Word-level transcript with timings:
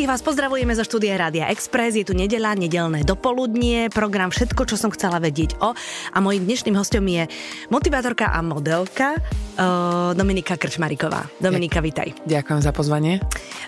Všetkých 0.00 0.16
vás 0.16 0.24
pozdravujeme 0.24 0.72
zo 0.72 0.80
štúdia 0.80 1.12
Rádia 1.20 1.52
Express. 1.52 1.92
Je 1.92 2.08
tu 2.08 2.16
nedela, 2.16 2.56
nedelné 2.56 3.04
dopoludnie, 3.04 3.92
program 3.92 4.32
Všetko, 4.32 4.64
čo 4.64 4.80
som 4.80 4.88
chcela 4.88 5.20
vedieť 5.20 5.60
o. 5.60 5.76
A 5.76 6.18
mojím 6.24 6.48
dnešným 6.48 6.72
hostom 6.72 7.04
je 7.04 7.28
motivátorka 7.68 8.32
a 8.32 8.40
modelka 8.40 9.20
uh, 9.20 10.16
Dominika 10.16 10.56
Krčmariková. 10.56 11.28
Dominika, 11.36 11.84
vitaj. 11.84 12.16
Ďakujem 12.24 12.60
za 12.64 12.72
pozvanie. 12.72 13.20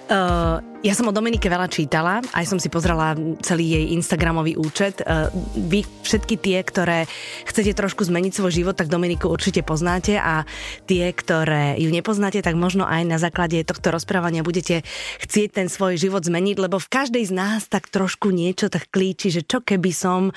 Uh, 0.09 0.72
ja 0.83 0.99
som 0.99 1.07
o 1.07 1.15
Dominike 1.15 1.47
veľa 1.47 1.71
čítala, 1.71 2.19
aj 2.35 2.43
som 2.43 2.59
si 2.59 2.67
pozrela 2.67 3.15
celý 3.39 3.79
jej 3.79 3.85
Instagramový 3.95 4.59
účet. 4.59 4.99
Uh, 5.07 5.31
vy 5.55 5.87
všetky 6.03 6.35
tie, 6.43 6.59
ktoré 6.59 7.07
chcete 7.47 7.71
trošku 7.79 8.03
zmeniť 8.03 8.35
svoj 8.35 8.51
život, 8.51 8.75
tak 8.75 8.91
Dominiku 8.91 9.31
určite 9.31 9.63
poznáte 9.63 10.19
a 10.19 10.43
tie, 10.91 11.07
ktoré 11.15 11.79
ju 11.79 11.87
nepoznáte, 11.87 12.43
tak 12.43 12.59
možno 12.59 12.83
aj 12.83 13.07
na 13.07 13.23
základe 13.23 13.63
tohto 13.63 13.95
rozprávania 13.95 14.43
budete 14.43 14.83
chcieť 15.23 15.63
ten 15.63 15.67
svoj 15.71 16.03
život 16.03 16.27
zmeniť, 16.27 16.59
lebo 16.59 16.83
v 16.83 16.91
každej 16.91 17.31
z 17.31 17.33
nás 17.33 17.71
tak 17.71 17.87
trošku 17.87 18.35
niečo 18.35 18.67
tak 18.67 18.91
klíči, 18.91 19.31
že 19.31 19.47
čo 19.47 19.63
keby 19.63 19.95
som 19.95 20.35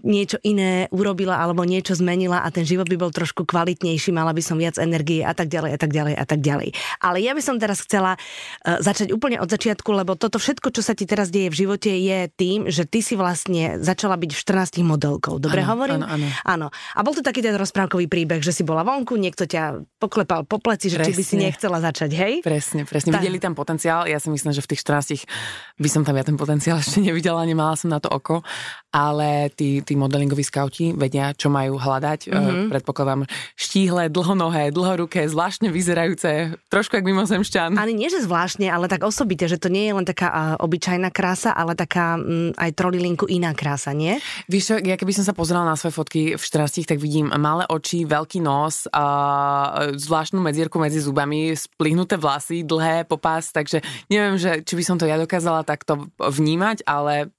niečo 0.00 0.40
iné 0.40 0.88
urobila 0.88 1.36
alebo 1.36 1.68
niečo 1.68 1.92
zmenila 1.92 2.40
a 2.40 2.48
ten 2.48 2.64
život 2.64 2.88
by 2.88 2.96
bol 2.96 3.12
trošku 3.12 3.44
kvalitnejší, 3.44 4.08
mala 4.08 4.32
by 4.32 4.40
som 4.40 4.56
viac 4.56 4.80
energie 4.80 5.20
a 5.20 5.36
tak 5.36 5.52
ďalej 5.52 5.76
a 5.76 5.78
tak 5.78 5.90
ďalej 5.92 6.14
a 6.16 6.24
tak 6.24 6.40
ďalej. 6.40 6.68
Ale 7.04 7.20
ja 7.20 7.36
by 7.36 7.42
som 7.44 7.60
teraz 7.60 7.84
chcela 7.84 8.16
uh, 8.16 8.80
začať 8.80 9.12
úplne 9.12 9.36
od 9.36 9.52
začiatku 9.52 9.81
začiatku, 9.82 9.90
lebo 9.98 10.14
toto 10.14 10.38
všetko, 10.38 10.70
čo 10.70 10.82
sa 10.86 10.94
ti 10.94 11.10
teraz 11.10 11.34
deje 11.34 11.50
v 11.50 11.66
živote, 11.66 11.90
je 11.90 12.30
tým, 12.30 12.70
že 12.70 12.86
ty 12.86 13.02
si 13.02 13.18
vlastne 13.18 13.82
začala 13.82 14.14
byť 14.14 14.30
v 14.30 14.38
14 14.38 14.86
modelkou. 14.86 15.42
Dobre 15.42 15.66
ano, 15.66 15.70
hovorím? 15.74 16.00
Áno, 16.06 16.06
áno. 16.06 16.26
Áno. 16.46 16.66
A 16.70 17.00
bol 17.02 17.18
to 17.18 17.26
taký 17.26 17.42
ten 17.42 17.58
rozprávkový 17.58 18.06
príbeh, 18.06 18.38
že 18.38 18.54
si 18.54 18.62
bola 18.62 18.86
vonku, 18.86 19.18
niekto 19.18 19.42
ťa 19.42 19.82
poklepal 19.98 20.46
po 20.46 20.62
pleci, 20.62 20.86
že 20.86 21.02
presne. 21.02 21.10
či 21.10 21.18
by 21.18 21.24
si 21.26 21.36
nechcela 21.36 21.78
začať, 21.82 22.10
hej? 22.14 22.32
Presne, 22.46 22.86
presne. 22.86 23.10
Tak. 23.10 23.26
Videli 23.26 23.42
tam 23.42 23.58
potenciál. 23.58 24.06
Ja 24.06 24.22
si 24.22 24.30
myslím, 24.30 24.54
že 24.54 24.62
v 24.62 24.68
tých 24.70 24.86
14 24.86 25.26
by 25.82 25.88
som 25.90 26.06
tam 26.06 26.14
ja 26.14 26.22
ten 26.22 26.38
potenciál 26.38 26.78
ešte 26.78 27.02
nevidela, 27.02 27.42
nemala 27.42 27.74
som 27.74 27.90
na 27.90 27.98
to 27.98 28.06
oko, 28.06 28.46
ale 28.92 29.48
tí, 29.56 29.80
tí 29.80 29.96
modelingoví 29.96 30.44
skauti 30.44 30.92
vedia, 30.92 31.32
čo 31.32 31.48
majú 31.48 31.80
hľadať. 31.80 32.28
Mm-hmm. 32.28 32.68
Predpokladám 32.68 33.24
štíhle, 33.56 34.12
dlhonohé, 34.12 34.68
dlhoruké, 34.68 35.24
zvláštne 35.32 35.72
vyzerajúce, 35.72 36.60
trošku 36.68 37.00
jak 37.00 37.08
mimozemšťan. 37.08 37.80
Ani 37.80 37.96
nie, 37.96 38.12
že 38.12 38.20
zvláštne, 38.20 38.68
ale 38.68 38.92
tak 38.92 39.08
osobite, 39.08 39.48
že 39.48 39.56
to 39.56 39.72
nie 39.72 39.88
je 39.88 39.96
len 39.96 40.04
taká 40.04 40.28
uh, 40.28 40.38
obyčajná 40.60 41.08
krása, 41.08 41.56
ale 41.56 41.72
taká 41.72 42.20
um, 42.20 42.52
aj 42.60 42.70
trolilinku 42.76 43.24
iná 43.32 43.56
krása, 43.56 43.96
nie? 43.96 44.20
Víš 44.46 44.62
čo, 44.68 44.74
ja 44.76 45.00
keby 45.00 45.16
som 45.16 45.24
sa 45.24 45.32
pozrela 45.32 45.64
na 45.64 45.74
svoje 45.74 45.96
fotky 45.96 46.20
v 46.36 46.42
14, 46.44 46.84
tak 46.84 47.00
vidím 47.00 47.32
malé 47.32 47.64
oči, 47.72 48.04
veľký 48.04 48.44
nos, 48.44 48.84
uh, 48.92 49.96
zvláštnu 49.96 50.36
medzierku 50.44 50.76
medzi 50.76 51.00
zubami, 51.00 51.56
splihnuté 51.56 52.20
vlasy, 52.20 52.60
dlhé 52.60 53.08
popás, 53.08 53.48
takže 53.56 53.80
neviem, 54.12 54.36
že 54.36 54.60
či 54.60 54.76
by 54.76 54.84
som 54.84 54.96
to 55.00 55.08
ja 55.08 55.16
dokázala 55.16 55.64
takto 55.64 56.12
vnímať, 56.20 56.84
ale 56.84 57.32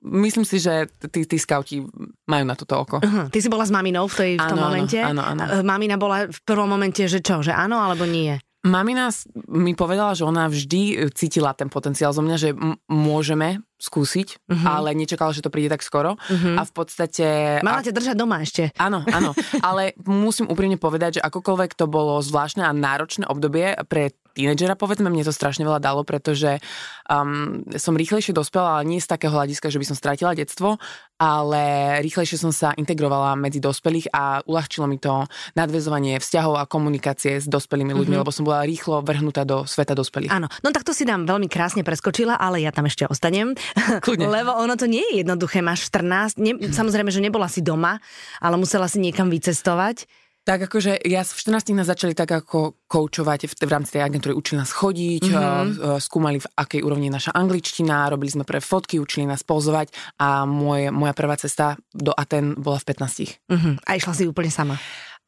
Myslím 0.00 0.48
si, 0.48 0.56
že 0.56 0.88
tí, 1.12 1.28
tí 1.28 1.36
skauti 1.36 1.84
majú 2.24 2.44
na 2.48 2.56
toto 2.56 2.80
oko. 2.80 2.96
Uh-huh. 3.04 3.28
Ty 3.28 3.38
si 3.38 3.52
bola 3.52 3.68
s 3.68 3.72
maminou 3.72 4.08
v, 4.08 4.14
tej, 4.16 4.32
v 4.40 4.46
tom 4.48 4.56
áno, 4.56 4.66
momente? 4.72 4.96
Áno, 4.96 5.20
áno. 5.20 5.60
Mamina 5.60 6.00
bola 6.00 6.24
v 6.24 6.40
prvom 6.40 6.64
momente, 6.64 7.04
že 7.04 7.20
čo, 7.20 7.44
že 7.44 7.52
áno 7.52 7.76
alebo 7.76 8.08
nie? 8.08 8.32
Mamina 8.60 9.08
mi 9.48 9.72
povedala, 9.72 10.12
že 10.12 10.28
ona 10.28 10.44
vždy 10.44 10.82
e, 10.92 10.94
cítila 11.16 11.56
ten 11.56 11.72
potenciál 11.72 12.12
zo 12.12 12.20
mňa, 12.20 12.36
že 12.36 12.52
m- 12.52 12.76
môžeme 12.92 13.64
skúsiť, 13.80 14.36
uh-huh. 14.36 14.68
ale 14.68 14.92
nečakala, 14.92 15.32
že 15.32 15.40
to 15.40 15.48
príde 15.48 15.72
tak 15.72 15.80
skoro. 15.80 16.20
Uh-huh. 16.20 16.60
A 16.60 16.68
v 16.68 16.72
podstate... 16.76 17.56
Mala 17.64 17.80
ťa 17.80 17.96
držať 17.96 18.16
doma 18.20 18.44
ešte. 18.44 18.68
Áno, 18.76 19.00
áno. 19.08 19.32
ale 19.68 19.96
musím 20.04 20.44
úprimne 20.52 20.76
povedať, 20.76 21.16
že 21.16 21.24
akokoľvek 21.24 21.72
to 21.72 21.88
bolo 21.88 22.20
zvláštne 22.20 22.60
a 22.60 22.76
náročné 22.76 23.24
obdobie 23.24 23.80
pre 23.88 24.12
tínedžera, 24.32 24.78
povedzme, 24.78 25.10
mne 25.10 25.26
to 25.26 25.34
strašne 25.34 25.66
veľa 25.66 25.82
dalo, 25.82 26.02
pretože 26.06 26.62
um, 27.10 27.62
som 27.76 27.98
rýchlejšie 27.98 28.30
dospela, 28.32 28.80
ale 28.80 28.88
nie 28.88 29.02
z 29.02 29.10
takého 29.10 29.34
hľadiska, 29.34 29.68
že 29.68 29.80
by 29.82 29.86
som 29.86 29.96
strátila 29.98 30.32
detstvo, 30.32 30.78
ale 31.20 31.98
rýchlejšie 32.00 32.40
som 32.40 32.48
sa 32.48 32.72
integrovala 32.72 33.36
medzi 33.36 33.60
dospelých 33.60 34.08
a 34.08 34.40
uľahčilo 34.48 34.88
mi 34.88 34.96
to 34.96 35.28
nadvezovanie 35.52 36.16
vzťahov 36.16 36.56
a 36.56 36.64
komunikácie 36.64 37.36
s 37.36 37.44
dospelými 37.44 37.92
ľuďmi, 37.92 38.16
mm-hmm. 38.16 38.24
lebo 38.24 38.32
som 38.32 38.48
bola 38.48 38.64
rýchlo 38.64 39.04
vrhnutá 39.04 39.44
do 39.44 39.68
sveta 39.68 39.92
dospelých. 39.92 40.32
Áno, 40.32 40.48
no 40.64 40.68
tak 40.72 40.88
to 40.88 40.96
si 40.96 41.04
nám 41.04 41.28
veľmi 41.28 41.50
krásne 41.52 41.84
preskočila, 41.84 42.40
ale 42.40 42.64
ja 42.64 42.72
tam 42.72 42.88
ešte 42.88 43.04
ostanem. 43.04 43.52
Kľudne. 44.00 44.32
lebo 44.40 44.56
ono 44.56 44.80
to 44.80 44.88
nie 44.88 45.04
je 45.12 45.20
jednoduché, 45.20 45.60
máš 45.60 45.92
14, 45.92 46.40
ne, 46.40 46.52
samozrejme, 46.72 47.12
že 47.12 47.20
nebola 47.20 47.52
si 47.52 47.60
doma, 47.60 48.00
ale 48.40 48.56
musela 48.56 48.88
si 48.88 48.96
niekam 48.96 49.28
vycestovať. 49.28 50.08
Tak 50.50 50.66
akože 50.66 51.06
ja 51.06 51.22
v 51.22 51.30
14 51.30 51.78
nás 51.78 51.86
začali 51.86 52.10
tak 52.10 52.26
ako 52.26 52.82
koučovať 52.90 53.46
v, 53.46 53.52
v 53.54 53.70
rámci 53.70 53.94
tej 53.94 54.02
agentúry, 54.02 54.34
učili 54.34 54.58
nás 54.58 54.74
chodiť, 54.74 55.30
mm-hmm. 55.30 56.02
skúmali 56.02 56.42
v 56.42 56.50
akej 56.58 56.82
úrovni 56.82 57.06
je 57.06 57.14
naša 57.14 57.30
angličtina, 57.38 58.10
robili 58.10 58.34
sme 58.34 58.42
pre 58.42 58.58
fotky, 58.58 58.98
učili 58.98 59.30
nás 59.30 59.46
pozovať 59.46 59.94
a 60.18 60.42
moje, 60.50 60.90
moja 60.90 61.14
prvá 61.14 61.38
cesta 61.38 61.78
do 61.94 62.10
Aten 62.10 62.58
bola 62.58 62.82
v 62.82 62.86
15. 62.90 63.46
Mm-hmm. 63.46 63.74
A 63.86 63.90
išla 63.94 64.10
si 64.10 64.26
úplne 64.26 64.50
sama? 64.50 64.74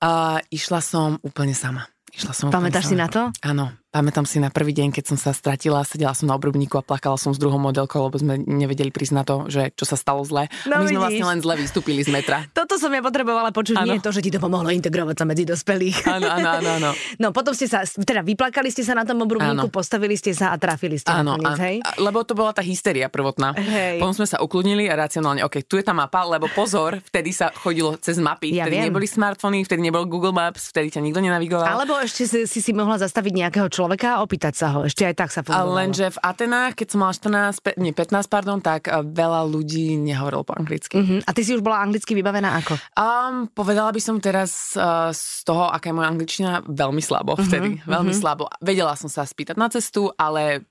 A 0.02 0.42
išla 0.50 0.82
som 0.82 1.22
úplne 1.22 1.54
sama. 1.54 1.86
Išla 2.10 2.34
som 2.34 2.50
Pamätáš 2.50 2.90
si 2.90 2.98
na 2.98 3.06
to? 3.06 3.30
Áno, 3.46 3.78
Pamätám 3.92 4.24
si 4.24 4.40
na 4.40 4.48
prvý 4.48 4.72
deň, 4.72 4.88
keď 4.88 5.04
som 5.04 5.20
sa 5.20 5.36
stratila, 5.36 5.84
sedela 5.84 6.16
som 6.16 6.24
na 6.24 6.32
obrubníku 6.32 6.80
a 6.80 6.82
plakala 6.82 7.20
som 7.20 7.36
s 7.36 7.36
druhou 7.36 7.60
modelkou, 7.60 8.00
lebo 8.08 8.16
sme 8.16 8.40
nevedeli 8.40 8.88
prísť 8.88 9.12
na 9.12 9.20
to, 9.20 9.52
že 9.52 9.68
čo 9.76 9.84
sa 9.84 10.00
stalo 10.00 10.24
zle. 10.24 10.48
No, 10.64 10.80
My 10.80 10.88
vidíš. 10.88 10.96
sme 10.96 11.00
vlastne 11.04 11.26
len 11.28 11.38
zle 11.44 11.54
vystúpili 11.60 12.00
z 12.00 12.08
metra. 12.08 12.40
Toto 12.56 12.80
som 12.80 12.88
ja 12.88 13.04
potrebovala 13.04 13.52
počuť, 13.52 13.76
ano. 13.76 13.92
nie 13.92 14.00
to, 14.00 14.08
že 14.08 14.24
ti 14.24 14.32
to 14.32 14.40
pomohlo 14.40 14.72
integrovať 14.72 15.12
sa 15.20 15.24
medzi 15.28 15.44
dospelých. 15.44 16.08
Áno, 16.08 16.24
áno, 16.24 16.48
áno. 16.56 16.90
No 17.20 17.36
potom 17.36 17.52
ste 17.52 17.68
sa, 17.68 17.84
teda 17.84 18.24
vyplakali 18.24 18.72
ste 18.72 18.80
sa 18.80 18.96
na 18.96 19.04
tom 19.04 19.28
obrubníku, 19.28 19.68
ano. 19.68 19.70
postavili 19.70 20.16
ste 20.16 20.32
sa 20.32 20.50
a 20.50 20.56
trafili 20.56 20.96
ste 20.96 21.12
áno, 21.12 21.36
nakoniec, 21.36 21.60
hej? 21.60 21.76
Lebo 22.00 22.24
to 22.24 22.32
bola 22.32 22.56
tá 22.56 22.64
hysteria 22.64 23.12
prvotná. 23.12 23.52
Hej. 23.52 24.00
Potom 24.00 24.16
sme 24.16 24.26
sa 24.26 24.40
ukludnili 24.40 24.88
a 24.88 24.96
racionálne, 24.96 25.44
OK, 25.44 25.68
tu 25.68 25.76
je 25.76 25.84
tá 25.84 25.92
mapa, 25.92 26.24
lebo 26.24 26.48
pozor, 26.56 26.96
vtedy 27.12 27.36
sa 27.36 27.52
chodilo 27.52 28.00
cez 28.00 28.16
mapy, 28.16 28.56
ja 28.56 28.64
vtedy 28.64 28.80
viem. 28.80 28.88
neboli 28.88 29.04
smartfóny, 29.04 29.68
vtedy 29.68 29.84
nebol 29.84 30.08
Google 30.08 30.32
Maps, 30.32 30.72
vtedy 30.72 30.96
ťa 30.96 31.04
nikto 31.04 31.20
nenavigoval. 31.20 31.68
Alebo 31.68 32.00
ešte 32.00 32.24
si, 32.24 32.38
si, 32.48 32.58
si 32.64 32.72
mohla 32.72 32.96
zastaviť 32.96 33.32
nejakého 33.36 33.68
človeka 33.68 33.81
a 33.86 34.22
opýtať 34.22 34.54
sa 34.54 34.66
ho. 34.76 34.86
Ešte 34.86 35.06
aj 35.06 35.14
tak 35.14 35.30
sa 35.30 35.40
fungovalo. 35.40 35.78
Lenže 35.78 36.12
v 36.14 36.18
Atenách, 36.22 36.78
keď 36.78 36.86
som 36.92 36.98
mala 37.02 37.14
14, 37.14 37.80
nie 37.80 37.94
15, 37.94 38.26
pardon, 38.28 38.58
tak 38.62 38.86
eh, 38.86 39.00
veľa 39.02 39.46
ľudí 39.48 39.98
nehovorilo 39.98 40.44
po 40.46 40.54
anglicky. 40.54 40.96
Uh-huh. 40.98 41.20
A 41.24 41.30
ty 41.34 41.42
si 41.42 41.56
už 41.56 41.62
bola 41.64 41.82
anglicky 41.82 42.12
vybavená 42.12 42.60
ako? 42.62 42.74
Um, 42.98 43.48
povedala 43.50 43.90
by 43.90 44.00
som 44.02 44.20
teraz 44.22 44.76
uh, 44.78 45.10
z 45.10 45.42
toho, 45.46 45.70
aká 45.70 45.90
je 45.90 45.96
moja 45.96 46.08
angličtina, 46.10 46.50
veľmi 46.66 47.02
slabo 47.02 47.38
vtedy. 47.38 47.80
Uh-huh. 47.80 47.90
Veľmi 47.98 48.12
uh-huh. 48.12 48.22
slabo. 48.22 48.44
Vedela 48.60 48.94
som 48.94 49.10
sa 49.10 49.26
spýtať 49.26 49.56
na 49.56 49.68
cestu, 49.72 50.10
ale 50.14 50.66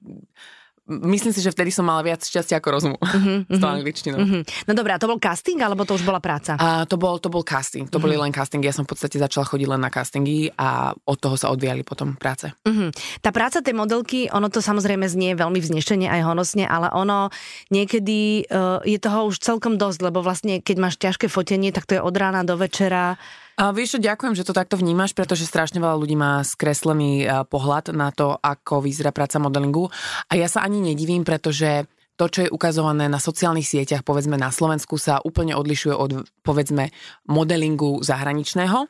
myslím 0.91 1.31
si, 1.31 1.39
že 1.39 1.55
vtedy 1.55 1.71
som 1.71 1.87
mala 1.87 2.03
viac 2.03 2.19
šťastia 2.19 2.59
ako 2.59 2.69
rozumu 2.69 2.97
uh-huh, 2.99 3.47
s 3.55 3.57
tou 3.57 3.69
mhm, 3.71 3.75
angličtinou. 3.79 4.19
Uh-huh. 4.19 4.41
No 4.67 4.71
dobré, 4.75 4.91
a 4.95 4.99
to 4.99 5.07
bol 5.07 5.17
casting, 5.17 5.57
alebo 5.63 5.87
to 5.87 5.95
už 5.95 6.03
bola 6.03 6.19
práca? 6.19 6.59
A 6.59 6.83
to 6.83 6.99
bol, 6.99 7.15
to 7.17 7.31
bol 7.31 7.41
casting, 7.41 7.87
to 7.87 7.97
uh-huh. 7.97 8.03
boli 8.03 8.19
len 8.19 8.35
castingy. 8.35 8.67
Ja 8.67 8.75
som 8.75 8.83
v 8.83 8.91
podstate 8.91 9.15
začala 9.15 9.47
chodiť 9.47 9.67
len 9.71 9.81
na 9.81 9.89
castingy 9.89 10.51
a 10.59 10.91
od 10.93 11.17
toho 11.17 11.39
sa 11.39 11.49
odvíjali 11.49 11.87
potom 11.87 12.19
práce. 12.19 12.51
Uh-huh. 12.67 12.91
Tá 13.23 13.31
práca 13.31 13.63
tej 13.63 13.73
modelky, 13.73 14.27
ono 14.27 14.51
to 14.51 14.59
samozrejme 14.59 15.07
znie 15.07 15.33
veľmi 15.39 15.63
vznešenie 15.63 16.11
aj 16.11 16.21
honosne, 16.27 16.67
ale 16.67 16.91
ono 16.91 17.31
niekedy 17.71 18.45
uh, 18.51 18.83
je 18.83 18.99
toho 18.99 19.31
už 19.31 19.39
celkom 19.39 19.79
dosť, 19.79 19.99
lebo 20.11 20.19
vlastne 20.19 20.59
keď 20.59 20.75
máš 20.77 20.99
ťažké 20.99 21.31
fotenie, 21.31 21.71
tak 21.71 21.87
to 21.87 21.95
je 21.95 22.01
od 22.03 22.15
rána 22.17 22.43
do 22.43 22.59
večera 22.59 23.15
a 23.59 23.75
vieš 23.75 23.99
ďakujem, 23.99 24.33
že 24.35 24.47
to 24.47 24.55
takto 24.55 24.79
vnímaš, 24.79 25.11
pretože 25.15 25.47
strašne 25.47 25.83
veľa 25.83 25.97
ľudí 25.99 26.15
má 26.15 26.43
skreslený 26.45 27.27
pohľad 27.51 27.91
na 27.91 28.09
to, 28.11 28.35
ako 28.39 28.83
vyzerá 28.83 29.11
práca 29.11 29.37
modelingu. 29.37 29.91
A 30.31 30.39
ja 30.39 30.47
sa 30.47 30.63
ani 30.63 30.79
nedivím, 30.79 31.27
pretože 31.27 31.85
to, 32.19 32.29
čo 32.29 32.45
je 32.45 32.53
ukazované 32.53 33.09
na 33.09 33.17
sociálnych 33.17 33.65
sieťach, 33.65 34.05
povedzme 34.05 34.37
na 34.37 34.53
Slovensku, 34.53 35.01
sa 35.01 35.17
úplne 35.25 35.57
odlišuje 35.57 35.95
od, 35.95 36.11
povedzme, 36.45 36.93
modelingu 37.25 38.05
zahraničného. 38.05 38.85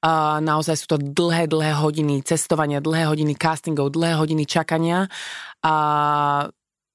A 0.00 0.40
naozaj 0.40 0.80
sú 0.80 0.86
to 0.88 0.96
dlhé, 0.96 1.44
dlhé 1.44 1.76
hodiny 1.76 2.24
cestovania, 2.24 2.80
dlhé 2.80 3.04
hodiny 3.04 3.36
castingov, 3.36 3.92
dlhé 3.92 4.16
hodiny 4.16 4.48
čakania. 4.48 5.12
A 5.60 5.74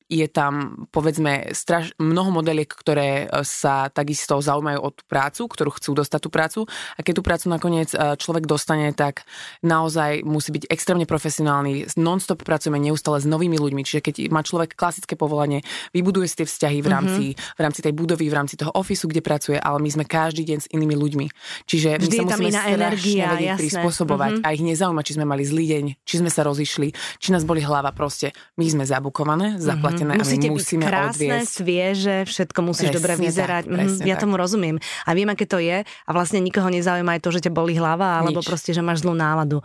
je 0.06 0.30
tam, 0.30 0.86
povedzme, 0.94 1.50
straš, 1.58 1.98
mnoho 1.98 2.30
modeliek, 2.30 2.70
ktoré 2.70 3.26
e, 3.26 3.42
sa 3.42 3.90
takisto 3.90 4.38
zaujímajú 4.38 4.80
o 4.86 4.90
tú 4.94 5.02
prácu, 5.10 5.42
ktorú 5.50 5.74
chcú 5.82 5.98
dostať 5.98 6.20
tú 6.22 6.30
prácu. 6.30 6.60
A 6.94 7.02
keď 7.02 7.14
tú 7.18 7.24
prácu 7.26 7.46
nakoniec 7.50 7.90
e, 7.90 8.14
človek 8.14 8.46
dostane, 8.46 8.94
tak 8.94 9.26
naozaj 9.66 10.22
musí 10.22 10.54
byť 10.54 10.70
extrémne 10.70 11.10
profesionálny. 11.10 11.98
Non-stop 11.98 12.46
pracujeme 12.46 12.78
neustále 12.78 13.18
s 13.18 13.26
novými 13.26 13.58
ľuďmi. 13.58 13.82
Čiže 13.82 14.02
keď 14.06 14.16
má 14.30 14.46
človek 14.46 14.78
klasické 14.78 15.18
povolanie, 15.18 15.66
vybuduje 15.90 16.30
si 16.30 16.36
tie 16.46 16.48
vzťahy 16.54 16.86
v 16.86 16.88
rámci, 16.88 17.24
mm-hmm. 17.34 17.58
v 17.58 17.62
rámci 17.66 17.80
tej 17.82 17.94
budovy, 17.98 18.30
v 18.30 18.36
rámci 18.38 18.62
toho 18.62 18.70
ofisu, 18.78 19.10
kde 19.10 19.26
pracuje, 19.26 19.58
ale 19.58 19.82
my 19.82 19.90
sme 19.90 20.06
každý 20.06 20.46
deň 20.46 20.58
s 20.62 20.68
inými 20.70 20.94
ľuďmi. 20.94 21.26
Čiže 21.66 21.98
Vždy 21.98 22.18
my 22.22 22.30
sa 22.30 22.38
musíme 22.38 22.62
energia, 22.78 23.26
vedieť 23.34 23.58
prispôsobovať 23.58 24.32
mm-hmm. 24.38 24.46
a 24.46 24.54
ich 24.54 24.62
nezaujíma, 24.62 25.02
či 25.02 25.18
sme 25.18 25.26
mali 25.26 25.42
zlý 25.42 25.66
deň, 25.66 25.86
či 26.06 26.22
sme 26.22 26.30
sa 26.30 26.46
rozišli, 26.46 26.94
či 27.18 27.34
nás 27.34 27.42
boli 27.42 27.66
hlava. 27.66 27.90
Proste 27.90 28.38
my 28.62 28.70
sme 28.70 28.86
zabukované, 28.86 29.58
zaplat- 29.58 29.95
zaplatené 29.96 30.12
mm, 30.16 30.22
a 30.22 30.26
my 30.26 30.50
musíme 30.52 30.84
byť 30.84 30.92
krásne, 30.92 31.16
odviesť. 31.16 31.50
svieže, 31.50 32.18
všetko 32.28 32.60
musíš 32.62 32.90
Presne 32.92 32.98
dobre 33.00 33.14
vyzerať. 33.16 33.64
tak, 33.66 33.80
mm, 33.80 34.04
ja 34.04 34.16
tak. 34.16 34.22
tomu 34.28 34.34
rozumiem. 34.36 34.76
A 35.08 35.10
viem, 35.16 35.30
aké 35.32 35.46
to 35.48 35.58
je 35.58 35.82
a 35.82 36.10
vlastne 36.12 36.44
nikoho 36.44 36.68
nezaujíma 36.68 37.18
aj 37.18 37.22
to, 37.24 37.30
že 37.32 37.40
ťa 37.48 37.52
boli 37.56 37.74
hlava, 37.80 38.20
alebo 38.20 38.44
Nič. 38.44 38.48
proste, 38.48 38.72
že 38.76 38.84
máš 38.84 39.08
zlú 39.08 39.16
náladu. 39.16 39.64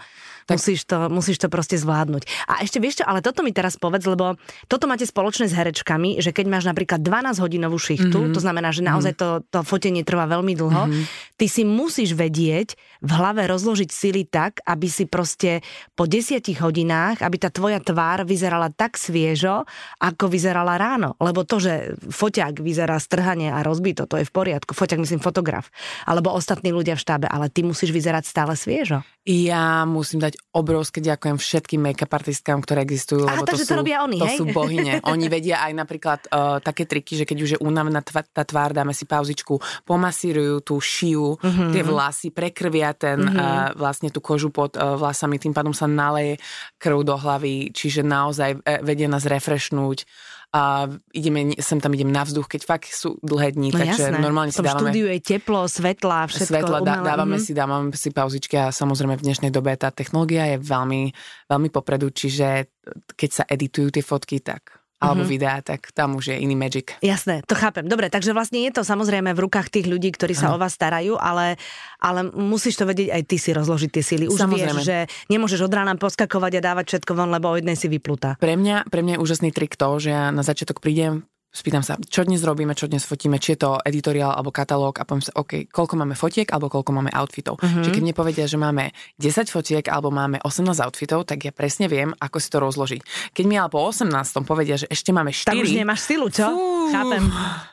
Tak- 0.51 0.59
Musíš, 0.59 0.83
to, 0.83 1.07
musíš 1.07 1.39
to 1.39 1.47
proste 1.47 1.77
zvládnuť. 1.77 2.27
A 2.45 2.61
ešte 2.61 2.77
vieš 2.77 2.99
čo, 2.99 3.05
ale 3.05 3.23
toto 3.23 3.41
mi 3.41 3.51
teraz 3.51 3.77
povedz, 3.77 4.03
lebo 4.05 4.35
toto 4.67 4.85
máte 4.85 5.07
spoločné 5.07 5.47
s 5.47 5.55
herečkami, 5.55 6.19
že 6.19 6.31
keď 6.31 6.47
máš 6.49 6.67
napríklad 6.67 6.99
12 6.99 7.39
hodinovú 7.39 7.79
šichtu, 7.79 8.11
Mhm. 8.11 8.19
mm-hmm. 8.21 8.35
to 8.35 8.41
znamená, 8.41 8.69
že 8.69 8.83
naozaj 8.83 9.15
to, 9.15 9.29
to 9.47 9.63
fotenie 9.63 10.03
trvá 10.03 10.27
veľmi 10.27 10.53
dlho, 10.53 10.83
Mhm. 10.85 11.03
ty 11.37 11.47
si 11.47 11.63
musíš 11.63 12.13
vedieť 12.13 12.75
v 12.99 13.11
hlave 13.11 13.47
rozložiť 13.47 13.89
sily 13.89 14.27
tak, 14.27 14.59
aby 14.65 14.91
si 14.91 15.07
proste 15.07 15.63
po 15.95 16.05
10 16.05 16.43
hodinách, 16.59 17.23
aby 17.23 17.37
tá 17.37 17.49
tvoja 17.49 17.79
tvár 17.79 18.25
vyzerala 18.25 18.69
tak 18.69 18.97
sviežo, 18.97 19.63
ako 19.99 20.27
vyzerala 20.27 20.75
ráno. 20.75 21.15
Lebo 21.17 21.47
to, 21.47 21.61
že 21.61 21.73
foťák 22.01 22.59
vyzerá 22.59 22.99
strhanie 22.99 23.49
a 23.49 23.63
rozbito, 23.63 24.09
to 24.09 24.19
je 24.19 24.27
v 24.27 24.33
poriadku. 24.33 24.75
Foťák 24.75 24.99
myslím 24.99 25.21
fotograf. 25.21 25.69
Alebo 26.05 26.33
ostatní 26.33 26.73
ľudia 26.73 26.97
v 26.97 27.05
štábe, 27.05 27.27
ale 27.29 27.47
ty 27.47 27.63
musíš 27.63 27.93
vyzerať 27.93 28.25
stále 28.25 28.57
sviežo. 28.57 29.05
Ja 29.23 29.85
musím 29.85 30.19
dať 30.19 30.40
obrovské 30.51 30.99
ďakujem 30.99 31.39
všetkým 31.39 31.79
make-up 31.79 32.11
artistkám, 32.11 32.59
ktoré 32.59 32.83
existujú. 32.83 33.23
Aha, 33.23 33.39
lebo 33.39 33.47
takže 33.47 33.65
to 33.65 33.71
to 33.71 33.75
sú, 33.75 33.81
robia 33.81 34.03
oni, 34.03 34.19
to 34.19 34.27
hej? 34.27 34.39
sú 34.43 34.45
bohyne. 34.51 34.95
Oni 35.13 35.27
vedia 35.31 35.63
aj 35.63 35.73
napríklad 35.79 36.21
uh, 36.27 36.59
také 36.59 36.91
triky, 36.91 37.15
že 37.15 37.25
keď 37.25 37.39
už 37.39 37.51
je 37.55 37.59
únavná 37.63 38.03
tva, 38.03 38.27
tá 38.27 38.43
tvár, 38.43 38.75
dáme 38.75 38.91
si 38.91 39.07
pauzičku, 39.07 39.63
pomasírujú 39.87 40.63
tú 40.67 40.83
šiu, 40.83 41.39
Mhm. 41.39 41.47
mm-hmm. 41.47 41.71
tie 41.71 41.83
vlasy, 41.87 42.29
prekrvia 42.35 42.91
ten, 42.99 43.23
mm-hmm. 43.23 43.39
uh, 43.39 43.69
vlastne 43.79 44.11
tú 44.11 44.19
kožu 44.19 44.51
pod 44.51 44.75
uh, 44.75 44.99
vlasami, 44.99 45.39
tým 45.39 45.55
pádom 45.55 45.71
sa 45.71 45.87
naleje 45.87 46.43
krv 46.83 47.07
do 47.07 47.15
hlavy, 47.15 47.71
čiže 47.71 48.03
naozaj 48.03 48.59
uh, 48.59 48.83
vedia 48.83 49.07
nás 49.07 49.25
refreshnúť 49.29 50.03
a 50.51 50.91
ideme, 51.15 51.55
sem 51.63 51.79
tam 51.79 51.95
idem 51.95 52.11
na 52.11 52.27
vzduch, 52.27 52.51
keď 52.51 52.61
fakt 52.67 52.91
sú 52.91 53.23
dlhé 53.23 53.55
dní, 53.55 53.71
No 53.71 53.79
takže 53.79 54.11
jasné. 54.11 54.19
normálne 54.19 54.51
si 54.51 54.59
dávame 54.59 54.91
štúdiu 54.91 55.07
je 55.07 55.21
teplo, 55.23 55.61
svetla, 55.65 56.27
všetko 56.27 56.51
svetla, 56.51 56.79
dá, 56.83 56.95
dávame 57.07 57.39
Mhm. 57.39 57.43
si, 57.47 57.53
dávame 57.55 57.95
si 57.95 58.11
pauzičky 58.11 58.59
a 58.59 58.69
samozrejme 58.69 59.15
v 59.15 59.25
dnešnej 59.31 59.51
dobe 59.51 59.71
tá 59.77 59.95
technológia 59.95 60.51
je 60.51 60.59
veľmi, 60.59 61.15
veľmi 61.47 61.69
popredu, 61.71 62.11
čiže 62.11 62.67
keď 63.15 63.31
sa 63.31 63.45
editujú 63.47 63.95
tie 63.95 64.03
fotky, 64.03 64.43
tak 64.43 64.80
alebo 65.01 65.25
Mhm. 65.25 65.31
videá, 65.31 65.57
tak 65.59 65.91
tam 65.91 66.15
už 66.15 66.29
je 66.29 66.37
iný 66.39 66.53
magic. 66.53 66.93
Jasné, 67.01 67.41
to 67.43 67.55
chápem. 67.55 67.83
Dobre, 67.83 68.07
takže 68.07 68.31
vlastne 68.31 68.61
je 68.61 68.71
to 68.71 68.83
samozrejme 68.83 69.33
v 69.33 69.41
rukách 69.41 69.69
tých 69.71 69.87
ľudí, 69.87 70.13
ktorí 70.13 70.33
sa 70.33 70.53
o 70.53 70.55
Áno. 70.55 70.61
vás 70.61 70.73
starajú, 70.73 71.17
ale, 71.17 71.57
ale 71.97 72.29
musíš 72.29 72.77
to 72.77 72.85
vedieť 72.85 73.09
aj 73.11 73.23
ty 73.25 73.37
si 73.37 73.51
rozložiť 73.51 73.91
tie 73.91 74.05
síly. 74.05 74.25
Už 74.27 74.37
Samozrejme. 74.39 74.77
vieš, 74.77 74.85
že 74.85 74.99
nemôžeš 75.27 75.61
od 75.63 75.73
rána 75.73 75.97
poskakovať 75.97 76.53
a 76.55 76.67
dávať 76.67 76.85
všetko 76.91 77.13
von, 77.15 77.31
lebo 77.31 77.49
o 77.49 77.57
jednej 77.57 77.75
si 77.75 77.89
vyplutá. 77.89 78.37
Pre 78.37 78.53
mňa, 78.53 78.87
pre 78.87 79.01
mňa 79.01 79.17
je 79.17 79.21
úžasný 79.21 79.51
trik 79.51 79.73
to, 79.75 79.89
že 79.99 80.11
ja 80.11 80.29
na 80.29 80.45
začiatok 80.45 80.79
prídem, 80.79 81.25
spýtam 81.51 81.83
sa, 81.83 81.99
čo 81.99 82.23
dnes 82.23 82.47
robíme, 82.47 82.79
čo 82.79 82.87
dnes 82.87 83.03
fotíme, 83.03 83.43
či 83.43 83.59
je 83.59 83.67
to 83.67 83.83
editoriál 83.83 84.31
alebo 84.31 84.55
katalóg 84.55 85.03
a 85.03 85.05
poviem 85.05 85.27
sa, 85.27 85.35
OK, 85.35 85.67
koľko 85.67 85.95
máme 85.99 86.15
fotiek 86.15 86.47
alebo 86.47 86.71
koľko 86.71 86.91
máme 86.95 87.11
outfitov. 87.11 87.59
Mhm. 87.59 87.63
Mm-hmm. 87.67 87.83
Čiže 87.83 87.91
keď 87.95 88.03
mne 88.07 88.15
povedia, 88.15 88.45
že 88.47 88.59
máme 88.59 88.85
10 89.19 89.51
fotiek 89.51 89.85
alebo 89.91 90.15
máme 90.15 90.39
18 90.47 90.67
outfitov, 90.79 91.27
tak 91.27 91.43
ja 91.43 91.53
presne 91.53 91.91
viem, 91.91 92.15
ako 92.23 92.37
si 92.39 92.49
to 92.49 92.59
rozložiť. 92.63 93.01
Keď 93.35 93.45
mi 93.45 93.59
ale 93.59 93.69
po 93.69 93.83
18 93.83 94.11
povedia, 94.47 94.79
že 94.79 94.87
ešte 94.87 95.11
máme 95.11 95.35
4, 95.35 95.51
Tam 95.51 95.59
už 95.59 95.75
nemáš 95.75 96.01
silu, 96.07 96.31
čo? 96.31 96.47
Fú. 96.47 96.95
Chápem, 96.95 97.23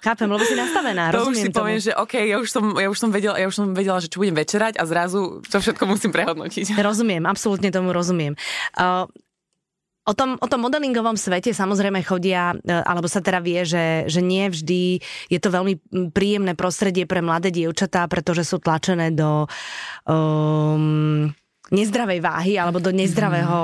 chápem, 0.01 0.27
lebo 0.29 0.43
si 0.45 0.53
nastavená, 0.53 1.09
to 1.09 1.25
už 1.25 1.33
rozumiem 1.33 1.45
si 1.45 1.49
poviem, 1.49 1.79
tomu. 1.81 1.85
že 1.85 1.91
OK, 1.97 2.13
ja 2.21 2.37
už, 2.37 2.49
som, 2.49 2.63
ja, 2.77 2.87
už 2.89 2.97
som 2.97 3.09
vedela, 3.09 3.35
ja 3.37 3.45
už 3.49 3.55
som 3.57 3.65
vedela, 3.73 3.97
že 3.97 4.09
čo 4.09 4.21
budem 4.21 4.37
večerať 4.37 4.77
a 4.77 4.83
zrazu 4.85 5.41
to 5.45 5.57
všetko 5.57 5.83
musím 5.89 6.13
prehodnotiť. 6.13 6.77
Rozumiem, 6.77 7.25
absolútne 7.25 7.69
tomu 7.73 7.93
rozumiem. 7.93 8.37
Uh, 8.77 9.09
O 10.07 10.15
tom, 10.15 10.39
o 10.39 10.47
tom 10.47 10.63
modelingovom 10.63 11.19
svete 11.19 11.51
samozrejme 11.51 11.99
chodia, 11.99 12.55
e, 12.55 12.71
alebo 12.71 13.11
sa 13.11 13.19
teda 13.19 13.43
vie, 13.43 13.67
že, 13.67 14.07
že 14.07 14.23
nie 14.23 14.47
vždy 14.47 15.03
je 15.27 15.39
to 15.43 15.51
veľmi 15.51 15.75
príjemné 16.15 16.55
prostredie 16.55 17.03
pre 17.03 17.19
mladé 17.19 17.51
dievčatá, 17.51 18.07
pretože 18.07 18.47
sú 18.47 18.63
tlačené 18.63 19.11
do 19.11 19.51
um, 20.07 21.27
nezdravej 21.75 22.23
váhy 22.23 22.55
alebo 22.55 22.79
do 22.79 22.95
nezdravého 22.95 23.59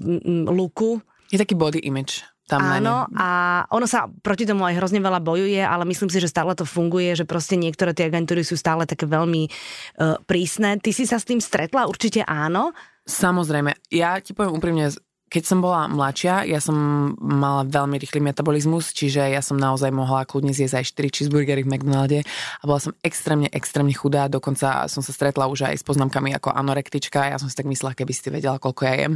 mm, 0.00 0.48
luku. 0.48 1.04
Je 1.28 1.36
taký 1.36 1.52
body 1.52 1.84
image 1.84 2.24
tam 2.44 2.60
Áno, 2.60 3.08
a 3.16 3.28
ono 3.72 3.88
sa 3.88 4.04
proti 4.20 4.44
tomu 4.44 4.68
aj 4.68 4.76
hrozne 4.76 5.00
veľa 5.00 5.24
bojuje, 5.24 5.64
ale 5.64 5.88
myslím 5.88 6.12
si, 6.12 6.20
že 6.20 6.28
stále 6.28 6.52
to 6.52 6.68
funguje, 6.68 7.16
že 7.16 7.24
proste 7.24 7.56
niektoré 7.56 7.96
tie 7.96 8.12
agentúry 8.12 8.44
sú 8.44 8.52
stále 8.60 8.84
také 8.84 9.08
veľmi 9.08 9.48
uh, 9.48 10.20
prísne. 10.28 10.76
Ty 10.76 10.90
si 10.92 11.08
sa 11.08 11.16
s 11.16 11.24
tým 11.24 11.40
stretla? 11.40 11.88
Určite 11.88 12.20
áno. 12.20 12.76
Samozrejme, 13.08 13.88
ja 13.88 14.20
ti 14.20 14.36
poviem 14.36 14.60
úprimne, 14.60 14.92
keď 15.34 15.50
som 15.50 15.58
bola 15.58 15.90
mladšia, 15.90 16.46
ja 16.46 16.62
som 16.62 16.78
mala 17.18 17.66
veľmi 17.66 17.98
rýchly 17.98 18.22
metabolizmus, 18.22 18.94
čiže 18.94 19.34
ja 19.34 19.42
som 19.42 19.58
naozaj 19.58 19.90
mohla 19.90 20.22
kľudne 20.22 20.54
zjesť 20.54 20.78
aj 20.78 20.84
4 20.94 21.10
cheeseburgery 21.10 21.66
v 21.66 21.74
McDonalde 21.74 22.22
a 22.22 22.62
bola 22.62 22.78
som 22.78 22.94
extrémne, 23.02 23.50
extrémne 23.50 23.90
chudá, 23.90 24.30
dokonca 24.30 24.86
som 24.86 25.02
sa 25.02 25.10
stretla 25.10 25.50
už 25.50 25.66
aj 25.66 25.82
s 25.82 25.84
poznámkami 25.84 26.38
ako 26.38 26.54
anorektička, 26.54 27.34
ja 27.34 27.42
som 27.42 27.50
si 27.50 27.58
tak 27.58 27.66
myslela, 27.66 27.98
keby 27.98 28.14
ste 28.14 28.30
vedela, 28.30 28.62
koľko 28.62 28.86
ja 28.86 28.94
jem. 28.94 29.14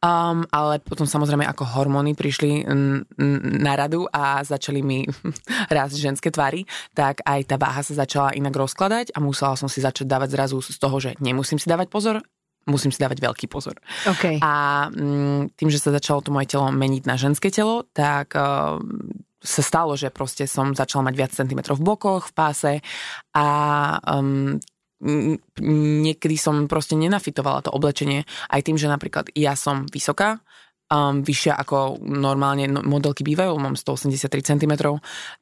Um, 0.00 0.48
ale 0.48 0.80
potom 0.80 1.04
samozrejme 1.04 1.44
ako 1.44 1.76
hormóny 1.76 2.16
prišli 2.16 2.64
na 3.60 3.76
radu 3.76 4.08
a 4.08 4.40
začali 4.40 4.80
mi 4.80 5.04
rásť 5.76 6.00
ženské 6.00 6.32
tvary, 6.32 6.64
tak 6.96 7.20
aj 7.20 7.52
tá 7.52 7.60
váha 7.60 7.84
sa 7.84 7.92
začala 7.92 8.32
inak 8.32 8.56
rozkladať 8.56 9.12
a 9.12 9.20
musela 9.20 9.60
som 9.60 9.68
si 9.68 9.84
začať 9.84 10.08
dávať 10.08 10.40
zrazu 10.40 10.64
z 10.64 10.80
toho, 10.80 10.96
že 10.96 11.20
nemusím 11.20 11.60
si 11.60 11.68
dávať 11.68 11.92
pozor, 11.92 12.24
musím 12.66 12.90
si 12.92 13.00
dávať 13.00 13.20
veľký 13.20 13.46
pozor. 13.48 13.78
OK. 14.08 14.40
A 14.40 14.52
mm, 14.88 15.56
tým, 15.56 15.68
že 15.68 15.80
sa 15.80 15.92
začalo 15.92 16.24
to 16.24 16.32
moje 16.32 16.52
telo 16.52 16.68
meniť 16.72 17.02
na 17.04 17.16
ženské 17.20 17.52
telo, 17.52 17.84
tak 17.92 18.32
uh, 18.36 18.80
sa 19.44 19.62
stalo, 19.62 19.92
že 19.94 20.08
proste 20.08 20.48
som 20.48 20.72
začala 20.72 21.12
mať 21.12 21.14
viac 21.14 21.32
centimetrov 21.36 21.76
v 21.76 21.86
bokoch, 21.86 22.32
v 22.32 22.34
páse 22.34 22.72
a 23.36 23.46
um, 24.08 24.56
niekedy 25.60 26.40
som 26.40 26.64
proste 26.64 26.96
nenafitovala 26.96 27.60
to 27.60 27.70
oblečenie 27.70 28.24
aj 28.48 28.60
tým, 28.64 28.80
že 28.80 28.88
napríklad 28.88 29.28
ja 29.36 29.52
som 29.52 29.84
vysoká, 29.92 30.40
um, 30.94 31.26
vyššia 31.26 31.58
ako 31.58 31.98
normálne 32.06 32.70
no- 32.70 32.86
modelky 32.86 33.26
bývajú, 33.26 33.58
mám 33.58 33.74
183 33.74 34.30
cm, 34.54 34.72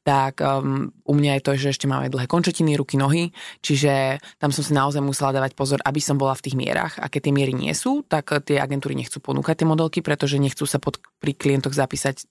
tak 0.01 0.41
um, 0.41 0.89
u 1.05 1.13
mňa 1.13 1.39
je 1.39 1.43
to, 1.45 1.51
že 1.61 1.69
ešte 1.77 1.85
mám 1.85 2.09
aj 2.09 2.11
dlhé 2.17 2.27
končetiny, 2.27 2.73
ruky, 2.81 2.97
nohy, 2.97 3.37
čiže 3.61 4.17
tam 4.41 4.49
som 4.49 4.65
si 4.65 4.73
naozaj 4.73 5.05
musela 5.05 5.37
dávať 5.37 5.53
pozor, 5.53 5.85
aby 5.85 6.01
som 6.01 6.17
bola 6.17 6.33
v 6.33 6.49
tých 6.49 6.57
mierach. 6.57 6.97
A 6.97 7.13
keď 7.13 7.29
tie 7.29 7.37
miery 7.37 7.53
nie 7.53 7.77
sú, 7.77 8.01
tak 8.09 8.33
tie 8.49 8.57
agentúry 8.57 8.97
nechcú 8.97 9.21
ponúkať 9.21 9.63
tie 9.63 9.69
modelky, 9.69 10.01
pretože 10.01 10.41
nechcú 10.41 10.65
sa 10.65 10.81
pod, 10.81 10.97
pri 11.21 11.37
klientoch 11.37 11.77
zapísať 11.77 12.25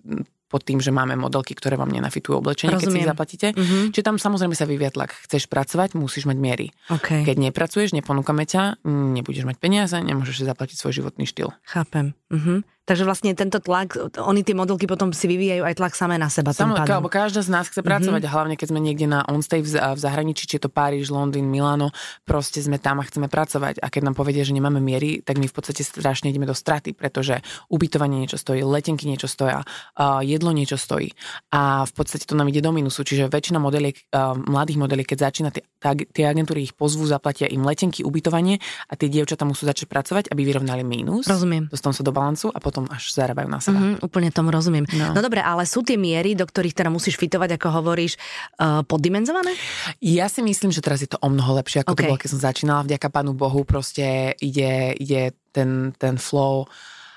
pod 0.52 0.68
tým, 0.68 0.84
že 0.84 0.92
máme 0.92 1.16
modelky, 1.16 1.56
ktoré 1.56 1.80
vám 1.80 1.88
nenafitujú 1.88 2.44
oblečenie, 2.44 2.76
keď 2.76 2.84
si 2.84 2.92
Rozumiem. 2.92 3.04
ich 3.08 3.12
zaplatíte. 3.16 3.48
Mhm. 3.56 3.96
Čiže 3.96 4.04
tam 4.04 4.20
samozrejme 4.20 4.52
sa 4.52 4.68
vyvie 4.68 4.92
tlak. 4.92 5.16
Chceš 5.24 5.48
pracovať, 5.48 5.96
musíš 5.96 6.28
mať 6.28 6.36
miery. 6.36 6.68
OK. 6.92 7.24
Keď 7.24 7.36
nepracuješ, 7.40 7.96
neponúkame 7.96 8.44
ťa, 8.44 8.84
nebudeš 8.84 9.48
mať 9.48 9.58
peniaze, 9.64 9.96
nemôžeš 9.96 10.44
si 10.44 10.46
zaplatiť 10.46 10.76
svoj 10.76 11.00
životný 11.00 11.24
štýl. 11.24 11.56
Chápem. 11.64 12.12
Mhm. 12.28 12.68
Takže 12.92 13.08
vlastne 13.08 13.32
tento 13.32 13.64
tlak, 13.64 13.96
oni 14.20 14.44
tie 14.44 14.52
modelky 14.52 14.84
potom 14.84 15.16
si 15.16 15.24
vyvíjajú 15.24 15.64
aj 15.64 15.80
tlak 15.80 15.96
samé 15.96 16.20
na 16.20 16.28
seba. 16.28 16.52
tým 16.52 16.76
Samo, 16.76 16.76
pádom. 16.76 17.00
lebo 17.00 17.08
každá 17.08 17.40
z 17.40 17.48
nás 17.48 17.72
chce 17.72 17.80
pracovať, 17.80 18.20
mm-hmm. 18.20 18.36
hlavne 18.36 18.56
keď 18.60 18.68
sme 18.68 18.84
niekde 18.84 19.08
na 19.08 19.24
onstage 19.32 19.64
v, 19.64 19.96
zahraničí, 19.96 20.44
či 20.44 20.60
je 20.60 20.68
to 20.68 20.72
Paríž, 20.72 21.08
Londýn, 21.08 21.48
Milano, 21.48 21.96
proste 22.28 22.60
sme 22.60 22.84
tam 22.84 23.00
a 23.00 23.08
chceme 23.08 23.32
pracovať. 23.32 23.80
A 23.80 23.88
keď 23.88 24.12
nám 24.12 24.20
povedia, 24.20 24.44
že 24.44 24.52
nemáme 24.52 24.84
miery, 24.84 25.24
tak 25.24 25.40
my 25.40 25.48
v 25.48 25.56
podstate 25.56 25.88
strašne 25.88 26.36
ideme 26.36 26.44
do 26.44 26.52
straty, 26.52 26.92
pretože 26.92 27.40
ubytovanie 27.72 28.28
niečo 28.28 28.36
stojí, 28.36 28.60
letenky 28.60 29.08
niečo 29.08 29.32
stoja, 29.32 29.64
jedlo 30.20 30.52
niečo 30.52 30.76
stojí. 30.76 31.16
A 31.56 31.88
v 31.88 31.94
podstate 31.96 32.28
to 32.28 32.36
nám 32.36 32.52
ide 32.52 32.60
do 32.60 32.76
minusu. 32.76 33.08
Čiže 33.08 33.32
väčšina 33.32 33.64
modeliek, 33.64 34.04
mladých 34.52 34.84
modeliek, 34.84 35.08
keď 35.08 35.32
začína, 35.32 35.56
tie 36.12 36.24
agentúry 36.28 36.68
ich 36.68 36.76
pozvú, 36.76 37.08
zaplatia 37.08 37.48
im 37.48 37.64
letenky, 37.64 38.04
ubytovanie 38.04 38.60
a 38.92 39.00
tie 39.00 39.08
dievčatá 39.08 39.48
musú 39.48 39.64
začať 39.64 39.88
pracovať, 39.88 40.24
aby 40.28 40.44
vyrovnali 40.44 40.84
mínus. 40.84 41.24
Rozumiem. 41.32 41.72
Dostanú 41.72 41.96
sa 41.96 42.04
do 42.04 42.12
balancu 42.12 42.52
a 42.52 42.60
potom 42.60 42.81
až 42.88 43.14
zarábajú 43.14 43.48
na 43.52 43.60
seba. 43.60 43.78
Mhm, 43.78 44.02
úplne 44.02 44.30
tomu 44.32 44.50
rozumiem. 44.50 44.88
No. 44.96 45.14
No. 45.14 45.22
dobre, 45.22 45.44
ale 45.44 45.68
sú 45.68 45.86
tie 45.86 46.00
miery, 46.00 46.34
do 46.34 46.48
ktorých 46.48 46.74
teda 46.74 46.90
musíš 46.90 47.20
fitovať, 47.20 47.60
ako 47.60 47.68
hovoríš, 47.82 48.18
uh, 48.62 48.82
poddimenzované? 48.88 49.54
Ja 50.00 50.32
si 50.32 50.42
myslím, 50.42 50.72
že 50.74 50.82
teraz 50.82 51.04
je 51.04 51.10
to 51.12 51.20
o 51.22 51.28
mnoho 51.30 51.60
lepšie, 51.62 51.84
ako 51.84 51.94
OK. 51.94 52.00
to 52.00 52.08
bolo, 52.10 52.22
keď 52.22 52.30
som 52.32 52.42
začínala. 52.42 52.88
Vďaka 52.88 53.08
Pánu 53.12 53.38
Bohu 53.38 53.62
proste 53.68 54.34
ide, 54.40 54.96
ide 54.98 55.36
ten, 55.52 55.94
ten 56.00 56.16
flow 56.16 56.66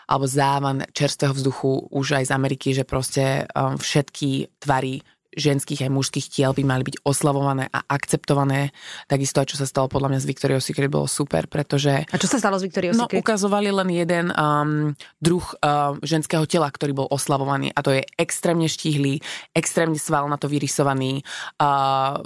alebo 0.04 0.28
závan 0.28 0.84
čerstvého 0.92 1.32
vzduchu 1.32 1.88
už 1.88 2.20
aj 2.20 2.24
z 2.28 2.34
Ameriky, 2.36 2.76
že 2.76 2.84
proste 2.84 3.48
um, 3.56 3.80
všetky 3.80 4.60
tvary 4.60 5.00
ženských 5.34 5.86
aj 5.86 5.90
mužských 5.90 6.26
tiel 6.30 6.52
by 6.54 6.62
mali 6.64 6.82
byť 6.86 7.02
oslavované 7.04 7.68
a 7.70 7.84
akceptované. 7.86 8.70
Takisto 9.06 9.42
aj 9.42 9.54
čo 9.54 9.56
sa 9.60 9.66
stalo 9.68 9.86
podľa 9.90 10.14
mňa 10.14 10.20
s 10.22 10.26
Victoria's 10.26 10.64
Secret 10.64 10.88
bolo 10.88 11.10
super, 11.10 11.46
pretože 11.50 12.06
A 12.08 12.16
čo 12.16 12.30
sa 12.30 12.38
stalo 12.38 12.56
s 12.56 12.64
Victoria's 12.64 12.96
No, 12.96 13.06
Secret? 13.06 13.20
ukazovali 13.20 13.70
len 13.74 13.88
jeden 13.90 14.30
um, 14.32 14.94
druh 15.18 15.42
um, 15.42 15.98
ženského 16.00 16.46
tela, 16.46 16.70
ktorý 16.70 16.94
bol 16.94 17.08
oslavovaný 17.10 17.74
a 17.74 17.82
to 17.82 17.92
je 17.92 18.02
extrémne 18.16 18.66
štíhlý, 18.70 19.20
extrémne 19.52 19.98
sval 19.98 20.26
na 20.30 20.38
to 20.38 20.46
vyrysovaný, 20.46 21.22
uh, 21.60 22.22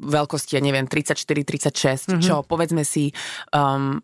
veľkosti, 0.00 0.56
ja 0.56 0.62
neviem, 0.62 0.86
34-36, 0.86 2.12
mm-hmm. 2.12 2.22
čo 2.22 2.44
povedzme 2.44 2.84
si, 2.86 3.10
um, 3.52 3.98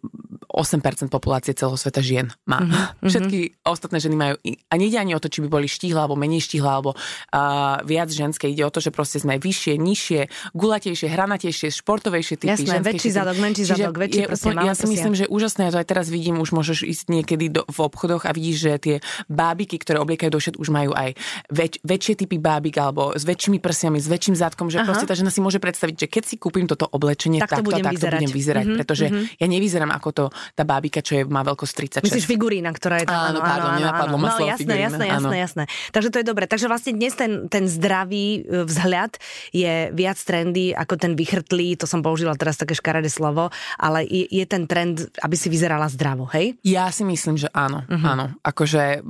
8% 0.53 1.09
populácie 1.09 1.57
celého 1.57 1.79
sveta 1.79 2.05
žien 2.05 2.29
má. 2.45 2.61
Mm-hmm. 2.61 3.09
Všetky 3.11 3.39
ostatné 3.65 3.99
ženy 4.03 4.17
majú, 4.17 4.35
a 4.43 4.75
nejde 4.77 4.99
ani 5.01 5.13
o 5.17 5.21
to, 5.23 5.33
či 5.33 5.41
by 5.45 5.49
boli 5.49 5.67
štíhle 5.69 6.01
alebo 6.01 6.19
menej 6.19 6.45
štíhle, 6.45 6.69
alebo 6.69 6.93
uh, 6.93 7.81
viac 7.87 8.09
ženské. 8.23 8.47
Ide 8.49 8.63
o 8.63 8.73
to, 8.73 8.79
že 8.79 8.95
proste 8.95 9.19
sme 9.19 9.37
vyššie, 9.37 9.75
nižšie, 9.77 10.21
gulatejšie, 10.55 11.09
hranatejšie, 11.11 11.69
športovejšie 11.75 12.37
typy. 12.39 12.55
Jasné, 12.55 12.79
väčší 12.79 13.11
typy. 13.11 13.19
zadok, 13.19 13.37
menší 13.43 13.65
zadok, 13.67 13.95
väčší 13.99 14.21
proste 14.31 14.49
Ja 14.55 14.75
si 14.79 14.87
myslím, 14.87 15.15
že 15.19 15.27
úžasné, 15.27 15.75
to 15.75 15.83
aj 15.83 15.87
teraz 15.89 16.07
vidím, 16.07 16.39
už 16.39 16.55
môžeš 16.55 16.87
ísť 16.87 17.05
niekedy 17.11 17.51
do, 17.51 17.63
v 17.67 17.79
obchodoch 17.83 18.25
a 18.25 18.31
vidíš, 18.31 18.57
že 18.63 18.73
tie 18.79 18.97
bábiky, 19.27 19.77
ktoré 19.83 19.99
obliekajú 19.99 20.31
do 20.31 20.41
šet, 20.41 20.55
už 20.57 20.69
majú 20.71 20.95
aj 20.95 21.19
väč, 21.51 21.83
väčšie 21.83 22.15
typy 22.25 22.39
bábik 22.39 22.79
alebo 22.79 23.13
s 23.17 23.27
väčšími 23.27 23.59
prsiami, 23.59 23.99
s 23.99 24.07
väčším 24.07 24.37
zadkom, 24.39 24.71
že 24.71 24.81
Aha. 24.81 24.87
proste 24.87 25.07
tá 25.09 25.15
žena 25.19 25.35
si 25.35 25.43
môže 25.43 25.59
predstaviť, 25.59 25.95
že 25.97 26.07
keď 26.07 26.23
si 26.29 26.35
kúpim 26.39 26.69
toto 26.71 26.87
oblečenie, 26.87 27.43
tak 27.43 27.51
to, 27.51 27.55
takto, 27.59 27.69
budem, 27.69 27.85
takto 27.85 27.97
vyzerať. 27.99 28.21
budem 28.23 28.33
vyzerať, 28.33 28.65
mm-hmm, 28.65 28.79
pretože 28.79 29.07
mm-hmm. 29.09 29.41
ja 29.43 29.47
nevyzerám 29.51 29.91
ako 29.91 30.09
to 30.15 30.25
tá 30.55 30.63
bábika, 30.63 31.01
čo 31.03 31.13
je, 31.19 31.23
má 31.27 31.43
veľkosť 31.43 31.73
36. 32.05 32.07
Myslíš 32.07 32.27
figurína, 32.29 32.71
ktorá 32.71 33.03
je 33.03 33.07
tam. 33.09 33.19
Áno, 33.33 33.41
áno, 33.41 33.67
áno, 33.77 33.89
áno, 33.89 34.05
áno. 34.13 34.17
No, 34.23 34.39
jasné, 34.39 34.75
jasné, 34.79 35.05
jasné, 35.09 35.37
jasné. 35.41 35.65
Takže 35.91 36.09
to 36.13 36.17
je 36.21 36.27
dobré. 36.27 36.45
Takže 36.47 36.67
vlastne 36.69 36.93
dnes 36.95 37.17
ten, 37.17 37.49
ten 37.49 37.65
zdravý 37.67 38.12
e, 38.13 38.65
vzhľad 38.69 39.17
je 39.55 39.89
viac 39.95 40.19
trendy 40.21 40.77
ako 40.77 40.95
ten 41.01 41.13
vychrtlý, 41.17 41.79
to 41.81 41.89
som 41.89 42.05
použila 42.05 42.37
teraz 42.37 42.61
také 42.61 42.77
škaredé 42.77 43.09
slovo, 43.09 43.49
ale 43.81 44.05
je, 44.05 44.29
je 44.29 44.45
ten 44.45 44.69
trend, 44.69 45.09
aby 45.21 45.37
si 45.39 45.49
vyzerala 45.49 45.89
zdravo, 45.89 46.29
hej? 46.37 46.57
Ja 46.67 46.93
si 46.93 47.03
myslím, 47.07 47.41
že 47.41 47.49
áno, 47.53 47.85
uh-huh. 47.87 48.07
áno. 48.07 48.25
Akože 48.45 49.01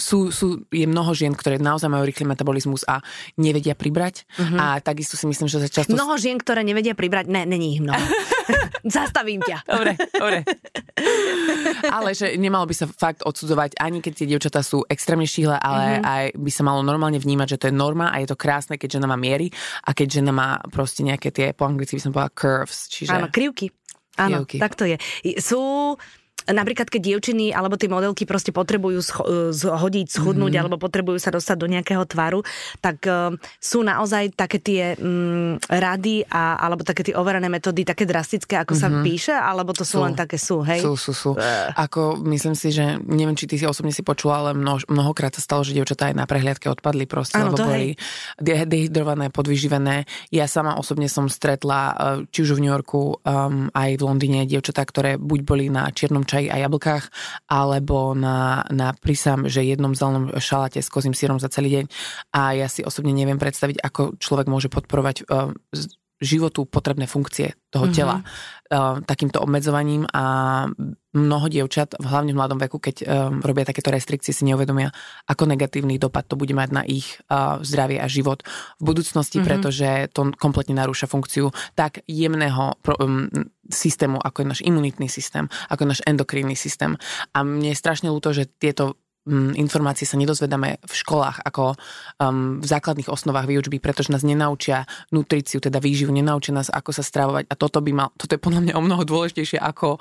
sú, 0.00 0.32
sú, 0.32 0.64
je 0.72 0.86
mnoho 0.88 1.12
žien, 1.12 1.32
ktoré 1.36 1.60
naozaj 1.60 1.90
majú 1.92 2.04
rýchly 2.08 2.24
metabolizmus 2.24 2.84
a 2.88 3.04
nevedia 3.36 3.76
pribrať 3.76 4.24
uh-huh. 4.36 4.58
a 4.58 4.66
takisto 4.80 5.14
si 5.14 5.28
myslím, 5.28 5.46
že 5.46 5.62
sa 5.62 5.68
často... 5.68 5.92
Mnoho 5.92 6.16
žien, 6.16 6.40
ktoré 6.40 6.64
nevedia 6.64 6.96
pribrať, 6.96 7.28
ne, 7.28 7.44
není 7.44 7.78
ich 7.78 7.82
mnoho. 7.82 8.00
Zastavím 8.96 9.44
ťa. 9.44 9.58
Dobre, 9.68 9.92
dobre. 10.16 10.38
ale 11.96 12.16
že 12.16 12.36
nemalo 12.40 12.64
by 12.64 12.74
sa 12.74 12.86
fakt 12.88 13.20
odsudzovať, 13.24 13.76
ani 13.76 14.00
keď 14.00 14.12
tie 14.16 14.26
dievčatá 14.28 14.64
sú 14.64 14.84
extrémne 14.88 15.28
štíhle, 15.28 15.56
ale 15.56 16.00
mm-hmm. 16.00 16.04
aj 16.08 16.24
by 16.40 16.50
sa 16.50 16.62
malo 16.64 16.80
normálne 16.80 17.20
vnímať, 17.20 17.56
že 17.56 17.58
to 17.60 17.68
je 17.68 17.74
norma 17.76 18.08
a 18.08 18.20
je 18.24 18.29
to 18.30 18.38
krásne, 18.38 18.78
keď 18.78 19.02
žena 19.02 19.10
má 19.10 19.18
miery 19.18 19.50
a 19.82 19.90
keď 19.90 20.22
žena 20.22 20.30
má 20.30 20.62
proste 20.70 21.02
nejaké 21.02 21.34
tie, 21.34 21.50
po 21.50 21.66
anglicky 21.66 21.98
by 21.98 22.02
som 22.02 22.14
povedala 22.14 22.32
curves. 22.32 22.86
Čiže... 22.86 23.10
Áno, 23.10 23.26
krivky. 23.26 23.74
Áno, 24.18 24.44
tak 24.44 24.76
to 24.76 24.84
je. 24.84 25.00
Sú 25.40 25.96
napríklad 26.48 26.88
keď 26.88 27.00
dievčiny 27.00 27.52
alebo 27.52 27.76
tie 27.76 27.90
modelky 27.90 28.24
proste 28.24 28.54
potrebujú 28.54 29.00
scho- 29.02 29.28
zhodiť, 29.52 30.06
schudnúť 30.08 30.52
mm-hmm. 30.54 30.60
alebo 30.62 30.76
potrebujú 30.80 31.18
sa 31.20 31.34
dostať 31.34 31.56
do 31.58 31.68
nejakého 31.68 32.04
tvaru, 32.06 32.40
tak 32.80 33.04
uh, 33.04 33.34
sú 33.60 33.84
naozaj 33.84 34.32
také 34.32 34.58
tie 34.62 34.82
um, 34.96 35.60
rady 35.68 36.24
a, 36.30 36.56
alebo 36.60 36.86
také 36.86 37.10
tie 37.10 37.14
overené 37.16 37.50
metódy 37.50 37.84
také 37.84 38.06
drastické, 38.06 38.56
ako 38.60 38.74
mm-hmm. 38.76 38.92
sa 38.92 38.98
mhm. 39.00 39.04
píše, 39.04 39.34
alebo 39.34 39.70
to 39.76 39.84
sú, 39.84 40.00
sú 40.00 40.04
len 40.06 40.14
také 40.16 40.36
sú, 40.40 40.62
hej? 40.64 40.80
Sú, 40.80 40.94
sú, 40.96 41.12
sú. 41.12 41.30
Uh. 41.36 41.72
Ako 41.76 42.20
myslím 42.30 42.54
si, 42.54 42.70
že 42.70 43.00
neviem, 43.04 43.36
či 43.36 43.48
ty 43.50 43.56
si 43.60 43.66
osobne 43.66 43.92
si 43.92 44.00
počula, 44.06 44.44
ale 44.44 44.50
mnoho, 44.56 44.80
mnohokrát 44.88 45.34
sa 45.34 45.42
stalo, 45.42 45.66
že 45.66 45.76
dievčatá 45.76 46.12
aj 46.12 46.16
na 46.16 46.24
prehliadke 46.28 46.70
odpadli 46.70 47.04
proste, 47.04 47.38
ano, 47.40 47.52
lebo 47.54 47.66
boli 47.66 47.94
de- 48.38 48.66
dehydrované, 48.66 49.32
podvyživené. 49.32 50.04
Ja 50.30 50.46
sama 50.46 50.76
osobne 50.76 51.10
som 51.10 51.26
stretla, 51.26 51.80
e, 51.80 51.94
či 52.30 52.46
už 52.46 52.58
v 52.58 52.62
New 52.66 52.72
Yorku, 52.72 53.18
um, 53.20 53.68
aj 53.72 53.90
v 53.98 54.02
Londýne, 54.02 54.46
dievčatá, 54.46 54.86
ktoré 54.86 55.16
buď 55.16 55.40
boli 55.42 55.66
na 55.72 55.88
čiernom 55.90 56.22
čaji 56.30 56.46
a 56.46 56.62
jablkách, 56.62 57.10
alebo 57.50 58.14
na, 58.14 58.62
na 58.70 58.94
prísam, 58.94 59.50
že 59.50 59.66
jednom 59.66 59.98
zelenom 59.98 60.30
šalate 60.38 60.78
s 60.78 60.86
kozím 60.86 61.12
sírom 61.18 61.42
za 61.42 61.50
celý 61.50 61.82
deň. 61.82 61.84
A 62.38 62.54
ja 62.54 62.70
si 62.70 62.86
osobne 62.86 63.10
neviem 63.10 63.42
predstaviť, 63.42 63.82
ako 63.82 64.14
človek 64.22 64.46
môže 64.46 64.70
podporovať 64.70 65.26
uh, 65.26 65.50
životu 66.20 66.68
potrebné 66.68 67.08
funkcie 67.08 67.56
toho 67.72 67.88
mm-hmm. 67.88 67.96
tela 67.96 68.20
uh, 68.20 69.00
takýmto 69.02 69.40
obmedzovaním 69.40 70.04
a 70.12 70.24
mnoho 71.10 71.46
dievčat, 71.50 71.98
hlavne 71.98 72.30
v 72.30 72.38
mladom 72.38 72.60
veku, 72.60 72.78
keď 72.78 72.96
um, 73.02 73.06
robia 73.42 73.66
takéto 73.66 73.90
restrikcie, 73.90 74.30
si 74.30 74.46
neuvedomia, 74.46 74.92
ako 75.26 75.48
negatívny 75.48 75.98
dopad 75.98 76.28
to 76.28 76.38
bude 76.38 76.54
mať 76.54 76.68
na 76.70 76.82
ich 76.86 77.18
uh, 77.26 77.58
zdravie 77.64 77.98
a 77.98 78.06
život 78.06 78.46
v 78.78 78.82
budúcnosti, 78.84 79.40
mm-hmm. 79.40 79.48
pretože 79.48 79.88
to 80.14 80.30
kompletne 80.38 80.78
narúša 80.78 81.10
funkciu 81.10 81.50
tak 81.74 82.04
jemného 82.06 82.78
um, 83.00 83.26
systému, 83.66 84.22
ako 84.22 84.44
je 84.44 84.46
náš 84.46 84.60
imunitný 84.62 85.08
systém, 85.10 85.48
ako 85.72 85.82
je 85.82 85.90
náš 85.96 86.02
endokrinný 86.06 86.54
systém. 86.54 86.94
A 87.34 87.42
mne 87.42 87.72
je 87.72 87.80
strašne 87.80 88.12
ľúto, 88.12 88.30
že 88.36 88.46
tieto 88.46 89.00
informácie 89.56 90.04
sa 90.04 90.18
nedozvedáme 90.18 90.82
v 90.82 90.92
školách 90.92 91.46
ako 91.46 91.74
um, 92.20 92.58
v 92.58 92.66
základných 92.66 93.08
osnovách 93.08 93.46
výučby, 93.46 93.78
pretože 93.78 94.10
nás 94.10 94.26
nenaučia 94.26 94.84
nutriciu, 95.14 95.62
teda 95.62 95.78
výživu, 95.78 96.10
nenaučia 96.10 96.52
nás, 96.52 96.68
ako 96.68 96.90
sa 96.90 97.02
stravovať 97.06 97.46
a 97.48 97.54
toto 97.54 97.78
by 97.80 97.90
mal, 97.94 98.08
toto 98.18 98.36
je 98.36 98.40
podľa 98.40 98.60
mňa 98.66 98.74
o 98.76 98.82
mnoho 98.82 99.02
dôležitejšie 99.06 99.58
ako, 99.62 99.96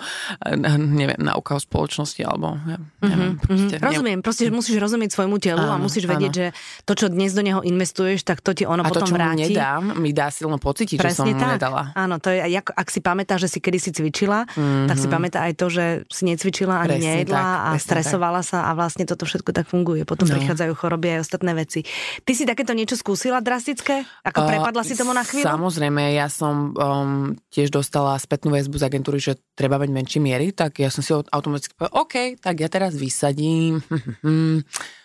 eh, 0.46 0.78
neviem, 0.78 1.20
nauka 1.22 1.56
o 1.56 1.62
spoločnosti 1.62 2.22
alebo 2.26 2.58
neviem, 2.60 3.38
mm-hmm. 3.38 3.46
proste, 3.46 3.76
Rozumiem, 3.80 4.20
proste 4.20 4.44
že 4.48 4.52
musíš 4.54 4.78
rozumieť 4.82 5.10
svojmu 5.16 5.38
telu 5.40 5.64
áno, 5.64 5.74
a 5.74 5.78
musíš 5.78 6.06
vedieť, 6.10 6.34
áno. 6.34 6.40
že 6.40 6.46
to, 6.84 6.94
čo 6.98 7.06
dnes 7.08 7.32
do 7.32 7.44
neho 7.46 7.62
investuješ, 7.64 8.26
tak 8.26 8.42
to 8.44 8.52
ti 8.52 8.64
ono 8.66 8.84
a 8.84 8.90
potom 8.90 9.08
to, 9.08 9.12
čo 9.12 9.16
vráti. 9.16 9.54
nedám, 9.54 9.84
mi 10.00 10.12
dá 10.12 10.28
silno 10.34 10.58
pocítiť, 10.58 10.98
Presne 11.00 11.12
že 11.12 11.18
som 11.18 11.28
tak. 11.38 11.50
nedala. 11.60 11.82
Áno, 11.94 12.18
to 12.18 12.34
je, 12.34 12.40
ak, 12.42 12.74
ak 12.74 12.88
si 12.90 13.00
pamätá, 13.00 13.38
že 13.38 13.48
si 13.48 13.60
kedy 13.62 13.80
si 13.80 13.90
cvičila, 13.94 14.46
mm-hmm. 14.50 14.88
tak 14.90 14.98
si 14.98 15.08
mhm. 15.08 15.14
pamätá 15.14 15.38
aj 15.46 15.54
to, 15.60 15.68
že 15.70 15.86
si 16.08 16.24
necvičila 16.28 16.82
ani 16.84 16.98
Presne 16.98 17.06
nejedla 17.06 17.42
tak, 17.42 17.60
a 17.60 17.70
stresovala 17.78 18.42
tak. 18.42 18.50
sa 18.50 18.58
a 18.68 18.72
vlastne 18.76 19.04
toto 19.20 19.28
všetko 19.28 19.52
tak 19.52 19.68
funguje. 19.68 20.08
Potom 20.08 20.32
no. 20.32 20.40
prichádzajú 20.40 20.72
choroby 20.80 21.20
aj 21.20 21.28
ostatné 21.28 21.52
veci. 21.52 21.84
Ty 22.24 22.32
si 22.32 22.48
takéto 22.48 22.72
niečo 22.72 22.96
skúsila 22.96 23.44
drastické? 23.44 24.08
Ako 24.24 24.48
prepadla 24.48 24.80
uh, 24.80 24.88
si 24.88 24.96
tomu 24.96 25.12
na 25.12 25.28
chvíľu? 25.28 25.44
Samozrejme, 25.44 26.16
ja 26.16 26.32
som 26.32 26.72
um, 26.72 27.36
tiež 27.52 27.68
dostala 27.68 28.16
spätnú 28.16 28.56
väzbu 28.56 28.80
z 28.80 28.88
agentúry, 28.88 29.20
že 29.20 29.36
treba 29.60 29.76
mať 29.76 29.92
menšie 29.92 30.24
miery, 30.24 30.56
tak 30.56 30.80
ja 30.80 30.88
som 30.88 31.04
si 31.04 31.12
automaticky 31.12 31.76
povedala, 31.76 32.00
OK, 32.00 32.40
tak 32.40 32.56
ja 32.64 32.72
teraz 32.72 32.96
vysadím 32.96 33.84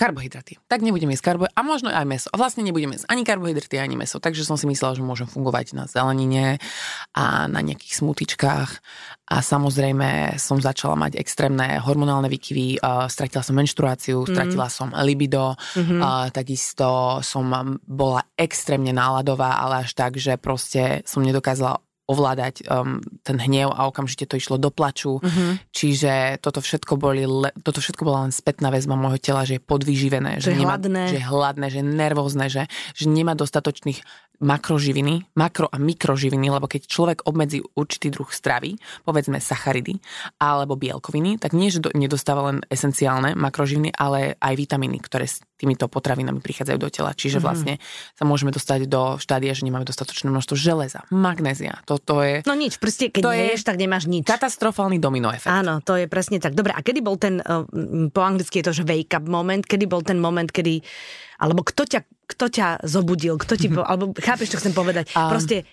karbohydraty. 0.00 0.56
Tak 0.64 0.80
nebudem 0.80 1.12
jesť 1.12 1.36
karbohydraty 1.36 1.60
a 1.60 1.62
možno 1.62 1.92
aj 1.92 2.06
meso. 2.08 2.28
A 2.32 2.40
vlastne 2.40 2.64
nebudem 2.64 2.96
jesť 2.96 3.04
ani 3.12 3.28
karbohydraty, 3.28 3.76
ani 3.76 4.00
meso. 4.00 4.16
Takže 4.16 4.48
som 4.48 4.56
si 4.56 4.64
myslela, 4.64 4.96
že 4.96 5.04
môžem 5.04 5.28
fungovať 5.28 5.76
na 5.76 5.84
zelenine 5.84 6.56
a 7.12 7.44
na 7.44 7.60
nejakých 7.60 8.00
smutičkách. 8.00 8.70
A 9.28 9.36
samozrejme 9.44 10.40
som 10.40 10.56
začala 10.58 10.96
mať 10.96 11.20
extrémne 11.20 11.76
hormonálne 11.84 12.32
výkyvy. 12.32 12.80
Uh, 12.80 13.12
stratila 13.12 13.44
som 13.44 13.54
menštruáciu, 13.60 14.24
mm. 14.24 14.28
stratila 14.32 14.66
som 14.72 14.88
libido. 15.04 15.52
Mm-hmm. 15.76 16.00
Uh, 16.00 16.26
takisto 16.32 17.20
som 17.20 17.76
bola 17.84 18.24
extrémne 18.34 18.96
náladová, 18.96 19.60
ale 19.60 19.84
až 19.84 19.92
tak, 19.92 20.16
že 20.16 20.40
proste 20.40 21.04
som 21.04 21.20
nedokázala 21.20 21.78
ovládať 22.10 22.66
um, 22.66 22.98
ten 23.22 23.38
hnev 23.38 23.70
a 23.70 23.86
okamžite 23.86 24.26
to 24.26 24.34
išlo 24.34 24.58
do 24.58 24.74
plaču. 24.74 25.22
Mm-hmm. 25.22 25.50
Čiže 25.70 26.12
toto 26.42 26.58
všetko, 26.58 26.98
boli, 26.98 27.22
le, 27.22 27.54
toto 27.62 27.78
všetko 27.78 28.02
bola 28.02 28.26
len 28.26 28.34
spätná 28.34 28.74
väzba 28.74 28.98
môjho 28.98 29.22
tela, 29.22 29.46
že 29.46 29.58
je 29.58 29.62
podvyživené, 29.62 30.42
že, 30.42 30.50
že, 30.50 30.58
nemá, 30.58 30.74
hladné. 30.74 31.02
že 31.14 31.16
je 31.22 31.26
hladné, 31.30 31.66
že 31.70 31.78
je 31.78 31.86
nervózne, 31.86 32.46
že, 32.50 32.66
že 32.98 33.06
nemá 33.06 33.38
dostatočných 33.38 34.02
makroživiny, 34.40 35.36
makro 35.36 35.68
a 35.68 35.76
mikroživiny, 35.76 36.48
lebo 36.48 36.64
keď 36.64 36.88
človek 36.88 37.18
obmedzí 37.28 37.60
určitý 37.76 38.08
druh 38.08 38.28
stravy, 38.32 38.80
povedzme 39.04 39.36
sacharidy 39.36 40.00
alebo 40.40 40.80
bielkoviny, 40.80 41.36
tak 41.36 41.52
nie, 41.52 41.68
že 41.68 41.84
do, 41.84 41.92
nedostáva 41.92 42.48
len 42.48 42.58
esenciálne 42.72 43.36
makroživiny, 43.36 43.92
ale 43.92 44.40
aj 44.40 44.54
vitamíny, 44.56 44.96
ktoré 45.04 45.28
s 45.28 45.44
týmito 45.60 45.92
potravinami 45.92 46.40
prichádzajú 46.40 46.78
do 46.80 46.88
tela. 46.88 47.12
Čiže 47.12 47.36
mm-hmm. 47.36 47.44
vlastne 47.44 47.74
sa 48.16 48.24
môžeme 48.24 48.48
dostať 48.48 48.88
do 48.88 49.20
štádia, 49.20 49.52
že 49.52 49.68
nemáme 49.68 49.84
dostatočné 49.84 50.32
množstvo 50.32 50.56
železa, 50.56 51.04
magnézia. 51.12 51.84
Toto 51.84 52.24
je... 52.24 52.40
No 52.48 52.56
nič, 52.56 52.80
proste 52.80 53.12
keď 53.12 53.22
to 53.22 53.32
neješ, 53.36 53.62
tak 53.68 53.76
nemáš 53.76 54.08
nič. 54.08 54.24
Katastrofálny 54.24 54.96
domino 54.96 55.28
efekt. 55.28 55.52
Áno, 55.52 55.84
to 55.84 56.00
je 56.00 56.08
presne 56.08 56.40
tak. 56.40 56.56
Dobre, 56.56 56.72
a 56.72 56.80
kedy 56.80 57.04
bol 57.04 57.20
ten, 57.20 57.44
eh, 57.44 58.08
po 58.08 58.20
anglicky 58.24 58.64
je 58.64 58.72
to, 58.72 58.72
že 58.72 58.88
wake 58.88 59.12
up 59.12 59.28
moment, 59.28 59.68
kedy 59.68 59.84
bol 59.84 60.00
ten 60.00 60.16
moment, 60.16 60.48
kedy 60.48 60.80
alebo 61.40 61.64
kto 61.64 61.88
ťa, 61.88 62.00
kto 62.28 62.46
ťa 62.52 62.66
zobudil, 62.84 63.40
kto 63.40 63.56
ti, 63.56 63.72
po, 63.72 63.80
alebo 63.90 64.12
chápeš, 64.12 64.52
čo 64.52 64.60
chcem 64.60 64.76
povedať. 64.76 65.08
Um, 65.16 65.32
Proste 65.32 65.64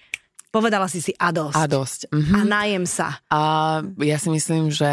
povedala 0.47 0.87
si 0.87 1.03
si 1.03 1.11
a 1.19 1.29
dosť. 1.29 1.55
A 1.59 1.63
dosť. 1.67 1.99
Mhm. 2.09 2.33
A 2.33 2.39
najem 2.47 2.85
sa. 2.87 3.19
A 3.27 3.39
ja 3.99 4.17
si 4.17 4.31
myslím, 4.31 4.71
že 4.71 4.87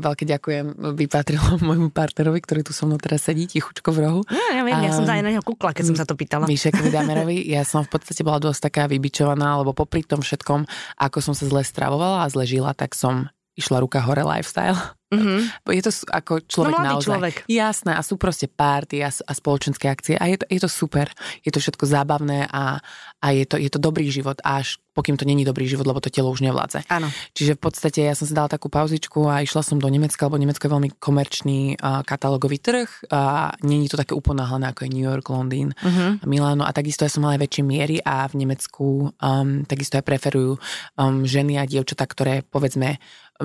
veľké 0.00 0.24
ďakujem 0.24 0.96
vypatrilo 0.96 1.58
môjmu 1.66 1.90
partnerovi, 1.90 2.38
ktorý 2.40 2.62
tu 2.62 2.72
so 2.72 2.86
mnou 2.86 2.96
teraz 2.96 3.26
sedí, 3.26 3.50
tichučko 3.50 3.90
v 3.90 3.98
rohu. 4.06 4.20
Ja, 4.30 4.56
ja 4.56 4.62
viem, 4.62 4.78
um, 4.78 4.86
ja 4.86 4.90
som 4.94 5.04
sa 5.04 5.18
aj 5.18 5.22
na 5.26 5.30
neho 5.34 5.44
kúkla, 5.44 5.74
keď 5.74 5.92
som 5.92 5.96
sa 5.98 6.06
to 6.06 6.14
pýtala. 6.14 6.46
Mišekovi 6.46 6.88
Damerovi, 6.94 7.42
ja 7.50 7.66
som 7.66 7.82
v 7.82 7.90
podstate 7.90 8.22
bola 8.22 8.38
dosť 8.38 8.70
taká 8.70 8.82
vybičovaná, 8.86 9.60
lebo 9.60 9.74
popri 9.74 10.06
tom 10.06 10.22
všetkom, 10.22 10.64
ako 10.96 11.18
som 11.20 11.34
sa 11.34 11.44
zle 11.50 11.66
stravovala 11.66 12.24
a 12.24 12.30
zle 12.30 12.46
žila, 12.46 12.72
tak 12.72 12.94
som 12.94 13.28
išla 13.58 13.82
ruka 13.82 14.00
hore 14.00 14.24
lifestyle. 14.24 14.78
Mm-hmm. 15.10 15.66
Je 15.74 15.82
to 15.82 15.90
ako 16.06 16.32
človek 16.46 16.74
no, 16.78 16.86
naozaj. 16.86 17.06
človek. 17.10 17.34
Jasné, 17.50 17.98
a 17.98 18.02
sú 18.06 18.14
proste 18.14 18.46
párty 18.46 19.02
a, 19.02 19.10
a 19.10 19.32
spoločenské 19.34 19.90
akcie 19.90 20.14
a 20.14 20.30
je 20.30 20.38
to, 20.38 20.46
je 20.46 20.60
to 20.62 20.70
super. 20.70 21.10
Je 21.42 21.50
to 21.50 21.58
všetko 21.58 21.82
zábavné 21.82 22.46
a, 22.46 22.78
a 23.18 23.26
je, 23.34 23.42
to, 23.42 23.58
je 23.58 23.70
to 23.74 23.82
dobrý 23.82 24.06
život, 24.06 24.38
až 24.46 24.78
pokým 24.94 25.16
to 25.16 25.24
není 25.24 25.46
dobrý 25.46 25.66
život, 25.66 25.86
lebo 25.86 26.02
to 26.02 26.10
telo 26.10 26.30
už 26.30 26.42
nevládze. 26.42 26.86
Áno. 26.90 27.10
Čiže 27.34 27.54
v 27.56 27.60
podstate 27.62 28.06
ja 28.06 28.14
som 28.14 28.26
si 28.26 28.34
dala 28.34 28.50
takú 28.50 28.66
pauzičku 28.70 29.26
a 29.26 29.42
išla 29.42 29.62
som 29.62 29.78
do 29.78 29.86
Nemecka, 29.86 30.26
lebo 30.26 30.38
Nemecko 30.38 30.66
je 30.66 30.74
veľmi 30.74 30.90
komerčný 30.98 31.78
uh, 31.78 32.02
katalógový 32.02 32.58
trh 32.58 32.90
a 33.10 33.54
není 33.62 33.86
to 33.86 33.98
také 33.98 34.14
uponáhlené 34.14 34.70
ako 34.70 34.86
je 34.86 34.90
New 34.90 35.06
York, 35.06 35.26
Londýn 35.30 35.72
mm-hmm. 35.74 36.10
a 36.22 36.24
Miláno 36.26 36.62
a 36.66 36.74
takisto 36.74 37.06
ja 37.06 37.10
som 37.10 37.22
mala 37.26 37.38
aj 37.38 37.42
väčšie 37.48 37.62
miery 37.64 37.96
a 38.02 38.26
v 38.26 38.44
Nemecku 38.44 39.10
um, 39.14 39.62
takisto 39.64 39.98
aj 39.98 40.04
preferujú 40.04 40.58
um, 40.98 41.22
ženy 41.22 41.58
a 41.58 41.64
dievčatá, 41.64 42.04
ktoré 42.04 42.42
povedzme 42.42 42.98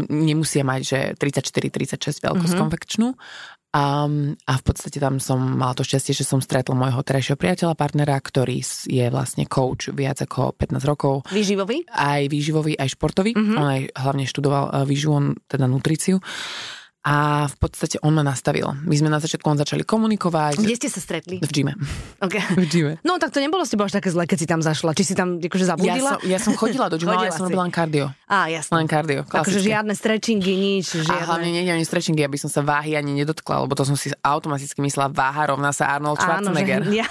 nemusia 0.09 0.63
mať, 0.67 0.81
že 0.83 0.99
34-36 1.17 2.21
veľkosť 2.21 2.43
mm-hmm. 2.43 2.61
konfekčnú. 2.61 3.07
A, 3.75 4.07
a 4.47 4.53
v 4.55 4.63
podstate 4.63 5.03
tam 5.03 5.19
som 5.19 5.35
mala 5.35 5.75
to 5.75 5.83
šťastie, 5.83 6.15
že 6.15 6.23
som 6.23 6.39
stretla 6.39 6.71
môjho 6.79 7.03
terajšieho 7.03 7.35
priateľa, 7.35 7.75
partnera, 7.75 8.15
ktorý 8.15 8.63
je 8.87 9.05
vlastne 9.11 9.43
coach 9.43 9.91
viac 9.91 10.23
ako 10.23 10.55
15 10.55 10.79
rokov. 10.87 11.27
Výživový? 11.27 11.83
Aj 11.91 12.23
výživový, 12.23 12.79
aj 12.79 12.95
športový. 12.95 13.35
Mm-hmm. 13.35 13.57
On 13.59 13.67
aj 13.67 13.81
hlavne 13.99 14.23
študoval 14.31 14.63
eh, 14.71 14.73
výživu, 14.87 15.35
teda 15.51 15.67
nutriciu. 15.67 16.23
A 17.05 17.45
v 17.45 17.55
podstate 17.61 18.01
on 18.01 18.17
ma 18.17 18.25
nastavil. 18.25 18.65
My 18.81 18.97
sme 18.97 19.13
na 19.13 19.21
začiatku 19.21 19.45
on 19.45 19.61
začali 19.61 19.85
komunikovať. 19.85 20.57
Kde 20.57 20.73
ste 20.73 20.89
sa 20.89 20.97
stretli? 20.97 21.37
V 21.37 21.49
gyme. 21.53 21.77
Okay. 22.17 22.41
V 22.57 22.65
gyme. 22.65 22.93
No 23.05 23.21
tak 23.21 23.29
to 23.29 23.37
nebolo 23.37 23.61
s 23.61 23.69
tebou 23.69 23.85
až 23.85 24.01
také 24.01 24.09
zle, 24.09 24.25
keď 24.25 24.37
si 24.41 24.47
tam 24.49 24.65
zašla. 24.65 24.97
Či 24.97 25.13
si 25.13 25.13
tam 25.13 25.37
akože 25.37 25.69
zabudila? 25.69 25.93
Ja 25.93 26.01
som, 26.01 26.17
ja 26.25 26.39
som 26.41 26.53
chodila 26.57 26.89
do 26.89 26.97
gymu, 26.97 27.13
ale 27.13 27.29
ja 27.29 27.37
som 27.37 27.45
robila 27.45 27.69
len 27.69 27.73
kardio. 27.73 28.09
Á, 28.25 28.49
jasne. 28.49 28.81
Len 28.81 28.89
kardio. 28.89 29.21
Takže 29.21 29.61
žiadne 29.61 29.93
stretchingy, 29.93 30.53
nič. 30.57 30.97
Žiadne... 30.97 31.13
A 31.13 31.29
hlavne 31.29 31.53
nie 31.53 31.69
ani 31.69 31.85
stretchingy, 31.85 32.25
aby 32.25 32.41
som 32.41 32.49
sa 32.49 32.65
váhy 32.65 32.97
ani 32.97 33.13
nedotkla, 33.13 33.69
lebo 33.69 33.77
to 33.77 33.85
som 33.85 33.93
si 33.93 34.09
automaticky 34.25 34.81
myslela, 34.81 35.13
váha 35.13 35.53
rovná 35.53 35.69
sa 35.69 35.93
Arnold 35.93 36.17
Schwarzenegger. 36.17 36.81
Áno, 36.81 36.89
že, 36.89 36.99
ja... 37.05 37.07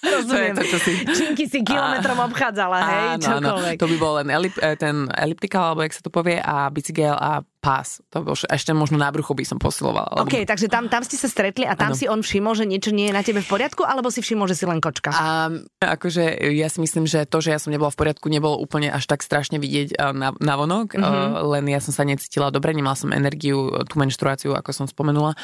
Rozumiem. 0.00 0.32
To 0.32 0.36
je 0.36 0.50
to, 0.56 0.64
čo 0.64 0.78
si... 0.80 0.92
Činky 1.04 1.44
si 1.44 1.60
kilometrom 1.60 2.16
a... 2.20 2.24
obchádzala, 2.28 2.76
hej, 2.80 3.08
áno, 3.16 3.24
čokoľvek. 3.24 3.76
Áno. 3.76 3.82
To 3.84 3.86
by 3.88 3.96
bol 4.00 4.12
len 4.20 4.28
elip, 4.32 4.54
eh, 4.56 4.76
ten 4.76 5.08
elliptikal, 5.12 5.72
alebo 5.72 5.84
jak 5.84 5.92
sa 5.96 6.02
to 6.04 6.10
povie, 6.12 6.40
a 6.40 6.72
bicykel 6.72 7.12
a 7.12 7.44
pás. 7.60 8.00
To 8.10 8.24
bol, 8.24 8.34
ešte 8.34 8.72
možno 8.72 8.96
na 8.96 9.12
bruchu 9.12 9.36
by 9.36 9.44
som 9.44 9.60
posilovala. 9.60 10.24
OK, 10.24 10.48
takže 10.48 10.66
tam, 10.72 10.88
tam 10.88 11.04
ste 11.04 11.20
sa 11.20 11.28
stretli 11.28 11.68
a 11.68 11.76
tam 11.76 11.92
ano. 11.92 11.98
si 12.00 12.08
on 12.08 12.24
všimol, 12.24 12.56
že 12.56 12.64
niečo 12.64 12.90
nie 12.90 13.12
je 13.12 13.14
na 13.14 13.20
tebe 13.20 13.44
v 13.44 13.48
poriadku, 13.52 13.84
alebo 13.84 14.08
si 14.08 14.24
všimol, 14.24 14.48
že 14.48 14.56
si 14.56 14.64
len 14.64 14.80
kočka? 14.80 15.12
A, 15.12 15.52
akože 15.84 16.40
ja 16.56 16.72
si 16.72 16.80
myslím, 16.80 17.04
že 17.04 17.28
to, 17.28 17.44
že 17.44 17.52
ja 17.52 17.60
som 17.60 17.68
nebola 17.68 17.92
v 17.92 18.00
poriadku, 18.00 18.32
nebolo 18.32 18.56
úplne 18.56 18.88
až 18.88 19.04
tak 19.04 19.20
strašne 19.20 19.60
vidieť 19.60 19.92
eh, 19.92 20.12
na, 20.16 20.32
na 20.40 20.54
vonok, 20.56 20.96
mm-hmm. 20.96 21.46
len 21.52 21.64
ja 21.68 21.84
som 21.84 21.92
sa 21.92 22.08
necítila 22.08 22.48
dobre, 22.48 22.72
nemala 22.72 22.96
som 22.96 23.12
energiu, 23.12 23.68
tú 23.84 24.00
menštruáciu, 24.00 24.56
ako 24.56 24.72
som 24.72 24.86
spomenula. 24.88 25.36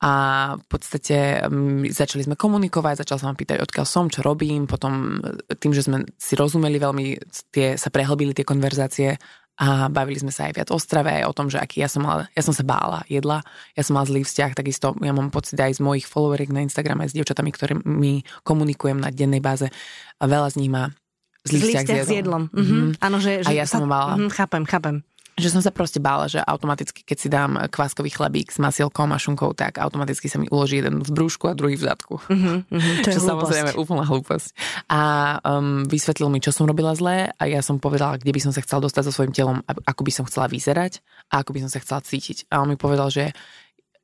A 0.00 0.12
v 0.56 0.64
podstate 0.64 1.44
um, 1.44 1.84
začali 1.84 2.24
sme 2.24 2.32
komunikovať, 2.32 3.04
začal 3.04 3.20
sa 3.20 3.28
ma 3.28 3.36
pýtať, 3.36 3.60
odkiaľ 3.60 3.84
som, 3.84 4.08
čo 4.08 4.24
robím, 4.24 4.64
potom 4.64 5.20
tým, 5.60 5.76
že 5.76 5.84
sme 5.84 6.08
si 6.16 6.40
rozumeli 6.40 6.80
veľmi, 6.80 7.20
tie, 7.52 7.76
sa 7.76 7.92
prehlbili 7.92 8.32
tie 8.32 8.48
konverzácie 8.48 9.20
a 9.60 9.92
bavili 9.92 10.16
sme 10.16 10.32
sa 10.32 10.48
aj 10.48 10.56
viac 10.56 10.68
o 10.72 10.78
strave, 10.80 11.12
aj 11.20 11.28
o 11.28 11.36
tom, 11.36 11.52
že 11.52 11.60
aký 11.60 11.84
ja 11.84 11.88
som 11.92 12.00
mala, 12.00 12.32
ja 12.32 12.40
som 12.40 12.56
sa 12.56 12.64
bála 12.64 13.04
jedla, 13.12 13.44
ja 13.76 13.82
som 13.84 13.92
mala 13.92 14.08
zlý 14.08 14.24
vzťah, 14.24 14.56
takisto 14.56 14.96
ja 15.04 15.12
mám 15.12 15.28
pocit 15.28 15.60
aj 15.60 15.76
z 15.76 15.84
mojich 15.84 16.08
followeriek 16.08 16.48
na 16.48 16.64
Instagrame, 16.64 17.04
s 17.04 17.12
dievčatami, 17.12 17.52
ktorými 17.52 18.24
komunikujem 18.40 18.96
na 18.96 19.12
dennej 19.12 19.44
báze 19.44 19.68
a 20.16 20.24
veľa 20.24 20.56
z 20.56 20.64
nich 20.64 20.72
má 20.72 20.96
zlý, 21.44 21.60
zlý 21.60 21.70
vzťah, 21.76 21.84
vzťah 21.84 22.00
s 22.00 22.00
jedlom. 22.00 22.08
S 22.08 22.16
jedlom. 22.16 22.42
Mm-hmm. 22.56 23.04
Áno, 23.04 23.16
že, 23.20 23.32
že 23.44 23.48
a 23.48 23.50
ja 23.52 23.64
sa, 23.68 23.84
som 23.84 23.84
mala. 23.84 24.16
Mm-hmm, 24.16 24.32
chápem, 24.32 24.64
chápem 24.64 24.96
že 25.38 25.48
som 25.52 25.62
sa 25.62 25.70
proste 25.70 26.02
bála, 26.02 26.26
že 26.26 26.40
automaticky, 26.42 27.06
keď 27.06 27.16
si 27.18 27.28
dám 27.30 27.56
kváskový 27.70 28.10
chlebík 28.10 28.50
s 28.50 28.58
masielkom 28.58 29.10
a 29.14 29.18
šunkou, 29.18 29.54
tak 29.54 29.78
automaticky 29.78 30.26
sa 30.28 30.36
mi 30.36 30.50
uloží 30.50 30.82
jeden 30.82 31.00
v 31.00 31.10
brúšku 31.10 31.48
a 31.48 31.54
druhý 31.54 31.78
v 31.78 31.86
zadku. 31.86 32.18
Uh-huh, 32.18 32.64
uh-huh, 32.66 32.94
to 33.04 33.08
je 33.12 33.16
čo 33.16 33.24
samozrejme 33.24 33.76
úplná 33.78 34.04
hlúposť. 34.04 34.52
A 34.90 35.00
um, 35.40 35.86
vysvetlil 35.86 36.28
mi, 36.28 36.42
čo 36.42 36.52
som 36.52 36.68
robila 36.68 36.92
zlé 36.92 37.32
a 37.36 37.42
ja 37.46 37.64
som 37.64 37.80
povedala, 37.80 38.18
kde 38.20 38.32
by 38.34 38.40
som 38.40 38.52
sa 38.52 38.60
chcela 38.60 38.84
dostať 38.84 39.02
so 39.08 39.12
svojím 39.14 39.32
telom, 39.32 39.58
ako 39.66 40.02
by 40.04 40.12
som 40.12 40.24
chcela 40.28 40.50
vyzerať 40.50 41.00
a 41.32 41.40
ako 41.40 41.56
by 41.56 41.60
som 41.66 41.70
sa 41.72 41.78
chcela 41.80 42.00
cítiť. 42.04 42.50
A 42.52 42.60
on 42.60 42.68
mi 42.68 42.76
povedal, 42.76 43.08
že 43.08 43.32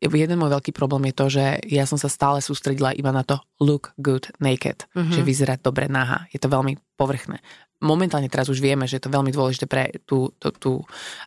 jeden 0.01 0.37
môj 0.37 0.53
veľký 0.53 0.77
problém 0.77 1.09
je 1.11 1.15
to, 1.17 1.27
že 1.41 1.45
ja 1.73 1.89
som 1.89 1.97
sa 1.97 2.13
stále 2.13 2.45
sústredila 2.45 2.93
iba 2.93 3.11
na 3.11 3.25
to 3.25 3.41
look 3.61 3.97
good 3.97 4.29
naked, 4.39 4.85
uh-huh. 4.93 5.09
že 5.09 5.25
vyzerať 5.25 5.65
dobre 5.65 5.89
naha. 5.89 6.29
Je 6.31 6.39
to 6.41 6.53
veľmi 6.53 6.77
povrchné 7.01 7.41
momentálne 7.83 8.29
teraz 8.33 8.49
už 8.49 8.61
vieme, 8.65 8.89
že 8.89 8.97
je 8.97 9.05
to 9.05 9.13
veľmi 9.13 9.29
dôležité 9.29 9.69
pre 9.69 9.93
tú, 10.09 10.33
tú, 10.41 10.49
tú, 10.57 10.73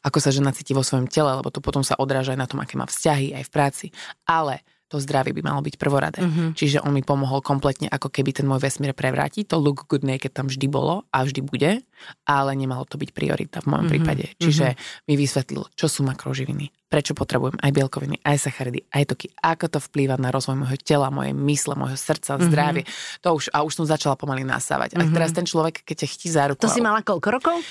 ako 0.02 0.18
sa 0.18 0.34
žena 0.34 0.50
cíti 0.50 0.74
vo 0.74 0.82
svojom 0.82 1.06
tele, 1.06 1.30
lebo 1.30 1.54
to 1.54 1.62
potom 1.62 1.86
sa 1.86 1.94
odráža 2.02 2.34
aj 2.34 2.40
na 2.42 2.50
tom, 2.50 2.60
aké 2.62 2.74
má 2.74 2.90
vzťahy 2.90 3.38
aj 3.38 3.44
v 3.46 3.54
práci. 3.54 3.86
Ale 4.26 4.66
to 4.90 4.98
zdravie 4.98 5.38
by 5.38 5.46
malo 5.46 5.62
byť 5.62 5.78
prvoradé. 5.78 6.26
Mm-hmm. 6.26 6.58
Čiže 6.58 6.82
on 6.82 6.98
mi 6.98 7.06
pomohol 7.06 7.46
kompletne, 7.46 7.86
ako 7.94 8.10
keby 8.10 8.34
ten 8.34 8.50
môj 8.50 8.58
vesmír 8.58 8.98
prevrátiť. 8.98 9.54
To 9.54 9.62
look 9.62 9.86
good 9.86 10.02
naked 10.02 10.34
tam 10.34 10.50
vždy 10.50 10.66
bolo 10.66 11.06
a 11.14 11.22
vždy 11.22 11.46
bude, 11.46 11.86
ale 12.26 12.52
nemalo 12.58 12.90
to 12.90 12.98
byť 12.98 13.14
priorita 13.14 13.62
v 13.62 13.70
mojom 13.70 13.86
mm-hmm. 13.86 13.94
prípade. 13.94 14.26
Čiže 14.42 14.74
mm-hmm. 14.74 15.06
mi 15.06 15.14
vysvetlil, 15.14 15.64
čo 15.78 15.86
sú 15.86 16.02
makroživiny, 16.10 16.90
prečo 16.90 17.14
potrebujem 17.14 17.62
aj 17.62 17.70
bielkoviny, 17.70 18.18
aj 18.26 18.50
sacharidy, 18.50 18.90
aj 18.90 19.14
toky, 19.14 19.30
ako 19.38 19.78
to 19.78 19.80
vplýva 19.80 20.18
na 20.18 20.34
rozvoj 20.34 20.58
môjho 20.66 20.78
tela, 20.82 21.14
mojej 21.14 21.38
mysle, 21.38 21.78
môjho 21.78 21.94
srdca, 21.96 22.36
mm-hmm. 22.36 22.50
zdravie. 22.50 22.84
To 23.22 23.38
už, 23.38 23.54
a 23.54 23.62
už 23.62 23.78
som 23.78 23.86
začala 23.86 24.18
pomaly 24.18 24.42
nasávať. 24.42 24.98
Mm-hmm. 24.98 25.06
A 25.06 25.14
teraz 25.14 25.30
ten 25.38 25.46
človek, 25.46 25.86
keď 25.86 26.02
ťa 26.02 26.08
chytí 26.10 26.28
za 26.34 26.50
ruku... 26.50 26.66
To 26.66 26.74
si 26.74 26.82
mala 26.82 27.06
koľko 27.06 27.30
rokov? 27.30 27.62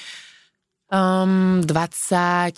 Um, 0.89 1.61
24. 1.69 2.49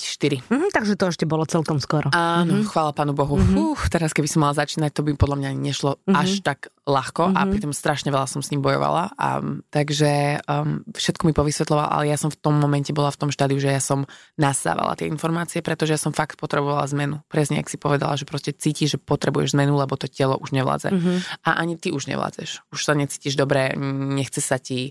Mm-hmm, 0.46 0.70
takže 0.70 0.94
to 0.94 1.10
ešte 1.10 1.26
bolo 1.26 1.42
celkom 1.42 1.82
skoro. 1.82 2.14
Áno, 2.14 2.62
mm-hmm. 2.62 2.70
chvála 2.70 2.94
pánu 2.94 3.10
Bohu. 3.10 3.34
Mm-hmm. 3.34 3.74
Uf, 3.74 3.90
teraz 3.90 4.14
keby 4.14 4.30
som 4.30 4.46
mala 4.46 4.54
začínať, 4.54 4.94
to 4.94 5.02
by 5.02 5.18
podľa 5.18 5.36
mňa 5.42 5.50
nešlo 5.58 5.98
mm-hmm. 5.98 6.14
až 6.14 6.38
tak 6.46 6.70
ľahko 6.90 7.30
mm-hmm. 7.30 7.38
a 7.38 7.50
pritom 7.50 7.72
strašne 7.72 8.10
veľa 8.10 8.26
som 8.26 8.42
s 8.42 8.50
ním 8.50 8.60
bojovala. 8.60 9.14
A, 9.14 9.38
takže 9.70 10.42
um, 10.44 10.82
všetko 10.90 11.30
mi 11.30 11.32
povysvetloval, 11.32 11.86
ale 11.86 12.10
ja 12.10 12.18
som 12.18 12.28
v 12.28 12.38
tom 12.38 12.58
momente 12.58 12.90
bola 12.90 13.14
v 13.14 13.20
tom 13.22 13.30
štádiu, 13.30 13.62
že 13.62 13.70
ja 13.70 13.78
som 13.78 14.04
nasávala 14.34 14.98
tie 14.98 15.06
informácie, 15.06 15.62
pretože 15.62 15.94
ja 15.94 16.00
som 16.00 16.10
fakt 16.10 16.36
potrebovala 16.36 16.84
zmenu. 16.90 17.22
Presne, 17.30 17.62
ak 17.62 17.70
si 17.70 17.78
povedala, 17.78 18.18
že 18.18 18.26
proste 18.26 18.50
cítiš, 18.50 18.94
že 18.94 18.98
potrebuješ 18.98 19.54
zmenu, 19.54 19.78
lebo 19.78 19.94
to 19.94 20.10
telo 20.10 20.34
už 20.36 20.50
nevládze. 20.50 20.90
Mm-hmm. 20.90 21.46
A 21.46 21.50
ani 21.62 21.78
ty 21.78 21.94
už 21.94 22.10
nevládzeš. 22.10 22.74
Už 22.74 22.80
sa 22.82 22.98
necítiš 22.98 23.38
dobre, 23.38 23.72
nechce 24.10 24.42
sa 24.42 24.58
ti, 24.58 24.90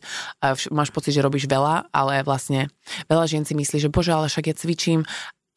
máš 0.71 0.89
pocit, 0.95 1.11
že 1.11 1.25
robíš 1.25 1.51
veľa, 1.51 1.91
ale 1.91 2.23
vlastne 2.23 2.71
veľa 3.11 3.27
žien 3.27 3.43
si 3.43 3.53
myslí, 3.53 3.77
že 3.83 3.89
bože, 3.91 4.15
ale 4.15 4.31
však 4.31 4.47
ja 4.47 4.55
cvičím 4.55 5.03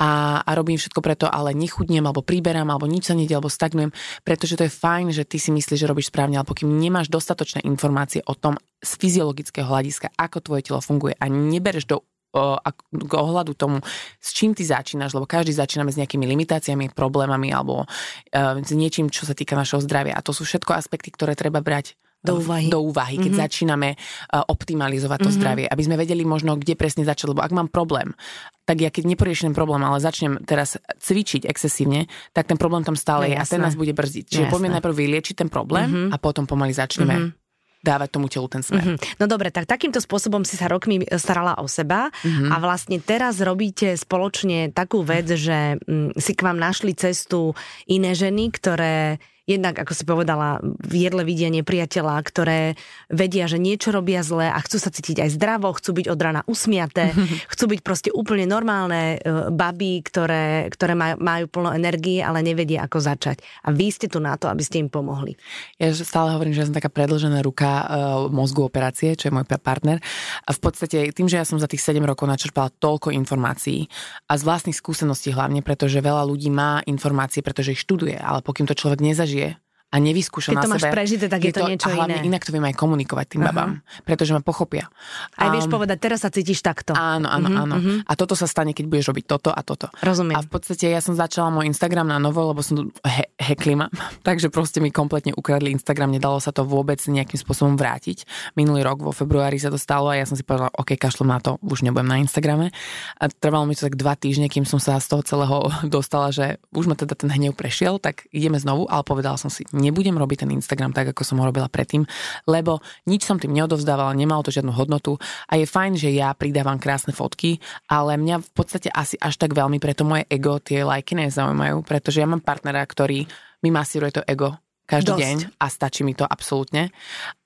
a, 0.02 0.42
a 0.42 0.50
robím 0.58 0.82
všetko 0.82 0.98
preto, 0.98 1.30
ale 1.30 1.54
nechudnem, 1.54 2.02
alebo 2.02 2.26
príberám, 2.26 2.66
alebo 2.66 2.90
nič 2.90 3.06
sa 3.06 3.14
nedie, 3.14 3.38
alebo 3.38 3.46
stagnujem, 3.46 3.94
pretože 4.26 4.58
to 4.58 4.66
je 4.66 4.72
fajn, 4.74 5.14
že 5.14 5.22
ty 5.22 5.38
si 5.38 5.54
myslíš, 5.54 5.78
že 5.78 5.86
robíš 5.86 6.10
správne, 6.10 6.42
ale 6.42 6.50
pokým 6.50 6.74
nemáš 6.74 7.06
dostatočné 7.06 7.62
informácie 7.62 8.26
o 8.26 8.34
tom 8.34 8.58
z 8.82 8.98
fyziologického 8.98 9.70
hľadiska, 9.70 10.10
ako 10.18 10.42
tvoje 10.42 10.66
telo 10.66 10.82
funguje 10.82 11.14
a 11.14 11.30
nebereš 11.30 11.86
do 11.86 12.02
k 12.32 13.12
ohľadu 13.12 13.52
tomu, 13.52 13.84
s 14.16 14.32
čím 14.32 14.56
ty 14.56 14.64
začínaš, 14.64 15.12
lebo 15.12 15.28
každý 15.28 15.52
začíname 15.52 15.92
s 15.92 16.00
nejakými 16.00 16.24
limitáciami, 16.24 16.96
problémami 16.96 17.52
alebo 17.52 17.84
uh, 17.84 18.56
s 18.56 18.72
niečím, 18.72 19.12
čo 19.12 19.28
sa 19.28 19.36
týka 19.36 19.52
našeho 19.52 19.84
zdravia. 19.84 20.16
A 20.16 20.24
to 20.24 20.32
sú 20.32 20.48
všetko 20.48 20.72
aspekty, 20.72 21.12
ktoré 21.12 21.36
treba 21.36 21.60
brať 21.60 21.92
do 22.22 22.38
úvahy, 22.38 22.70
do 22.70 22.80
úvahy 22.86 23.18
keď 23.18 23.34
mm-hmm. 23.34 23.44
začíname 23.44 23.88
uh, 23.98 24.46
optimalizovať 24.46 25.18
to 25.18 25.22
mm-hmm. 25.26 25.42
zdravie, 25.42 25.66
aby 25.66 25.82
sme 25.82 25.96
vedeli 25.98 26.22
možno, 26.22 26.54
kde 26.54 26.78
presne 26.78 27.02
začať, 27.02 27.34
lebo 27.34 27.42
ak 27.42 27.50
mám 27.50 27.66
problém, 27.66 28.14
tak 28.62 28.78
ja 28.78 28.94
keď 28.94 29.10
neporiešim 29.10 29.52
problém, 29.58 29.82
ale 29.82 29.98
začnem 29.98 30.38
teraz 30.46 30.78
cvičiť 30.78 31.50
excesívne, 31.50 32.06
tak 32.30 32.46
ten 32.46 32.54
problém 32.54 32.86
tam 32.86 32.94
stále 32.94 33.26
je, 33.26 33.34
je 33.34 33.42
a 33.42 33.44
ten 33.44 33.58
nás 33.58 33.74
bude 33.74 33.90
brzdiť. 33.90 34.24
Čiže 34.30 34.44
poďme 34.54 34.78
najprv 34.78 34.94
vyliečiť 34.94 35.34
ten 35.42 35.50
problém 35.50 35.90
mm-hmm. 35.90 36.08
a 36.14 36.16
potom 36.22 36.46
pomaly 36.46 36.70
začneme 36.70 37.16
mm-hmm 37.18 37.40
dávať 37.82 38.08
tomu 38.14 38.30
telu 38.30 38.46
ten 38.46 38.62
smer. 38.62 38.94
Mm-hmm. 38.94 39.18
No 39.18 39.26
dobre, 39.26 39.50
tak 39.50 39.66
takýmto 39.66 39.98
spôsobom 39.98 40.46
si 40.46 40.54
sa 40.54 40.70
rokmi 40.70 41.02
starala 41.18 41.58
o 41.58 41.66
seba 41.66 42.14
mm-hmm. 42.22 42.54
a 42.54 42.56
vlastne 42.62 43.02
teraz 43.02 43.42
robíte 43.42 43.98
spoločne 43.98 44.70
takú 44.70 45.02
vec, 45.02 45.26
že 45.34 45.82
mm, 45.82 46.14
si 46.14 46.32
k 46.38 46.46
vám 46.46 46.62
našli 46.62 46.94
cestu 46.94 47.58
iné 47.90 48.14
ženy, 48.14 48.54
ktoré 48.54 49.18
jednak, 49.46 49.74
ako 49.74 49.92
si 49.92 50.04
povedala, 50.06 50.62
v 50.62 51.08
jedle 51.08 51.26
vidia 51.26 51.50
nepriateľa, 51.50 52.14
ktoré 52.22 52.78
vedia, 53.10 53.50
že 53.50 53.58
niečo 53.58 53.90
robia 53.90 54.22
zle 54.22 54.46
a 54.46 54.58
chcú 54.62 54.78
sa 54.78 54.94
cítiť 54.94 55.26
aj 55.26 55.30
zdravo, 55.34 55.74
chcú 55.74 56.02
byť 56.02 56.06
od 56.06 56.20
rana 56.20 56.40
usmiaté, 56.46 57.10
chcú 57.52 57.64
byť 57.74 57.80
proste 57.82 58.10
úplne 58.14 58.46
normálne 58.46 59.18
e, 59.18 59.50
baby, 59.50 60.02
ktoré, 60.06 60.70
ktoré 60.70 60.94
majú, 60.94 61.16
majú 61.18 61.44
plno 61.50 61.70
energie, 61.74 62.22
ale 62.22 62.42
nevedia, 62.42 62.86
ako 62.86 63.02
začať. 63.02 63.42
A 63.66 63.74
vy 63.74 63.90
ste 63.90 64.06
tu 64.06 64.22
na 64.22 64.38
to, 64.38 64.46
aby 64.46 64.62
ste 64.62 64.78
im 64.78 64.88
pomohli. 64.90 65.34
Ja 65.82 65.90
stále 65.92 66.34
hovorím, 66.34 66.54
že 66.54 66.62
ja 66.62 66.68
som 66.70 66.76
taká 66.78 66.92
predlžená 66.92 67.42
ruka 67.42 67.68
uh, 67.68 67.86
mozgu 68.30 68.62
operácie, 68.62 69.18
čo 69.18 69.28
je 69.28 69.34
môj 69.34 69.46
partner. 69.58 69.98
A 70.46 70.50
v 70.54 70.60
podstate 70.62 71.10
tým, 71.10 71.26
že 71.26 71.38
ja 71.38 71.46
som 71.46 71.58
za 71.58 71.66
tých 71.66 71.82
7 71.82 71.98
rokov 72.02 72.30
načerpala 72.30 72.70
toľko 72.70 73.10
informácií 73.10 73.90
a 74.30 74.38
z 74.38 74.42
vlastných 74.46 74.76
skúseností 74.76 75.34
hlavne, 75.34 75.60
pretože 75.64 75.98
veľa 75.98 76.22
ľudí 76.28 76.48
má 76.48 76.80
informácie, 76.86 77.42
pretože 77.42 77.74
ich 77.74 77.82
študuje, 77.82 78.14
ale 78.16 78.44
pokým 78.44 78.68
to 78.68 78.76
človek 78.76 79.02
nezažije, 79.02 79.31
je. 79.32 79.61
A 79.92 79.96
nevyskúša 80.00 80.56
Keď 80.56 80.56
na 80.56 80.64
to 80.64 80.72
máš 80.72 80.84
sebe. 80.88 80.94
prežité, 80.96 81.24
tak 81.28 81.44
je, 81.44 81.52
je 81.52 81.54
to, 81.54 81.60
to 81.60 81.68
niečo 81.68 81.88
a 81.92 82.00
hlavne 82.00 82.24
iné. 82.24 82.32
inak 82.32 82.48
to 82.48 82.50
viem 82.56 82.64
aj 82.64 82.74
komunikovať 82.80 83.26
tým 83.36 83.44
uh-huh. 83.44 83.52
babám, 83.52 83.70
pretože 84.08 84.32
ma 84.32 84.40
pochopia. 84.40 84.88
Aj 85.36 85.52
vieš 85.52 85.68
um, 85.68 85.76
povedať, 85.76 86.00
teraz 86.00 86.24
sa 86.24 86.32
cítiš 86.32 86.64
takto. 86.64 86.96
Áno, 86.96 87.28
áno, 87.28 87.52
uh-huh, 87.52 87.62
áno. 87.68 87.76
Uh-huh. 87.76 87.98
A 88.08 88.12
toto 88.16 88.32
sa 88.32 88.48
stane, 88.48 88.72
keď 88.72 88.88
budeš 88.88 89.12
robiť 89.12 89.24
toto 89.28 89.52
a 89.52 89.60
toto. 89.60 89.92
Rozumiem. 90.00 90.32
A 90.32 90.40
v 90.40 90.48
podstate 90.48 90.88
ja 90.88 91.04
som 91.04 91.12
začala 91.12 91.52
môj 91.52 91.68
Instagram 91.68 92.08
na 92.08 92.16
novo, 92.16 92.40
lebo 92.40 92.64
som 92.64 92.88
he- 93.04 93.28
hekli 93.36 93.76
ma, 93.76 93.92
takže 94.26 94.48
proste 94.48 94.80
mi 94.80 94.88
kompletne 94.88 95.36
ukradli 95.36 95.68
Instagram, 95.76 96.08
nedalo 96.08 96.40
sa 96.40 96.56
to 96.56 96.64
vôbec 96.64 96.96
nejakým 97.04 97.36
spôsobom 97.36 97.76
vrátiť. 97.76 98.24
Minulý 98.56 98.88
rok 98.88 99.04
vo 99.04 99.12
februári 99.12 99.60
sa 99.60 99.68
to 99.68 99.76
stalo 99.76 100.08
a 100.08 100.16
ja 100.16 100.24
som 100.24 100.40
si 100.40 100.42
povedala, 100.42 100.72
OK, 100.72 100.96
kašlom 100.96 101.28
na 101.28 101.36
to, 101.36 101.60
už 101.60 101.84
nebudem 101.84 102.08
na 102.08 102.16
Instagrame. 102.16 102.72
A 103.20 103.28
trvalo 103.28 103.68
mi 103.68 103.76
to 103.76 103.84
tak 103.92 104.00
dva 104.00 104.16
týždne, 104.16 104.48
kým 104.48 104.64
som 104.64 104.80
sa 104.80 104.96
z 104.96 105.12
toho 105.12 105.20
celého 105.20 105.68
dostala, 106.00 106.32
že 106.32 106.56
už 106.72 106.88
ma 106.88 106.96
teda 106.96 107.12
ten 107.12 107.28
hnev 107.28 107.52
prešiel, 107.52 108.00
tak 108.00 108.24
ideme 108.32 108.56
znovu, 108.56 108.88
ale 108.88 109.04
povedala 109.04 109.36
som 109.36 109.52
si, 109.52 109.68
nebudem 109.82 110.14
robiť 110.14 110.46
ten 110.46 110.54
Instagram 110.54 110.94
tak, 110.94 111.10
ako 111.10 111.26
som 111.26 111.42
ho 111.42 111.48
robila 111.50 111.66
predtým, 111.66 112.06
lebo 112.46 112.78
nič 113.10 113.26
som 113.26 113.42
tým 113.42 113.50
neodovzdávala, 113.50 114.14
nemalo 114.14 114.46
to 114.46 114.54
žiadnu 114.54 114.70
hodnotu 114.70 115.18
a 115.50 115.58
je 115.58 115.66
fajn, 115.66 115.98
že 115.98 116.14
ja 116.14 116.30
pridávam 116.38 116.78
krásne 116.78 117.10
fotky, 117.10 117.58
ale 117.90 118.14
mňa 118.14 118.38
v 118.38 118.50
podstate 118.54 118.88
asi 118.94 119.18
až 119.18 119.34
tak 119.34 119.58
veľmi 119.58 119.82
preto 119.82 120.06
moje 120.06 120.22
ego 120.30 120.62
tie 120.62 120.86
lajky 120.86 121.18
nezaujímajú, 121.18 121.82
pretože 121.82 122.22
ja 122.22 122.30
mám 122.30 122.40
partnera, 122.40 122.86
ktorý 122.86 123.26
mi 123.62 123.70
masíruje 123.74 124.22
to 124.22 124.22
ego 124.22 124.54
každý 124.92 125.14
Dosť. 125.14 125.22
deň 125.22 125.36
a 125.56 125.66
stačí 125.70 126.00
mi 126.04 126.12
to 126.12 126.26
absolútne. 126.26 126.90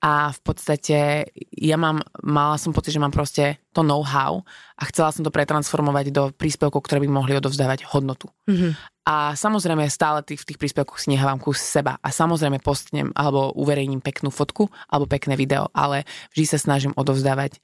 A 0.03 0.33
v 0.33 0.39
podstate 0.41 1.29
ja 1.53 1.77
mám, 1.79 2.01
mala 2.19 2.57
som 2.59 2.75
pocit, 2.75 2.91
že 2.91 2.99
mám 2.99 3.13
proste 3.13 3.61
to 3.71 3.85
know-how 3.85 4.41
a 4.75 4.83
chcela 4.89 5.13
som 5.13 5.23
to 5.23 5.31
pretransformovať 5.31 6.11
do 6.11 6.23
príspevkov, 6.33 6.83
ktoré 6.83 6.99
by 7.05 7.09
mohli 7.09 7.37
odovzdávať 7.37 7.87
hodnotu. 7.87 8.27
Mm-hmm. 8.49 8.71
A 9.07 9.39
samozrejme 9.39 9.87
stále 9.87 10.19
tých, 10.19 10.43
v 10.43 10.47
tých 10.51 10.59
príspevkoch 10.59 10.99
si 10.99 11.15
nehávam 11.15 11.39
kus 11.39 11.63
seba 11.63 11.95
a 12.03 12.11
samozrejme 12.11 12.59
postnem 12.59 13.15
alebo 13.15 13.55
uverejním 13.55 14.03
peknú 14.03 14.35
fotku 14.35 14.67
alebo 14.91 15.07
pekné 15.07 15.39
video, 15.39 15.71
ale 15.71 16.03
vždy 16.35 16.43
sa 16.43 16.59
snažím 16.59 16.91
odovzdávať 16.91 17.63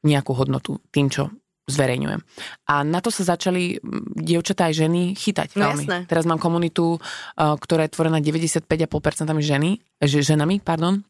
nejakú 0.00 0.32
hodnotu 0.32 0.80
tým, 0.88 1.12
čo 1.12 1.28
zverejňujem. 1.68 2.24
A 2.72 2.80
na 2.88 3.04
to 3.04 3.12
sa 3.12 3.36
začali 3.36 3.76
dievčatá 4.16 4.72
aj 4.72 4.88
ženy 4.88 5.12
chytať 5.12 5.60
no, 5.60 5.68
veľmi. 5.68 5.84
Jasné. 5.84 5.98
Teraz 6.08 6.24
mám 6.24 6.40
komunitu, 6.40 6.96
ktorá 7.36 7.84
je 7.84 7.92
tvorená 7.92 8.24
95,5% 8.24 8.64
ženy, 9.44 9.84
ženami, 10.00 10.64
pardon, 10.64 11.04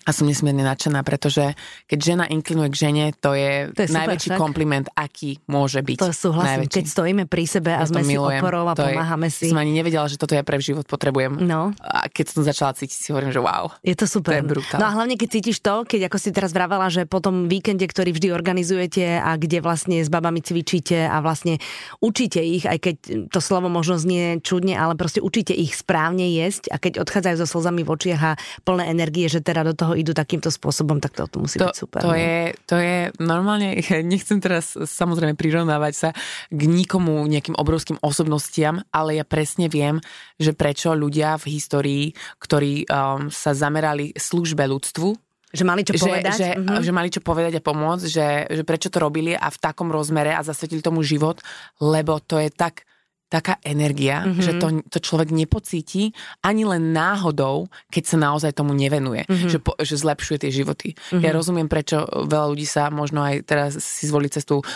a 0.00 0.16
som 0.16 0.24
nesmierne 0.24 0.64
nadšená, 0.64 1.04
pretože 1.04 1.54
keď 1.84 1.98
žena 2.00 2.24
inklinuje 2.24 2.72
k 2.72 2.76
žene, 2.88 3.04
to 3.20 3.36
je, 3.36 3.68
to 3.70 3.84
je 3.84 3.88
super, 3.92 3.98
najväčší 4.00 4.28
však? 4.34 4.40
kompliment, 4.40 4.86
aký 4.96 5.38
môže 5.46 5.78
byť. 5.84 5.98
To 6.02 6.10
súhlasím, 6.10 6.66
najväčší. 6.66 6.76
keď 6.80 6.84
stojíme 6.90 7.24
pri 7.30 7.44
sebe 7.46 7.70
a 7.70 7.84
ja 7.84 7.86
sme 7.86 8.02
si 8.02 8.18
oporou 8.18 8.66
a 8.66 8.74
to 8.74 8.82
pomáhame 8.90 9.30
je, 9.30 9.36
si. 9.38 9.46
Som 9.52 9.62
ani 9.62 9.70
nevedela, 9.70 10.10
že 10.10 10.18
toto 10.18 10.34
ja 10.34 10.42
pre 10.42 10.58
život 10.58 10.88
potrebujem. 10.88 11.38
No. 11.44 11.76
A 11.84 12.10
keď 12.10 12.26
som 12.32 12.42
začala 12.42 12.74
cítiť, 12.74 12.98
si 12.98 13.08
hovorím, 13.14 13.30
že 13.30 13.44
wow. 13.44 13.70
Je 13.86 13.94
to 13.94 14.08
super. 14.10 14.34
To 14.34 14.36
je 14.40 14.44
brutál. 14.50 14.78
No 14.82 14.90
a 14.90 14.92
hlavne 14.96 15.14
keď 15.14 15.28
cítiš 15.30 15.62
to, 15.62 15.86
keď 15.86 16.10
ako 16.10 16.16
si 16.18 16.30
teraz 16.34 16.50
vravela, 16.50 16.90
že 16.90 17.06
po 17.06 17.22
tom 17.22 17.46
víkende, 17.46 17.86
ktorý 17.86 18.10
vždy 18.16 18.32
organizujete 18.34 19.22
a 19.22 19.36
kde 19.38 19.62
vlastne 19.62 20.02
s 20.02 20.10
babami 20.10 20.42
cvičíte 20.42 21.06
a 21.06 21.22
vlastne 21.22 21.62
učíte 22.02 22.42
ich, 22.42 22.66
aj 22.66 22.78
keď 22.82 22.96
to 23.30 23.38
slovo 23.38 23.70
možno 23.70 24.00
znie 24.00 24.42
čudne, 24.42 24.74
ale 24.74 24.98
proste 24.98 25.22
učíte 25.22 25.54
ich 25.54 25.76
správne 25.76 26.24
jesť 26.34 26.72
a 26.74 26.80
keď 26.82 27.04
odchádzajú 27.04 27.36
so 27.44 27.46
slzami 27.46 27.86
v 27.86 27.92
očiach 27.92 28.22
a 28.24 28.32
plné 28.66 28.90
energie, 28.90 29.30
že 29.30 29.44
teda 29.44 29.62
do 29.62 29.76
toho 29.76 29.89
toho 29.90 29.98
idú 29.98 30.14
takýmto 30.14 30.54
spôsobom, 30.54 31.02
tak 31.02 31.18
to, 31.18 31.26
to 31.26 31.42
musí 31.42 31.58
to, 31.58 31.66
byť 31.66 31.74
super. 31.74 32.00
To 32.06 32.14
je, 32.14 32.54
to 32.70 32.78
je 32.78 33.10
normálne, 33.18 33.74
nechcem 34.06 34.38
teraz 34.38 34.78
samozrejme 34.78 35.34
prirovnávať 35.34 35.94
sa 35.98 36.08
k 36.46 36.60
nikomu 36.70 37.26
nejakým 37.26 37.58
obrovským 37.58 37.98
osobnostiam, 37.98 38.86
ale 38.94 39.18
ja 39.18 39.26
presne 39.26 39.66
viem, 39.66 39.98
že 40.38 40.54
prečo 40.54 40.94
ľudia 40.94 41.34
v 41.42 41.58
histórii, 41.58 42.04
ktorí 42.38 42.86
um, 42.86 43.34
sa 43.34 43.50
zamerali 43.50 44.14
službe 44.14 44.62
ľudstvu, 44.62 45.18
že 45.50 45.66
mali 45.66 45.82
čo 45.82 45.98
povedať? 45.98 46.38
Že, 46.38 46.48
mm-hmm. 46.62 46.78
že 46.78 46.92
mali 46.94 47.08
čo 47.10 47.20
povedať 47.26 47.58
a 47.58 47.66
pomôcť, 47.66 48.06
že, 48.06 48.28
že 48.54 48.62
prečo 48.62 48.86
to 48.86 49.02
robili 49.02 49.34
a 49.34 49.50
v 49.50 49.58
takom 49.58 49.90
rozmere 49.90 50.30
a 50.30 50.46
zasvetili 50.46 50.78
tomu 50.78 51.02
život, 51.02 51.42
lebo 51.82 52.22
to 52.22 52.38
je 52.38 52.54
tak 52.54 52.86
taká 53.30 53.62
energia, 53.62 54.26
mm-hmm. 54.26 54.42
že 54.42 54.52
to, 54.58 54.66
to 54.90 54.98
človek 54.98 55.30
nepocíti 55.30 56.10
ani 56.42 56.66
len 56.66 56.90
náhodou, 56.90 57.70
keď 57.86 58.02
sa 58.04 58.16
naozaj 58.18 58.58
tomu 58.58 58.74
nevenuje, 58.74 59.22
mm-hmm. 59.24 59.50
že, 59.54 59.58
po, 59.62 59.78
že 59.78 59.94
zlepšuje 59.94 60.42
tie 60.42 60.50
životy. 60.50 60.98
Mm-hmm. 60.98 61.22
Ja 61.22 61.30
rozumiem, 61.30 61.70
prečo 61.70 62.02
veľa 62.10 62.46
ľudí 62.50 62.66
sa 62.66 62.90
možno 62.90 63.22
aj 63.22 63.46
teraz 63.46 63.78
si 63.78 64.10
zvolí 64.10 64.26
cestu 64.26 64.66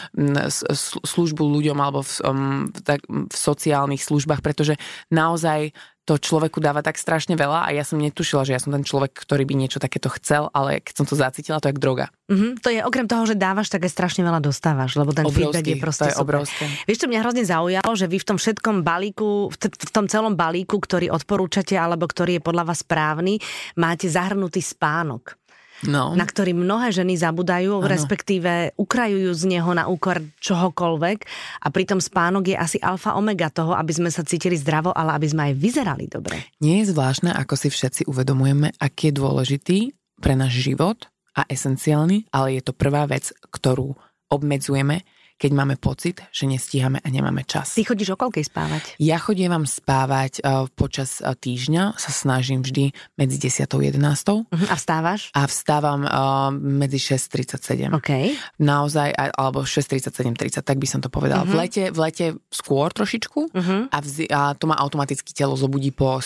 službu 1.02 1.42
ľuďom 1.42 1.78
alebo 1.82 2.06
v, 2.06 2.12
um, 2.22 2.70
tak, 2.70 3.02
v 3.10 3.34
sociálnych 3.34 4.06
službách, 4.06 4.38
pretože 4.38 4.78
naozaj 5.10 5.74
to 6.04 6.20
človeku 6.20 6.60
dáva 6.60 6.84
tak 6.84 7.00
strašne 7.00 7.32
veľa 7.32 7.64
a 7.64 7.72
ja 7.72 7.80
som 7.80 7.96
netušila, 7.96 8.44
že 8.44 8.52
ja 8.52 8.60
som 8.60 8.70
ten 8.76 8.84
človek, 8.84 9.16
ktorý 9.16 9.48
by 9.48 9.54
niečo 9.56 9.80
takéto 9.80 10.12
chcel, 10.20 10.52
ale 10.52 10.84
keď 10.84 10.94
som 11.00 11.06
to 11.08 11.16
zacítila, 11.16 11.64
to 11.64 11.72
je 11.72 11.76
droga. 11.80 12.12
Mm-hmm, 12.28 12.60
to 12.60 12.68
je 12.68 12.80
okrem 12.84 13.08
toho, 13.08 13.24
že 13.24 13.40
dávaš, 13.40 13.72
tak 13.72 13.88
aj 13.88 13.92
strašne 13.92 14.20
veľa 14.24 14.44
dostávaš, 14.44 15.00
lebo 15.00 15.16
ten 15.16 15.24
obrovský, 15.24 15.48
feedback 15.48 15.64
je 15.64 15.76
proste 15.80 16.04
to 16.04 16.12
je 16.12 16.16
super. 16.16 16.24
Obrovské. 16.24 16.64
Vieš, 16.84 16.98
čo 17.00 17.08
mňa 17.08 17.20
hrozne 17.24 17.44
zaujalo, 17.44 17.90
že 17.96 18.06
vy 18.08 18.16
v 18.20 18.26
tom 18.28 18.38
všetkom 18.40 18.76
balíku, 18.84 19.48
v, 19.48 19.56
t- 19.56 19.72
v 19.72 19.92
tom 19.92 20.04
celom 20.04 20.36
balíku, 20.36 20.76
ktorý 20.76 21.08
odporúčate 21.08 21.76
alebo 21.76 22.04
ktorý 22.04 22.36
je 22.36 22.42
podľa 22.44 22.64
vás 22.68 22.84
správny, 22.84 23.40
máte 23.80 24.04
zahrnutý 24.08 24.60
spánok 24.60 25.40
no. 25.82 26.14
na 26.14 26.22
ktorý 26.22 26.54
mnohé 26.54 26.94
ženy 26.94 27.18
zabudajú, 27.18 27.82
ano. 27.82 27.90
respektíve 27.90 28.78
ukrajujú 28.78 29.30
z 29.34 29.42
neho 29.50 29.70
na 29.74 29.90
úkor 29.90 30.22
čohokoľvek 30.38 31.18
a 31.64 31.66
pritom 31.74 31.98
spánok 31.98 32.54
je 32.54 32.56
asi 32.56 32.78
alfa 32.78 33.18
omega 33.18 33.50
toho, 33.50 33.74
aby 33.74 33.90
sme 33.90 34.10
sa 34.14 34.22
cítili 34.22 34.54
zdravo, 34.54 34.94
ale 34.94 35.18
aby 35.18 35.26
sme 35.26 35.42
aj 35.50 35.54
vyzerali 35.58 36.06
dobre. 36.06 36.38
Nie 36.62 36.84
je 36.84 36.94
zvláštne, 36.94 37.34
ako 37.34 37.54
si 37.58 37.68
všetci 37.74 38.02
uvedomujeme, 38.06 38.70
aký 38.78 39.10
je 39.10 39.18
dôležitý 39.18 39.78
pre 40.22 40.38
náš 40.38 40.62
život 40.62 41.10
a 41.34 41.42
esenciálny, 41.50 42.30
ale 42.30 42.60
je 42.60 42.62
to 42.62 42.72
prvá 42.72 43.10
vec, 43.10 43.34
ktorú 43.50 43.98
obmedzujeme 44.30 45.02
keď 45.34 45.50
máme 45.50 45.74
pocit, 45.76 46.22
že 46.30 46.46
nestíhame 46.46 47.02
a 47.02 47.08
nemáme 47.10 47.42
čas. 47.42 47.74
Ty 47.74 47.82
chodíš 47.84 48.14
o 48.14 48.18
koľkej 48.18 48.44
spávať? 48.46 48.82
Ja 49.02 49.18
chodím 49.18 49.50
spávať 49.66 50.40
uh, 50.40 50.70
počas 50.72 51.18
uh, 51.20 51.34
týždňa, 51.34 51.98
sa 51.98 52.10
snažím 52.14 52.62
vždy 52.62 52.94
medzi 53.18 53.36
10 53.38 53.66
a 53.66 53.76
11. 53.76 54.00
Uh-huh. 54.00 54.66
A 54.70 54.74
vstávaš? 54.74 55.34
A 55.34 55.46
vstávam 55.50 56.06
uh, 56.06 56.48
medzi 56.54 56.98
6.37. 57.02 57.92
Okay. 57.98 58.38
Naozaj, 58.62 59.12
alebo 59.34 59.66
6.37.30, 59.66 60.62
tak 60.62 60.76
by 60.78 60.86
som 60.88 61.02
to 61.02 61.10
povedala. 61.10 61.42
Uh-huh. 61.42 61.54
V, 61.54 61.60
lete, 61.60 61.82
v 61.90 61.98
lete 61.98 62.26
skôr 62.48 62.94
trošičku 62.94 63.40
uh-huh. 63.52 63.80
a, 63.90 63.96
vzi, 64.00 64.30
a 64.30 64.54
to 64.54 64.70
ma 64.70 64.78
automaticky 64.78 65.34
telo 65.34 65.58
zobudí 65.58 65.90
po 65.90 66.22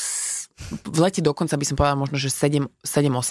v 0.69 0.99
lete 0.99 1.23
dokonca 1.23 1.55
by 1.55 1.65
som 1.65 1.75
povedala 1.79 1.97
možno, 1.97 2.19
že 2.19 2.29
7-8 2.35 2.67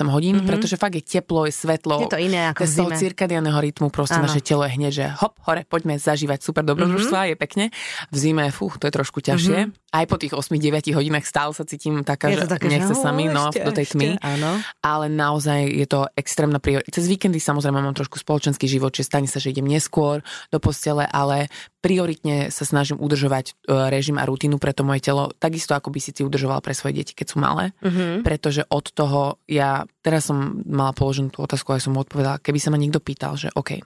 hodín, 0.07 0.39
mm-hmm. 0.39 0.47
pretože 0.47 0.79
fakt 0.79 0.95
je 0.95 1.03
teplo, 1.03 1.43
je 1.43 1.53
svetlo. 1.53 1.99
Je 1.99 2.09
to 2.09 2.17
iné 2.17 2.49
ako 2.49 2.63
z 2.63 2.73
toho 2.79 2.89
cirkadianého 2.95 3.59
rytmu 3.59 3.91
proste 3.91 4.17
Áno. 4.17 4.31
naše 4.31 4.39
telo 4.41 4.63
je 4.63 4.71
hneď, 4.79 4.91
že 4.95 5.05
hop, 5.19 5.35
hore, 5.43 5.67
poďme 5.67 5.99
zažívať 5.99 6.39
super 6.41 6.63
dobrodružstva, 6.63 7.19
mm-hmm. 7.27 7.31
je 7.31 7.35
pekne. 7.35 7.65
V 8.09 8.15
zime, 8.15 8.47
fú, 8.49 8.71
to 8.79 8.87
je 8.87 8.93
trošku 8.95 9.19
ťažšie. 9.19 9.59
Mm-hmm. 9.67 9.91
Aj 9.91 10.05
po 10.07 10.15
tých 10.15 10.33
8-9 10.33 10.95
hodinách 10.95 11.25
stále 11.27 11.51
sa 11.51 11.67
cítim 11.67 12.01
taká, 12.07 12.31
je 12.31 12.39
že 12.41 12.47
také, 12.47 12.71
nechce 12.71 12.95
že, 12.95 13.01
sa 13.03 13.11
mi 13.11 13.27
no, 13.27 13.51
ešte, 13.51 13.63
do 13.67 13.71
tej 13.75 13.85
tmy. 13.91 14.09
Áno. 14.23 14.63
Ale 14.79 15.05
naozaj 15.11 15.67
je 15.67 15.87
to 15.87 16.07
extrémna 16.15 16.63
priorita. 16.63 16.95
Cez 16.95 17.11
víkendy 17.11 17.43
samozrejme 17.43 17.83
mám 17.83 17.95
trošku 17.95 18.17
spoločenský 18.17 18.65
život, 18.71 18.95
čiže 18.95 19.07
stane 19.07 19.27
sa, 19.27 19.43
že 19.43 19.51
idem 19.51 19.67
neskôr 19.67 20.23
do 20.49 20.57
postele, 20.63 21.03
ale 21.11 21.51
prioritne 21.79 22.49
sa 22.49 22.65
snažím 22.65 22.97
udržovať 22.97 23.45
e, 23.51 23.53
režim 23.93 24.17
a 24.17 24.25
rutinu 24.25 24.57
pre 24.57 24.73
to 24.73 24.81
moje 24.81 25.05
telo, 25.05 25.29
takisto 25.37 25.77
ako 25.77 25.93
by 25.93 25.99
si 26.01 26.11
ty 26.11 26.25
udržoval 26.25 26.59
pre 26.59 26.73
svoje 26.73 27.01
deti, 27.01 27.13
keď 27.13 27.27
sú 27.31 27.37
malé. 27.37 27.71
Mm-hmm. 27.79 28.25
Pretože 28.25 28.65
od 28.67 28.85
toho 28.91 29.37
ja, 29.45 29.85
teraz 30.01 30.27
som 30.29 30.61
mala 30.65 30.91
položenú 30.91 31.29
tú 31.29 31.45
otázku 31.45 31.73
a 31.73 31.81
som 31.81 31.93
mu 31.93 32.01
odpovedala, 32.01 32.41
keby 32.41 32.57
sa 32.57 32.73
ma 32.73 32.81
niekto 32.81 32.97
pýtal, 32.99 33.37
že 33.37 33.53
OK, 33.53 33.77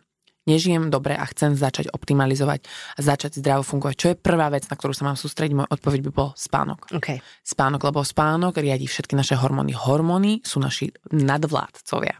nežijem 0.49 0.89
dobre 0.89 1.13
a 1.13 1.25
chcem 1.29 1.53
začať 1.53 1.93
optimalizovať 1.93 2.65
a 2.97 2.99
začať 2.99 3.37
zdravo 3.37 3.61
fungovať. 3.61 3.95
Čo 3.97 4.07
je 4.13 4.17
prvá 4.17 4.49
vec, 4.49 4.65
na 4.65 4.75
ktorú 4.77 4.93
sa 4.95 5.05
mám 5.05 5.17
sústrediť? 5.19 5.53
Môj 5.53 5.69
odpoveď 5.69 5.99
by 6.09 6.11
bol 6.11 6.29
spánok. 6.33 6.89
Okay. 6.97 7.21
Spánok, 7.45 7.81
lebo 7.85 8.01
spánok 8.01 8.57
riadi 8.57 8.89
všetky 8.89 9.13
naše 9.13 9.37
hormóny. 9.37 9.77
Hormóny 9.77 10.41
sú 10.41 10.57
naši 10.57 10.89
nadvládcovia. 11.13 12.17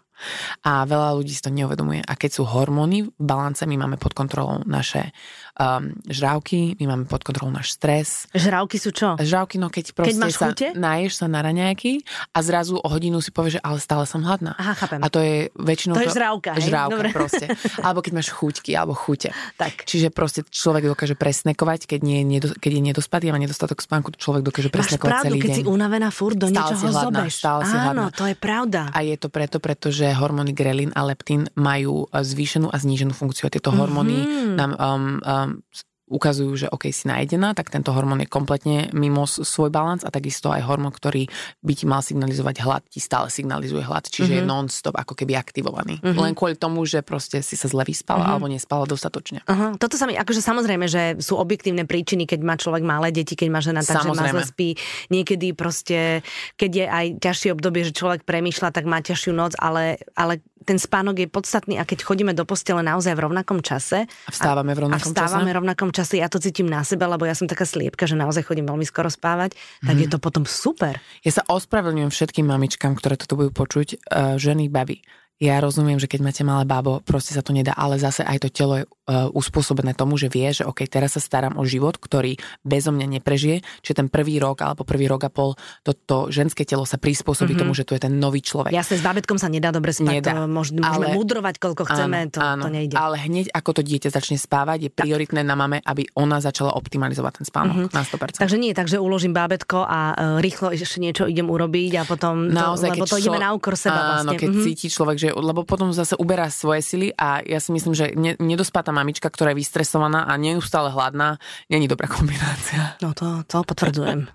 A 0.70 0.86
veľa 0.86 1.18
ľudí 1.18 1.34
si 1.34 1.42
to 1.42 1.50
neuvedomuje. 1.50 2.06
A 2.06 2.14
keď 2.14 2.30
sú 2.38 2.44
hormóny 2.46 3.10
v 3.10 3.12
balance, 3.18 3.66
my 3.66 3.74
máme 3.74 3.98
pod 3.98 4.14
kontrolou 4.14 4.62
naše 4.70 5.10
um, 5.58 5.96
žrávky, 6.08 6.78
my 6.80 6.86
máme 6.96 7.04
pod 7.08 7.26
kontrolou 7.26 7.52
náš 7.52 7.76
stres. 7.76 8.28
Žrávky 8.32 8.78
sú 8.80 8.92
čo? 8.96 9.16
Žrávky, 9.20 9.60
no 9.60 9.68
keď 9.68 9.96
proste 9.96 10.20
keď 10.20 10.34
sa 10.34 10.48
chute? 10.52 10.68
naješ 10.76 11.24
sa 11.24 11.26
na 11.28 11.40
raňajky 11.44 12.04
a 12.32 12.40
zrazu 12.44 12.80
o 12.80 12.88
hodinu 12.88 13.20
si 13.20 13.34
povieš, 13.34 13.60
že 13.60 13.62
ale 13.62 13.78
stále 13.82 14.04
som 14.08 14.24
hladná. 14.24 14.56
Aha, 14.58 14.74
chápem. 14.78 15.00
A 15.04 15.08
to 15.12 15.20
je 15.20 15.50
väčšinou... 15.58 15.96
To 15.98 16.04
je 16.06 16.14
žrávka, 16.14 16.56
hej? 16.58 16.70
Žrávka 16.72 16.96
Dobre. 16.96 17.10
proste. 17.12 17.46
Alebo 17.86 18.00
keď 18.04 18.12
máš 18.16 18.30
chuťky, 18.32 18.72
alebo 18.76 18.94
chute. 18.94 19.34
Tak. 19.58 19.84
Čiže 19.88 20.14
proste 20.14 20.46
človek 20.48 20.88
dokáže 20.88 21.16
presnekovať, 21.16 21.90
keď, 21.90 22.00
nie, 22.02 22.22
nedo, 22.24 22.54
keď 22.56 22.72
je 22.78 22.82
nedospatý 22.94 23.26
a 23.30 23.36
má 23.36 23.40
nedostatok 23.42 23.82
spánku, 23.82 24.14
človek 24.16 24.46
dokáže 24.46 24.70
presnekovať 24.70 25.12
pravdu, 25.12 25.26
celý 25.32 25.40
keď 25.42 25.50
deň. 25.52 25.58
si 25.58 25.64
unavená 25.68 26.10
furt 26.14 26.38
do 26.38 26.48
stále 26.48 26.56
niečoho 26.56 26.84
hladná, 26.90 27.04
zobeš. 27.04 27.32
Stále 27.38 27.62
si 27.66 27.76
Áno, 27.76 27.84
hladná. 27.84 28.06
to 28.14 28.26
je 28.28 28.36
pravda. 28.38 28.82
A 28.92 29.00
je 29.02 29.16
to 29.18 29.28
preto, 29.28 29.58
pretože 29.58 30.06
hormóny 30.14 30.52
grelin 30.54 30.92
a 30.94 31.02
leptín 31.06 31.50
majú 31.58 32.06
zvýšenú 32.12 32.70
a 32.70 32.78
zníženú 32.78 33.14
funkciu. 33.16 33.48
A 33.48 33.52
tieto 33.54 33.74
hormóny 33.74 34.18
mm-hmm. 34.22 34.56
nám 34.58 34.72
um, 34.76 34.82
um, 35.22 35.41
um, 35.42 35.64
ukazujú, 36.12 36.52
že 36.54 36.68
OK, 36.68 36.92
si 36.92 37.08
najedená, 37.08 37.56
tak 37.56 37.72
tento 37.72 37.96
hormón 37.96 38.20
je 38.20 38.28
kompletne 38.28 38.92
mimo 38.92 39.24
svoj 39.24 39.72
balans 39.72 40.04
a 40.04 40.12
takisto 40.12 40.52
aj 40.52 40.68
hormón, 40.68 40.92
ktorý 40.92 41.32
by 41.64 41.74
ti 41.74 41.86
mal 41.88 42.04
signalizovať 42.04 42.56
hlad, 42.62 42.84
ti 42.92 43.00
stále 43.00 43.32
signalizuje 43.32 43.82
hlad, 43.82 44.12
čiže 44.12 44.28
mm-hmm. 44.28 44.44
je 44.44 44.44
mhm. 44.44 44.52
non-stop 44.52 44.96
ako 45.00 45.14
keby 45.16 45.40
aktivovaný. 45.40 46.04
Mm-hmm. 46.04 46.20
Len 46.20 46.34
kvôli 46.36 46.60
tomu, 46.60 46.84
že 46.84 47.00
proste 47.00 47.40
si 47.40 47.56
sa 47.56 47.72
zle 47.72 47.88
vyspala 47.88 48.28
mm-hmm. 48.28 48.34
alebo 48.36 48.46
nespala 48.52 48.84
dostatočne. 48.84 49.40
Uh-huh. 49.48 49.80
Toto 49.80 49.96
sa 49.96 50.06
mi, 50.06 50.20
akože 50.20 50.44
samozrejme, 50.44 50.86
že 50.92 51.04
sú 51.24 51.40
objektívne 51.40 51.88
príčiny, 51.88 52.28
keď 52.28 52.40
má 52.44 52.60
človek 52.60 52.84
malé 52.84 53.16
deti, 53.16 53.40
keď 53.40 53.48
má 53.48 53.64
žena 53.64 53.82
tak, 53.82 54.04
samozrejme. 54.04 54.36
že 54.36 54.38
má 54.38 54.44
spí. 54.44 54.70
Niekedy 55.08 55.56
proste, 55.56 56.26
keď 56.60 56.72
je 56.76 56.86
aj 56.86 57.06
ťažšie 57.24 57.50
obdobie, 57.56 57.88
že 57.88 57.96
človek 57.96 58.28
premýšľa, 58.28 58.76
tak 58.76 58.84
má 58.84 59.00
ťažšiu 59.00 59.32
noc, 59.32 59.56
ale, 59.56 60.02
ale 60.18 60.44
ten 60.66 60.78
spánok 60.78 61.26
je 61.26 61.28
podstatný 61.28 61.82
a 61.82 61.84
keď 61.86 62.06
chodíme 62.06 62.34
do 62.38 62.46
postele 62.46 62.86
naozaj 62.86 63.18
v 63.18 63.22
rovnakom 63.26 63.66
čase 63.66 64.06
a 64.06 64.32
vstávame 64.32 64.78
v 64.78 64.86
rovnakom 64.86 65.10
a 65.10 65.10
vstávame 65.10 65.50
čase, 65.50 65.58
rovnakom 65.58 65.90
čase 65.90 66.01
čase 66.02 66.18
ja 66.18 66.28
to 66.28 66.42
cítim 66.42 66.66
na 66.66 66.82
sebe, 66.82 67.06
lebo 67.06 67.30
ja 67.30 67.38
som 67.38 67.46
taká 67.46 67.64
sliepka, 67.70 68.10
že 68.10 68.18
naozaj 68.18 68.50
chodím 68.50 68.66
veľmi 68.66 68.86
skoro 68.90 69.14
spávať, 69.14 69.54
tak 69.86 69.96
mm. 69.96 70.02
je 70.02 70.10
to 70.10 70.18
potom 70.18 70.44
super. 70.50 70.98
Ja 71.22 71.32
sa 71.32 71.46
ospravedlňujem 71.46 72.10
všetkým 72.10 72.50
mamičkám, 72.50 72.98
ktoré 72.98 73.22
toto 73.22 73.38
budú 73.38 73.54
počuť, 73.54 73.88
uh, 74.10 74.36
ženy, 74.42 74.74
baby 74.74 75.06
ja 75.42 75.58
rozumiem, 75.58 75.98
že 75.98 76.06
keď 76.06 76.20
máte 76.22 76.44
malé 76.46 76.70
bábo, 76.70 77.02
proste 77.02 77.34
sa 77.34 77.42
to 77.42 77.50
nedá, 77.50 77.74
ale 77.74 77.98
zase 77.98 78.22
aj 78.22 78.46
to 78.46 78.50
telo 78.54 78.78
je 78.78 78.86
uh, 78.86 79.28
uspôsobené 79.34 79.98
tomu, 79.98 80.14
že 80.14 80.30
vie, 80.30 80.46
že 80.54 80.70
OK, 80.70 80.86
teraz 80.86 81.18
sa 81.18 81.22
starám 81.22 81.58
o 81.58 81.66
život, 81.66 81.98
ktorý 81.98 82.38
bezo 82.62 82.94
mňa 82.94 83.18
neprežije, 83.18 83.66
čiže 83.82 84.06
ten 84.06 84.08
prvý 84.08 84.38
rok 84.38 84.62
alebo 84.62 84.86
prvý 84.86 85.10
rok 85.10 85.26
a 85.26 85.34
pol 85.34 85.58
to, 85.82 85.98
to 85.98 86.30
ženské 86.30 86.62
telo 86.62 86.86
sa 86.86 87.02
prispôsobí 87.02 87.58
mm-hmm. 87.58 87.62
tomu, 87.66 87.74
že 87.74 87.90
tu 87.90 87.98
je 87.98 88.06
ten 88.06 88.14
nový 88.14 88.46
človek. 88.46 88.70
Jasne, 88.70 89.02
s 89.02 89.04
bábetkom 89.04 89.42
sa 89.42 89.50
nedá 89.50 89.74
dobre 89.74 89.98
spať, 89.98 90.22
nedá. 90.22 90.32
to 90.38 90.46
môžeme 90.46 90.86
ale, 90.86 91.18
mudrovať 91.18 91.58
koľko 91.58 91.90
chceme, 91.90 92.30
áno, 92.30 92.32
to, 92.32 92.40
áno, 92.40 92.64
to 92.68 92.70
nejde. 92.70 92.94
Ale 92.94 93.18
hneď 93.18 93.50
ako 93.50 93.70
to 93.72 93.82
dieťa 93.82 94.14
začne 94.14 94.38
spávať, 94.38 94.78
je 94.86 94.92
prioritné 94.94 95.42
tak. 95.42 95.50
na 95.50 95.56
mame, 95.58 95.78
aby 95.82 96.06
ona 96.14 96.38
začala 96.38 96.78
optimalizovať 96.78 97.42
ten 97.42 97.46
spánok 97.50 97.90
mm-hmm. 97.90 97.98
na 97.98 98.02
100%. 98.06 98.38
Takže 98.38 98.58
nie, 98.62 98.78
takže 98.78 99.02
uložím 99.02 99.34
bábetko 99.34 99.90
a 99.90 100.00
uh, 100.14 100.38
rýchlo 100.38 100.70
ešte 100.70 101.02
niečo 101.02 101.26
idem 101.26 101.50
urobiť 101.50 101.92
a 101.98 102.04
potom, 102.06 102.46
Naozaj, 102.46 102.94
to, 102.94 103.02
lebo 103.02 103.06
to 103.10 103.18
ideme 103.18 103.42
na 103.42 103.50
úkor 103.58 103.74
seba 103.74 104.22
áno, 104.22 104.38
vlastne. 104.38 104.38
keď 104.38 104.50
mm-hmm. 104.54 104.66
cíti 104.70 104.88
človek, 104.92 105.18
že, 105.18 105.30
lebo 105.36 105.64
potom 105.64 105.92
zase 105.96 106.16
uberá 106.20 106.52
svoje 106.52 106.82
sily 106.84 107.08
a 107.16 107.44
ja 107.44 107.60
si 107.60 107.72
myslím, 107.72 107.94
že 107.96 108.12
ne, 108.14 108.36
nedospáta 108.38 108.92
mamička, 108.92 109.32
ktorá 109.32 109.56
je 109.56 109.62
vystresovaná 109.64 110.28
a 110.28 110.36
neustále 110.36 110.92
hladná, 110.92 111.40
není 111.72 111.88
dobrá 111.88 112.08
kombinácia. 112.12 112.96
No 113.00 113.16
to, 113.16 113.44
to 113.48 113.64
potvrdzujem. 113.64 114.28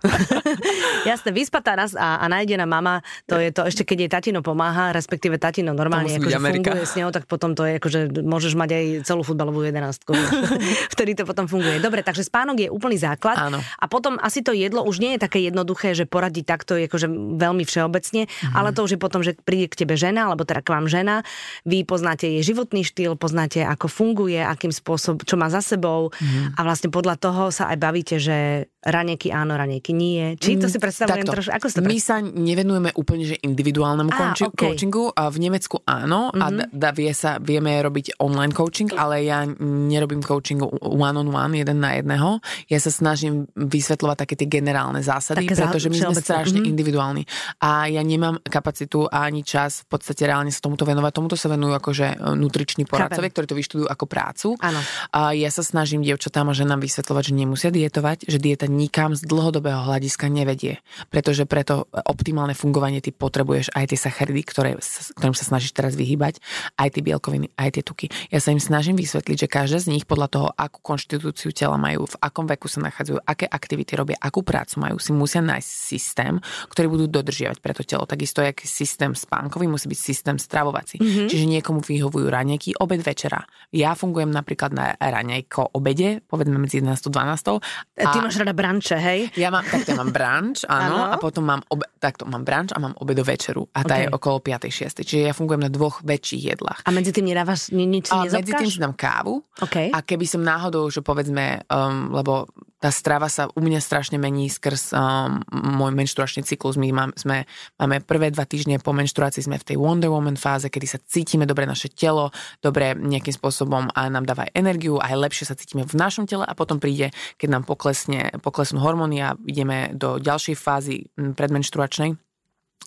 Jasné, 1.11 1.31
vyspatá 1.31 1.77
raz 1.77 1.93
a, 1.95 2.19
a 2.19 2.27
nájdená 2.27 2.65
mama, 2.65 3.05
to 3.29 3.39
je 3.39 3.53
to 3.53 3.69
ešte 3.69 3.87
keď 3.87 3.97
jej 4.07 4.11
tatino 4.11 4.41
pomáha, 4.41 4.91
respektíve 4.91 5.37
tatino 5.37 5.77
normálne 5.77 6.17
akože 6.17 6.39
funguje 6.39 6.85
s 6.87 6.95
ňou, 6.99 7.11
tak 7.13 7.29
potom 7.31 7.53
to 7.53 7.63
je 7.67 7.79
akože 7.79 8.01
môžeš 8.25 8.55
mať 8.59 8.71
aj 8.73 8.85
celú 9.07 9.23
futbalovú 9.23 9.63
jedenáctku. 9.67 10.13
Vtedy 10.95 11.19
to 11.19 11.25
potom 11.29 11.47
funguje. 11.47 11.79
Dobre, 11.79 12.03
takže 12.03 12.27
spánok 12.27 12.67
je 12.67 12.69
úplný 12.71 12.99
základ. 12.99 13.37
Áno. 13.39 13.59
A 13.61 13.85
potom 13.87 14.19
asi 14.23 14.41
to 14.43 14.55
jedlo 14.55 14.87
už 14.87 15.03
nie 15.03 15.17
je 15.17 15.21
také 15.23 15.43
jednoduché, 15.43 15.93
že 15.93 16.07
poradiť 16.07 16.45
takto 16.47 16.79
je 16.79 16.87
akože 16.87 17.09
veľmi 17.37 17.65
všeobecne, 17.67 18.31
mm. 18.31 18.55
ale 18.55 18.71
to 18.71 18.87
už 18.87 18.97
je 18.97 19.01
potom, 19.01 19.21
že 19.21 19.35
príde 19.35 19.67
k 19.73 19.85
tebe 19.85 19.99
žena, 19.99 20.31
alebo 20.31 20.47
teda 20.47 20.63
k 20.63 20.76
vám 20.77 20.87
žena, 20.87 21.25
vy 21.65 21.89
poznáte 21.89 22.29
jej 22.29 22.45
životný 22.45 22.85
štýl, 22.85 23.17
poznáte, 23.17 23.65
ako 23.65 23.89
funguje, 23.89 24.39
akým 24.39 24.71
spôsobom, 24.71 25.25
čo 25.25 25.41
má 25.41 25.49
za 25.49 25.65
sebou 25.65 26.13
mm. 26.13 26.55
a 26.55 26.61
vlastne 26.61 26.93
podľa 26.93 27.17
toho 27.17 27.49
sa 27.49 27.73
aj 27.73 27.79
bavíte, 27.81 28.17
že 28.21 28.69
raneky 28.87 29.35
áno, 29.35 29.59
raneky 29.59 29.91
nie. 29.91 30.39
Či 30.39 30.63
to 30.63 30.71
mm, 30.71 30.73
si 30.73 30.79
predstavujem 30.79 31.27
trošku? 31.27 31.51
Ako 31.51 31.67
to 31.75 31.83
My 31.83 31.99
sa 31.99 32.23
nevenujeme 32.23 32.95
úplne 32.95 33.27
že 33.27 33.37
individuálnemu 33.43 34.11
ah, 34.15 34.19
coaching, 34.31 34.53
okay. 34.55 34.63
coachingu. 34.71 35.05
A 35.11 35.27
v 35.27 35.39
Nemecku 35.43 35.83
áno 35.83 36.31
mm-hmm. 36.31 36.43
a 36.43 36.47
mhm. 36.47 36.67
da, 36.71 36.91
vie 36.95 37.11
sa, 37.11 37.43
vieme 37.43 37.75
robiť 37.83 38.23
online 38.23 38.55
coaching, 38.55 38.95
ale 38.95 39.27
ja 39.27 39.43
nerobím 39.59 40.23
coaching 40.23 40.63
one 40.79 41.19
on 41.19 41.29
one, 41.35 41.59
jeden 41.59 41.83
na 41.83 41.99
jedného. 41.99 42.39
Ja 42.71 42.79
sa 42.79 42.95
snažím 42.95 43.51
vysvetľovať 43.59 44.17
také 44.23 44.35
tie 44.39 44.47
generálne 44.47 45.03
zásady, 45.03 45.51
také 45.51 45.59
pretože 45.59 45.91
my 45.91 45.99
sme 45.99 46.23
strašne 46.23 46.63
mm-hmm. 46.63 46.73
individuálni. 46.73 47.23
A 47.59 47.91
ja 47.91 48.07
nemám 48.07 48.39
kapacitu 48.47 49.11
ani 49.11 49.43
čas 49.43 49.83
v 49.83 49.99
podstate 49.99 50.31
reálne 50.31 50.55
sa 50.55 50.63
tomuto 50.67 50.83
venovať. 50.83 51.13
Tomuto 51.15 51.37
sa 51.39 51.47
venujú 51.47 51.73
akože 51.79 52.07
e, 52.11 52.17
nutriční 52.35 52.91
poradcovia, 52.91 53.31
ktorí 53.31 53.47
to 53.47 53.55
vyštudujú 53.55 53.87
ako 53.87 54.05
prácu. 54.11 54.49
Áno. 54.59 54.83
A 55.15 55.31
ja 55.33 55.49
sa 55.55 55.63
snažím 55.63 56.03
dievčatám 56.03 56.51
a 56.51 56.55
ženám 56.59 56.83
vysvetľovať, 56.83 57.23
že 57.31 57.33
nemusia 57.39 57.71
dietovať, 57.71 58.27
že 58.27 58.43
dieta 58.43 58.67
nikam 58.67 59.15
z 59.15 59.23
dlhodobého 59.23 59.87
hľadiska 59.87 60.27
nevedie. 60.27 60.83
Pretože 61.15 61.47
preto 61.47 61.87
optimálne 61.95 62.59
fungovanie 62.59 62.99
ty 62.99 63.15
potrebuješ 63.15 63.71
aj 63.73 63.95
tie 63.95 63.99
sacharidy, 63.99 64.43
ktoré, 64.43 64.71
ktorým 65.15 65.37
sa 65.39 65.45
snažíš 65.47 65.73
teraz 65.73 65.95
vyhybať, 65.95 66.43
aj 66.75 66.89
tie 66.99 67.03
bielkoviny, 67.07 67.55
aj 67.55 67.79
tie 67.79 67.83
tuky. 67.87 68.07
Ja 68.35 68.43
sa 68.43 68.51
im 68.51 68.59
snažím 68.59 68.99
vysvetliť, 68.99 69.47
že 69.47 69.49
každá 69.49 69.79
z 69.79 69.95
nich 69.95 70.05
podľa 70.09 70.29
toho, 70.33 70.49
akú 70.57 70.83
konštitúciu 70.83 71.55
tela 71.55 71.79
majú, 71.79 72.11
v 72.11 72.17
akom 72.19 72.49
veku 72.51 72.67
sa 72.67 72.83
nachádzajú, 72.83 73.23
aké 73.23 73.47
aktivity 73.47 73.95
robia, 73.95 74.17
akú 74.19 74.43
prácu 74.43 74.83
majú, 74.83 74.97
si 74.99 75.15
musia 75.15 75.45
nájsť 75.45 75.69
systém, 75.69 76.35
ktorý 76.73 76.87
budú 76.91 77.05
dodržiavať 77.07 77.59
pre 77.63 77.73
to 77.77 77.87
telo. 77.87 78.09
Takisto, 78.09 78.43
jak 78.43 78.59
systém 78.65 79.13
spánkový 79.13 79.69
musí 79.71 79.87
byť 79.87 80.01
systém 80.01 80.37
stravovací. 80.57 80.97
Mm-hmm. 80.97 81.29
Čiže 81.29 81.45
niekomu 81.45 81.85
vyhovujú 81.85 82.33
raňajky, 82.33 82.81
obed 82.81 83.05
večera. 83.05 83.45
Ja 83.77 83.93
fungujem 83.93 84.33
napríklad 84.33 84.73
na 84.73 84.97
raňajko 84.97 85.77
obede, 85.77 86.25
povedzme 86.25 86.57
medzi 86.57 86.81
11 86.81 86.97
a 86.97 87.11
12. 87.37 87.61
A... 88.01 88.09
Ty 88.09 88.19
máš 88.25 88.41
rada 88.41 88.57
branče, 88.57 88.97
hej? 88.97 89.29
Ja 89.37 89.53
mám, 89.53 89.69
takto 89.69 89.93
ja 89.93 90.01
mám 90.01 90.17
branč, 90.17 90.65
áno, 90.73 91.13
a 91.13 91.21
potom 91.21 91.45
mám, 91.45 91.61
obe, 91.69 91.85
takto 92.01 92.25
mám 92.25 92.41
branč 92.41 92.73
a 92.73 92.81
mám 92.81 92.97
obedo 92.97 93.21
večeru. 93.21 93.69
A 93.77 93.85
tá 93.85 94.01
okay. 94.01 94.09
je 94.09 94.17
okolo 94.17 94.41
5. 94.41 95.05
6. 95.05 95.05
Čiže 95.05 95.23
ja 95.29 95.37
fungujem 95.37 95.61
na 95.61 95.69
dvoch 95.69 96.01
väčších 96.01 96.43
jedlách. 96.57 96.81
A 96.89 96.91
medzi 96.95 97.13
tým 97.13 97.29
nedávaš 97.29 97.69
nič 97.77 98.09
a 98.09 98.25
Medzi 98.25 98.53
tým 98.57 98.73
si 98.73 98.81
dám 98.81 98.97
kávu. 98.97 99.45
Okay. 99.61 99.93
A 99.93 100.01
keby 100.01 100.25
som 100.25 100.41
náhodou, 100.41 100.89
že 100.89 101.05
povedzme, 101.05 101.69
um, 101.69 102.17
lebo 102.17 102.49
tá 102.87 102.95
strava 102.95 103.27
sa 103.27 103.51
u 103.51 103.59
mňa 103.59 103.83
strašne 103.83 104.15
mení 104.15 104.47
skrz 104.47 104.95
um, 104.95 105.43
môj 105.51 105.91
menštruačný 105.91 106.47
cyklus. 106.47 106.79
My 106.79 106.95
mám, 106.95 107.11
sme, 107.19 107.43
máme 107.83 107.99
prvé 107.99 108.31
dva 108.31 108.47
týždne 108.47 108.79
po 108.79 108.95
menštruácii 108.95 109.43
sme 109.43 109.59
v 109.59 109.75
tej 109.75 109.77
Wonder 109.83 110.07
Woman 110.07 110.39
fáze, 110.39 110.71
kedy 110.71 110.87
sa 110.87 111.03
cítime 111.03 111.51
dobre 111.51 111.67
naše 111.67 111.91
telo, 111.91 112.31
dobre 112.63 112.95
nejakým 112.95 113.35
spôsobom 113.35 113.91
a 113.91 114.07
nám 114.07 114.23
dáva 114.23 114.47
aj 114.47 114.55
energiu, 114.55 115.03
aj 115.03 115.19
lepšie 115.19 115.51
sa 115.51 115.59
cítime 115.59 115.83
v 115.83 115.99
našom 115.99 116.31
tele 116.31 116.47
a 116.47 116.55
potom 116.55 116.79
príde, 116.79 117.11
keď 117.43 117.59
nám 117.59 117.63
poklesne, 117.67 118.31
poklesnú 118.39 118.79
hormóny 118.79 119.19
a 119.19 119.35
ideme 119.51 119.91
do 119.91 120.23
ďalšej 120.23 120.55
fázy 120.55 121.11
predmenštruačnej 121.19 122.26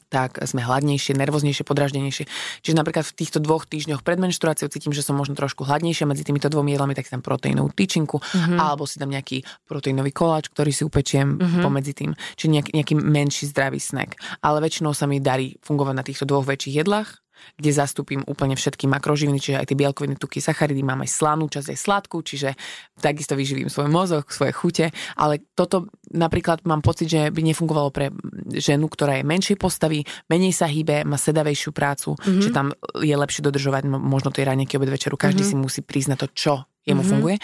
tak 0.10 0.42
sme 0.42 0.66
hladnejšie, 0.66 1.14
nervóznejšie, 1.16 1.64
podraždenejšie. 1.64 2.26
Čiže 2.66 2.76
napríklad 2.76 3.06
v 3.06 3.14
týchto 3.14 3.38
dvoch 3.38 3.70
týždňoch 3.70 4.02
pred 4.02 4.18
menštruáciou 4.18 4.68
cítim, 4.68 4.90
že 4.90 5.06
som 5.06 5.14
možno 5.14 5.38
trošku 5.38 5.64
hladnejšia 5.64 6.10
medzi 6.10 6.26
týmito 6.26 6.50
dvomi 6.50 6.74
jedlami, 6.74 6.98
tak 6.98 7.06
si 7.06 7.14
dám 7.14 7.22
proteínovú 7.22 7.70
tyčinku 7.72 8.18
mm-hmm. 8.18 8.58
alebo 8.58 8.90
si 8.90 8.98
dám 8.98 9.14
nejaký 9.14 9.46
proteínový 9.70 10.10
koláč, 10.10 10.50
ktorý 10.50 10.74
si 10.74 10.82
upečiem 10.82 11.38
mm-hmm. 11.38 11.62
pomedzi 11.62 11.94
tým. 11.94 12.12
Čiže 12.36 12.50
nejaký, 12.50 12.72
nejaký 12.74 12.94
menší 12.98 13.44
zdravý 13.54 13.78
snack. 13.78 14.18
Ale 14.42 14.66
väčšinou 14.66 14.98
sa 14.98 15.06
mi 15.06 15.22
darí 15.22 15.62
fungovať 15.62 15.96
na 15.96 16.04
týchto 16.04 16.26
dvoch 16.26 16.44
väčších 16.50 16.82
jedlách 16.82 17.22
kde 17.58 17.72
zastúpim 17.72 18.22
úplne 18.26 18.56
všetky 18.56 18.86
makroživiny, 18.88 19.40
čiže 19.40 19.60
aj 19.60 19.68
tie 19.72 19.78
bielkoviny, 19.78 20.16
tuky, 20.16 20.40
sacharidy, 20.40 20.82
mám 20.82 21.04
aj 21.04 21.10
slanú 21.12 21.46
časť, 21.48 21.68
aj 21.74 21.80
sladkú, 21.80 22.18
čiže 22.24 22.56
takisto 23.00 23.34
vyživím 23.36 23.72
svoj 23.72 23.90
mozog, 23.92 24.28
svoje 24.32 24.54
chute, 24.56 24.86
ale 25.16 25.44
toto 25.56 25.90
napríklad 26.12 26.64
mám 26.66 26.82
pocit, 26.82 27.10
že 27.10 27.30
by 27.30 27.42
nefungovalo 27.42 27.90
pre 27.94 28.12
ženu, 28.56 28.90
ktorá 28.90 29.22
je 29.22 29.28
menšej 29.28 29.58
postavy, 29.58 30.04
menej 30.28 30.54
sa 30.54 30.66
hýbe, 30.66 31.06
má 31.06 31.16
sedavejšiu 31.16 31.72
prácu, 31.72 32.16
mm-hmm. 32.18 32.42
že 32.44 32.50
tam 32.50 32.74
je 32.98 33.16
lepšie 33.16 33.46
dodržovať 33.46 33.88
možno 33.88 34.34
tie 34.34 34.46
ráneky 34.46 34.76
obed 34.76 34.90
večeru. 34.90 35.16
Každý 35.16 35.46
mm-hmm. 35.46 35.62
si 35.62 35.64
musí 35.64 35.82
priznať 35.86 36.18
to, 36.26 36.28
čo 36.34 36.54
jemu 36.84 37.02
mm-hmm. 37.02 37.12
funguje. 37.12 37.36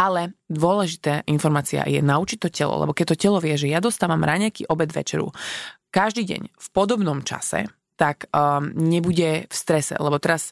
Ale 0.00 0.32
dôležitá 0.48 1.26
informácia 1.28 1.84
je 1.84 2.00
naučiť 2.00 2.38
to 2.40 2.48
telo, 2.48 2.80
lebo 2.80 2.96
keď 2.96 3.14
to 3.14 3.20
telo 3.28 3.38
vie, 3.42 3.54
že 3.58 3.68
ja 3.68 3.82
dostávam 3.82 4.22
raňajky 4.22 4.70
obed 4.70 4.90
večeru 4.90 5.28
každý 5.94 6.26
deň 6.26 6.42
v 6.50 6.68
podobnom 6.74 7.22
čase, 7.22 7.70
tak 7.96 8.26
um, 8.34 8.74
nebude 8.74 9.46
v 9.46 9.54
strese, 9.54 9.94
lebo 9.98 10.18
teraz 10.18 10.50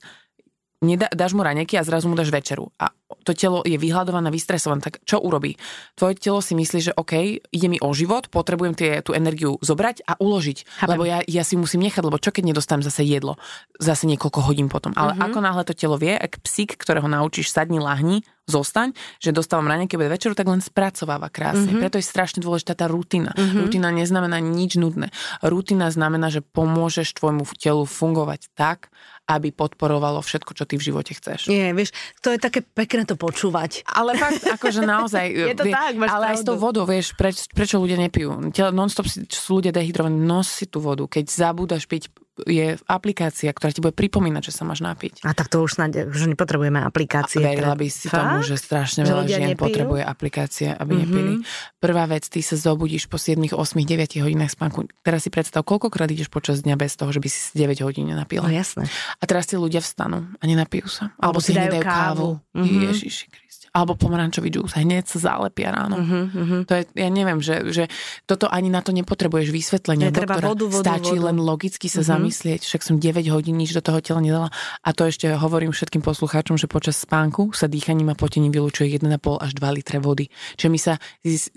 nedá, 0.83 1.09
dáš 1.15 1.33
mu 1.33 1.47
raňajky 1.47 1.79
a 1.79 1.87
zrazu 1.87 2.11
mu 2.11 2.19
dáš 2.19 2.35
večeru. 2.35 2.75
A 2.77 2.91
to 3.23 3.33
telo 3.33 3.63
je 3.63 3.79
vyhľadované, 3.79 4.29
vystresované, 4.35 4.83
tak 4.83 4.99
čo 5.07 5.23
urobí? 5.23 5.55
Tvoje 5.95 6.19
telo 6.19 6.43
si 6.43 6.59
myslí, 6.59 6.79
že 6.91 6.93
OK, 6.99 7.39
ide 7.39 7.69
mi 7.71 7.79
o 7.79 7.95
život, 7.95 8.27
potrebujem 8.29 8.75
tie, 8.75 8.99
tú 9.01 9.15
energiu 9.15 9.63
zobrať 9.63 10.03
a 10.05 10.19
uložiť, 10.19 10.59
Chápem. 10.83 10.91
lebo 10.91 11.03
ja, 11.07 11.23
ja 11.25 11.47
si 11.47 11.55
musím 11.55 11.87
nechať, 11.87 12.03
lebo 12.03 12.19
čo 12.19 12.35
keď 12.35 12.53
nedostanem 12.53 12.83
zase 12.83 13.07
jedlo, 13.07 13.39
zase 13.79 14.11
niekoľko 14.11 14.41
hodín 14.43 14.67
potom. 14.67 14.91
Ale 14.99 15.15
uh-huh. 15.15 15.31
ako 15.31 15.39
náhle 15.39 15.63
to 15.63 15.75
telo 15.77 15.97
vie, 15.97 16.19
ak 16.19 16.43
psík, 16.43 16.75
ktorého 16.75 17.07
naučíš 17.07 17.55
sadni, 17.55 17.79
lahni, 17.79 18.27
zostaň, 18.43 18.91
že 19.23 19.31
dostávam 19.31 19.71
raňajky 19.71 19.95
obed 19.95 20.11
večeru, 20.11 20.35
tak 20.35 20.51
len 20.51 20.59
spracováva 20.59 21.31
krásne. 21.31 21.71
Uh-huh. 21.71 21.79
Preto 21.79 22.03
je 22.03 22.07
strašne 22.07 22.43
dôležitá 22.43 22.75
tá 22.75 22.91
rutina. 22.91 23.31
Uh-huh. 23.39 23.67
Rutina 23.67 23.95
neznamená 23.95 24.43
nič 24.43 24.75
nudné. 24.83 25.15
Rutina 25.47 25.95
znamená, 25.95 26.27
že 26.27 26.43
pomôžeš 26.43 27.15
tvojmu 27.23 27.47
telu 27.55 27.87
fungovať 27.87 28.51
tak, 28.59 28.91
aby 29.27 29.55
podporovalo 29.55 30.19
všetko, 30.19 30.51
čo 30.53 30.65
ty 30.67 30.75
v 30.77 30.87
živote 30.91 31.15
chceš. 31.15 31.47
Nie, 31.47 31.71
vieš, 31.73 31.95
to 32.21 32.35
je 32.35 32.39
také 32.43 32.61
pekné 32.61 33.07
to 33.07 33.15
počúvať. 33.15 33.87
Ale 33.87 34.19
fakt, 34.19 34.43
akože 34.45 34.83
naozaj. 34.99 35.25
je 35.31 35.55
to 35.55 35.65
vie, 35.67 35.73
tak, 35.73 35.95
máš 35.95 36.11
Ale 36.11 36.27
pravdu. 36.27 36.35
aj 36.35 36.37
s 36.37 36.45
tou 36.45 36.57
vodou, 36.59 36.85
vieš, 36.85 37.07
preč, 37.15 37.37
prečo 37.51 37.79
ľudia 37.79 37.97
nepijú? 37.97 38.51
Non-stop 38.75 39.07
sú 39.09 39.63
ľudia 39.63 39.71
dehydrovaní, 39.71 40.19
nos 40.19 40.51
si 40.51 40.67
tú 40.67 40.83
vodu. 40.83 41.07
Keď 41.07 41.25
zabúdaš 41.31 41.87
piť 41.87 42.11
je 42.49 42.81
aplikácia, 42.89 43.53
ktorá 43.53 43.71
ti 43.77 43.85
bude 43.85 43.93
pripomínať, 43.93 44.49
že 44.49 44.53
sa 44.57 44.65
máš 44.65 44.81
napiť. 44.81 45.21
A 45.29 45.37
tak 45.37 45.53
to 45.53 45.61
už 45.61 45.77
snáď, 45.77 46.09
že 46.09 46.25
nepotrebujeme 46.33 46.81
aplikácie. 46.81 47.45
A 47.45 47.53
verila 47.53 47.77
by 47.77 47.87
si 47.93 48.09
Fakt? 48.09 48.17
tomu, 48.17 48.37
že 48.41 48.57
strašne 48.57 49.05
veľa 49.05 49.29
žien 49.29 49.53
nepijú? 49.53 49.69
potrebuje 49.69 50.03
aplikácie, 50.03 50.69
aby 50.73 50.93
mm-hmm. 50.97 51.13
nepili. 51.13 51.33
Prvá 51.77 52.09
vec, 52.09 52.25
ty 52.33 52.41
sa 52.41 52.57
zobudíš 52.57 53.13
po 53.13 53.21
7, 53.21 53.37
8, 53.53 53.57
9 53.57 54.25
hodinách 54.25 54.53
spánku. 54.57 54.89
Teraz 55.05 55.29
si 55.29 55.31
predstav, 55.31 55.61
koľkokrát 55.61 56.09
ideš 56.09 56.33
počas 56.33 56.65
dňa 56.65 56.75
bez 56.81 56.97
toho, 56.97 57.13
že 57.13 57.21
by 57.21 57.29
si 57.29 57.53
9 57.53 57.85
hodín 57.85 58.09
nenapila. 58.09 58.49
No 58.49 58.53
jasné. 58.53 58.89
A 59.21 59.23
teraz 59.29 59.45
tí 59.45 59.61
ľudia 59.61 59.85
vstanú 59.85 60.25
a 60.25 60.43
nenapijú 60.49 60.89
sa. 60.89 61.13
Alebo, 61.21 61.37
Alebo 61.37 61.39
si 61.45 61.53
dajú 61.53 61.73
kávu. 61.85 61.85
kávu. 61.85 62.29
Mm-hmm. 62.57 62.83
Ježiši 62.89 63.27
alebo 63.73 63.97
pomarančový 63.97 64.53
džús, 64.53 64.77
hneď 64.77 65.09
sa 65.09 65.33
zalepia 65.33 65.73
ráno. 65.73 65.97
Uh-huh. 65.97 66.61
To 66.69 66.73
je, 66.77 66.85
ja 66.93 67.09
neviem, 67.09 67.41
že, 67.41 67.73
že 67.73 67.85
toto 68.29 68.45
ani 68.45 68.69
na 68.69 68.85
to 68.85 68.93
nepotrebuješ 68.93 69.49
vysvetlenie. 69.49 70.13
Netreba 70.13 70.37
doktora. 70.37 70.49
vodu, 70.53 70.65
vodu, 70.69 70.85
Stačí 70.85 71.17
vodu. 71.17 71.33
len 71.33 71.37
logicky 71.41 71.89
sa 71.89 72.05
uh-huh. 72.05 72.21
Zamyslieť, 72.23 72.63
však 72.63 72.81
som 72.87 72.95
9 73.03 73.27
hodín 73.35 73.59
nič 73.59 73.75
do 73.75 73.83
toho 73.83 73.99
tela 73.99 74.23
nedala. 74.23 74.49
A 74.87 74.95
to 74.95 75.11
ešte 75.11 75.27
hovorím 75.35 75.75
všetkým 75.75 76.07
poslucháčom, 76.07 76.55
že 76.55 76.71
počas 76.71 77.03
spánku 77.03 77.51
sa 77.51 77.67
dýchaním 77.67 78.15
a 78.15 78.17
potením 78.17 78.55
vylučuje 78.55 78.95
1,5 78.95 79.43
až 79.43 79.51
2 79.59 79.77
litre 79.77 79.99
vody. 79.99 80.31
Čiže 80.55 80.71
my 80.71 80.79
sa 80.79 80.95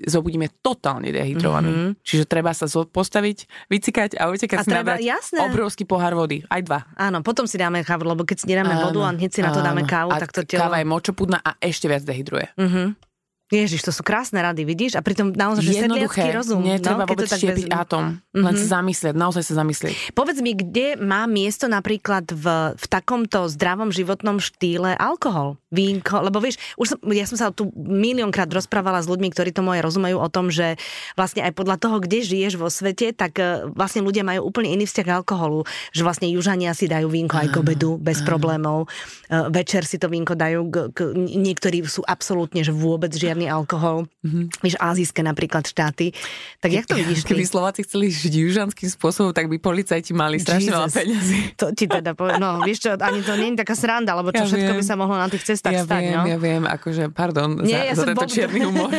zobudíme 0.10 0.50
totálne 0.66 1.14
dehydrovaní. 1.14 1.70
Mm-hmm. 1.70 1.92
Čiže 2.02 2.24
treba 2.26 2.58
sa 2.58 2.66
postaviť, 2.66 3.70
vycikať 3.70 4.18
a 4.18 4.34
utekať 4.34 4.58
si 4.66 4.70
treba, 4.74 4.98
jasné. 4.98 5.46
obrovský 5.46 5.86
pohár 5.86 6.18
vody. 6.18 6.42
Aj 6.50 6.66
dva. 6.66 6.90
Áno, 6.98 7.22
potom 7.22 7.46
si 7.46 7.62
dáme 7.62 7.86
kávu, 7.86 8.10
lebo 8.10 8.26
keď 8.26 8.42
si 8.42 8.46
nedáme 8.50 8.74
vodu 8.82 9.06
a 9.06 9.14
hneď 9.14 9.30
si 9.30 9.42
na 9.46 9.54
to 9.54 9.62
dáme 9.62 9.86
kávu, 9.86 10.10
a 10.10 10.18
tak 10.18 10.34
to 10.34 10.42
telo... 10.42 10.66
Káva 10.66 10.82
je 10.82 10.88
močopudná 10.90 11.38
a 11.46 11.54
ešte 11.62 11.86
viac 11.86 12.02
dehydruje. 12.02 12.50
Mm-hmm. 12.58 13.15
Ježiš, 13.54 13.86
to 13.86 13.94
sú 13.94 14.02
krásne 14.02 14.42
rady, 14.42 14.66
vidíš? 14.66 14.98
A 14.98 15.06
pritom 15.06 15.30
naozaj, 15.30 15.62
že 15.70 15.86
sedliacký 15.86 16.34
rozum. 16.34 16.66
Netreba 16.66 17.06
no, 17.06 17.10
vôbec 17.14 17.30
štiepiť 17.30 17.70
bez... 17.70 17.78
atom. 17.78 18.18
Mm-hmm. 18.18 18.42
Len 18.42 18.54
sa 18.58 18.68
zamyslieť, 18.82 19.14
naozaj 19.14 19.44
sa 19.46 19.54
zamyslieť. 19.62 19.94
Povedz 20.18 20.42
mi, 20.42 20.58
kde 20.58 20.98
má 20.98 21.30
miesto 21.30 21.70
napríklad 21.70 22.26
v, 22.34 22.74
v 22.74 22.86
takomto 22.90 23.46
zdravom 23.46 23.94
životnom 23.94 24.42
štýle 24.42 24.98
alkohol, 24.98 25.62
vínko? 25.76 26.24
Lebo 26.24 26.40
vieš, 26.40 26.56
už 26.80 26.96
som, 26.96 27.00
ja 27.12 27.28
som 27.28 27.36
sa 27.36 27.52
tu 27.52 27.68
miliónkrát 27.76 28.48
rozprávala 28.48 29.04
s 29.04 29.12
ľuďmi, 29.12 29.28
ktorí 29.36 29.52
tomu 29.52 29.76
aj 29.76 29.84
rozumejú 29.84 30.18
o 30.18 30.30
tom, 30.32 30.48
že 30.48 30.80
vlastne 31.20 31.44
aj 31.44 31.52
podľa 31.52 31.76
toho, 31.76 32.00
kde 32.00 32.24
žiješ 32.24 32.56
vo 32.56 32.72
svete, 32.72 33.12
tak 33.12 33.36
e, 33.38 33.68
vlastne 33.76 34.00
ľudia 34.00 34.24
majú 34.24 34.48
úplne 34.48 34.72
iný 34.72 34.88
vzťah 34.88 35.06
k 35.06 35.16
alkoholu. 35.20 35.68
Že 35.92 36.02
vlastne 36.08 36.28
južania 36.32 36.72
si 36.72 36.88
dajú 36.88 37.12
vínko 37.12 37.36
aj 37.36 37.48
k 37.52 37.56
obedu 37.60 38.00
bez 38.00 38.24
problémov. 38.24 38.88
E, 39.28 39.52
večer 39.52 39.84
si 39.84 40.00
to 40.00 40.08
vínko 40.08 40.40
dajú, 40.40 40.62
k, 40.72 40.76
k, 40.96 41.00
niektorí 41.16 41.84
sú 41.86 42.06
absolútne, 42.06 42.64
že 42.64 42.72
vôbec 42.72 43.12
žiadny 43.12 43.50
alkohol, 43.50 44.08
mm-hmm. 44.22 44.62
vieš, 44.62 44.78
azijské 44.80 45.26
napríklad 45.26 45.66
štáty. 45.66 46.16
Tak 46.62 46.70
jak 46.72 46.86
to 46.86 46.96
vidíš? 46.96 47.26
Keby 47.26 47.44
Slováci 47.44 47.82
chceli 47.82 48.14
žiť 48.14 48.34
južanským 48.34 48.90
spôsobom, 48.94 49.34
tak 49.34 49.50
by 49.50 49.58
policajti 49.58 50.14
mali 50.14 50.38
strašne 50.38 50.70
veľa 50.70 50.90
peniazy. 50.94 51.38
To 51.58 51.74
ti 51.74 51.90
teda 51.90 52.14
poviem, 52.14 52.38
no 52.38 52.62
vieš 52.62 52.86
čo, 52.86 52.90
ani 52.94 53.26
to 53.26 53.34
nie 53.40 53.58
je 53.58 53.66
taká 53.66 53.74
sranda, 53.74 54.14
lebo 54.14 54.30
čo 54.30 54.46
ja 54.46 54.50
všetko 54.50 54.72
viem. 54.78 54.80
by 54.80 54.86
sa 54.86 54.96
mohlo 54.96 55.16
na 55.18 55.28
tých 55.28 55.44
cestách 55.50 55.65
ja 55.74 55.84
stať. 55.88 56.02
Viem, 56.04 56.14
no? 56.14 56.24
Ja 56.28 56.38
viem, 56.38 56.64
akože, 56.68 57.04
pardon 57.10 57.50
nie, 57.64 57.74
za, 57.74 57.88
ja 57.88 57.94
za 57.96 58.06
tento 58.06 58.28
čierny 58.28 58.60
humor. 58.66 58.92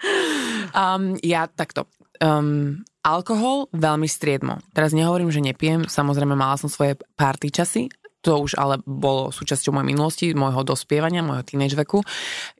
um, 0.80 1.18
ja 1.20 1.50
takto. 1.50 1.90
Um, 2.22 2.86
alkohol 3.02 3.66
veľmi 3.74 4.06
striedmo. 4.06 4.62
Teraz 4.72 4.94
nehovorím, 4.94 5.34
že 5.34 5.42
nepijem, 5.42 5.90
samozrejme 5.90 6.38
mala 6.38 6.54
som 6.56 6.70
svoje 6.70 6.96
party 7.18 7.50
časy, 7.50 7.90
to 8.22 8.38
už 8.38 8.54
ale 8.54 8.78
bolo 8.86 9.34
súčasťou 9.34 9.74
mojej 9.74 9.88
minulosti, 9.90 10.26
môjho 10.30 10.62
dospievania, 10.62 11.26
môjho 11.26 11.42
teenage 11.42 11.74
veku. 11.74 12.06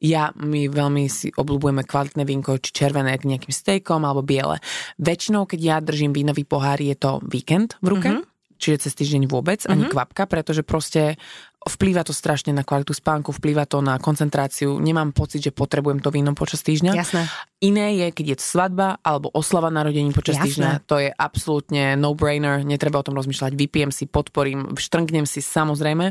Ja, 0.02 0.34
my 0.34 0.66
veľmi 0.66 1.06
si 1.06 1.30
obľúbujeme 1.30 1.86
kvalitné 1.86 2.26
vínko, 2.26 2.58
či 2.58 2.74
červené 2.74 3.14
k 3.14 3.30
nejakým 3.30 3.54
stejkom 3.54 4.02
alebo 4.02 4.26
biele. 4.26 4.58
Väčšinou, 4.98 5.46
keď 5.46 5.60
ja 5.62 5.76
držím 5.78 6.10
vínový 6.10 6.42
pohár, 6.42 6.82
je 6.82 6.98
to 6.98 7.22
víkend 7.22 7.78
v 7.78 7.88
ruke. 7.94 8.10
Mm-hmm 8.10 8.30
čiže 8.62 8.86
cez 8.86 8.92
týždeň 8.94 9.26
vôbec, 9.26 9.66
ani 9.66 9.82
mm-hmm. 9.82 9.94
kvapka, 9.98 10.30
pretože 10.30 10.62
proste 10.62 11.18
vplýva 11.66 12.02
to 12.02 12.10
strašne 12.10 12.50
na 12.50 12.66
kvalitu 12.66 12.90
spánku, 12.90 13.30
vplýva 13.30 13.66
to 13.66 13.78
na 13.78 13.98
koncentráciu. 14.02 14.78
Nemám 14.82 15.14
pocit, 15.14 15.42
že 15.42 15.54
potrebujem 15.54 16.02
to 16.02 16.10
víno 16.10 16.34
počas 16.34 16.62
týždňa. 16.66 16.92
Jasné. 16.94 17.22
Iné 17.62 17.86
je, 18.02 18.06
keď 18.10 18.26
je 18.34 18.36
svadba 18.42 18.98
alebo 19.02 19.30
oslava 19.30 19.70
narodení 19.70 20.10
počas 20.10 20.38
Jasné. 20.38 20.46
týždňa. 20.46 20.70
To 20.90 20.96
je 20.98 21.08
absolútne 21.14 21.94
no-brainer, 21.94 22.66
netreba 22.66 22.98
o 22.98 23.06
tom 23.06 23.14
rozmýšľať. 23.14 23.54
Vypijem 23.54 23.94
si, 23.94 24.10
podporím, 24.10 24.74
štrngnem 24.74 25.26
si 25.26 25.38
samozrejme. 25.38 26.10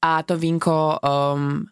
A 0.00 0.10
to 0.24 0.34
vínko 0.40 0.96
um, 0.98 1.68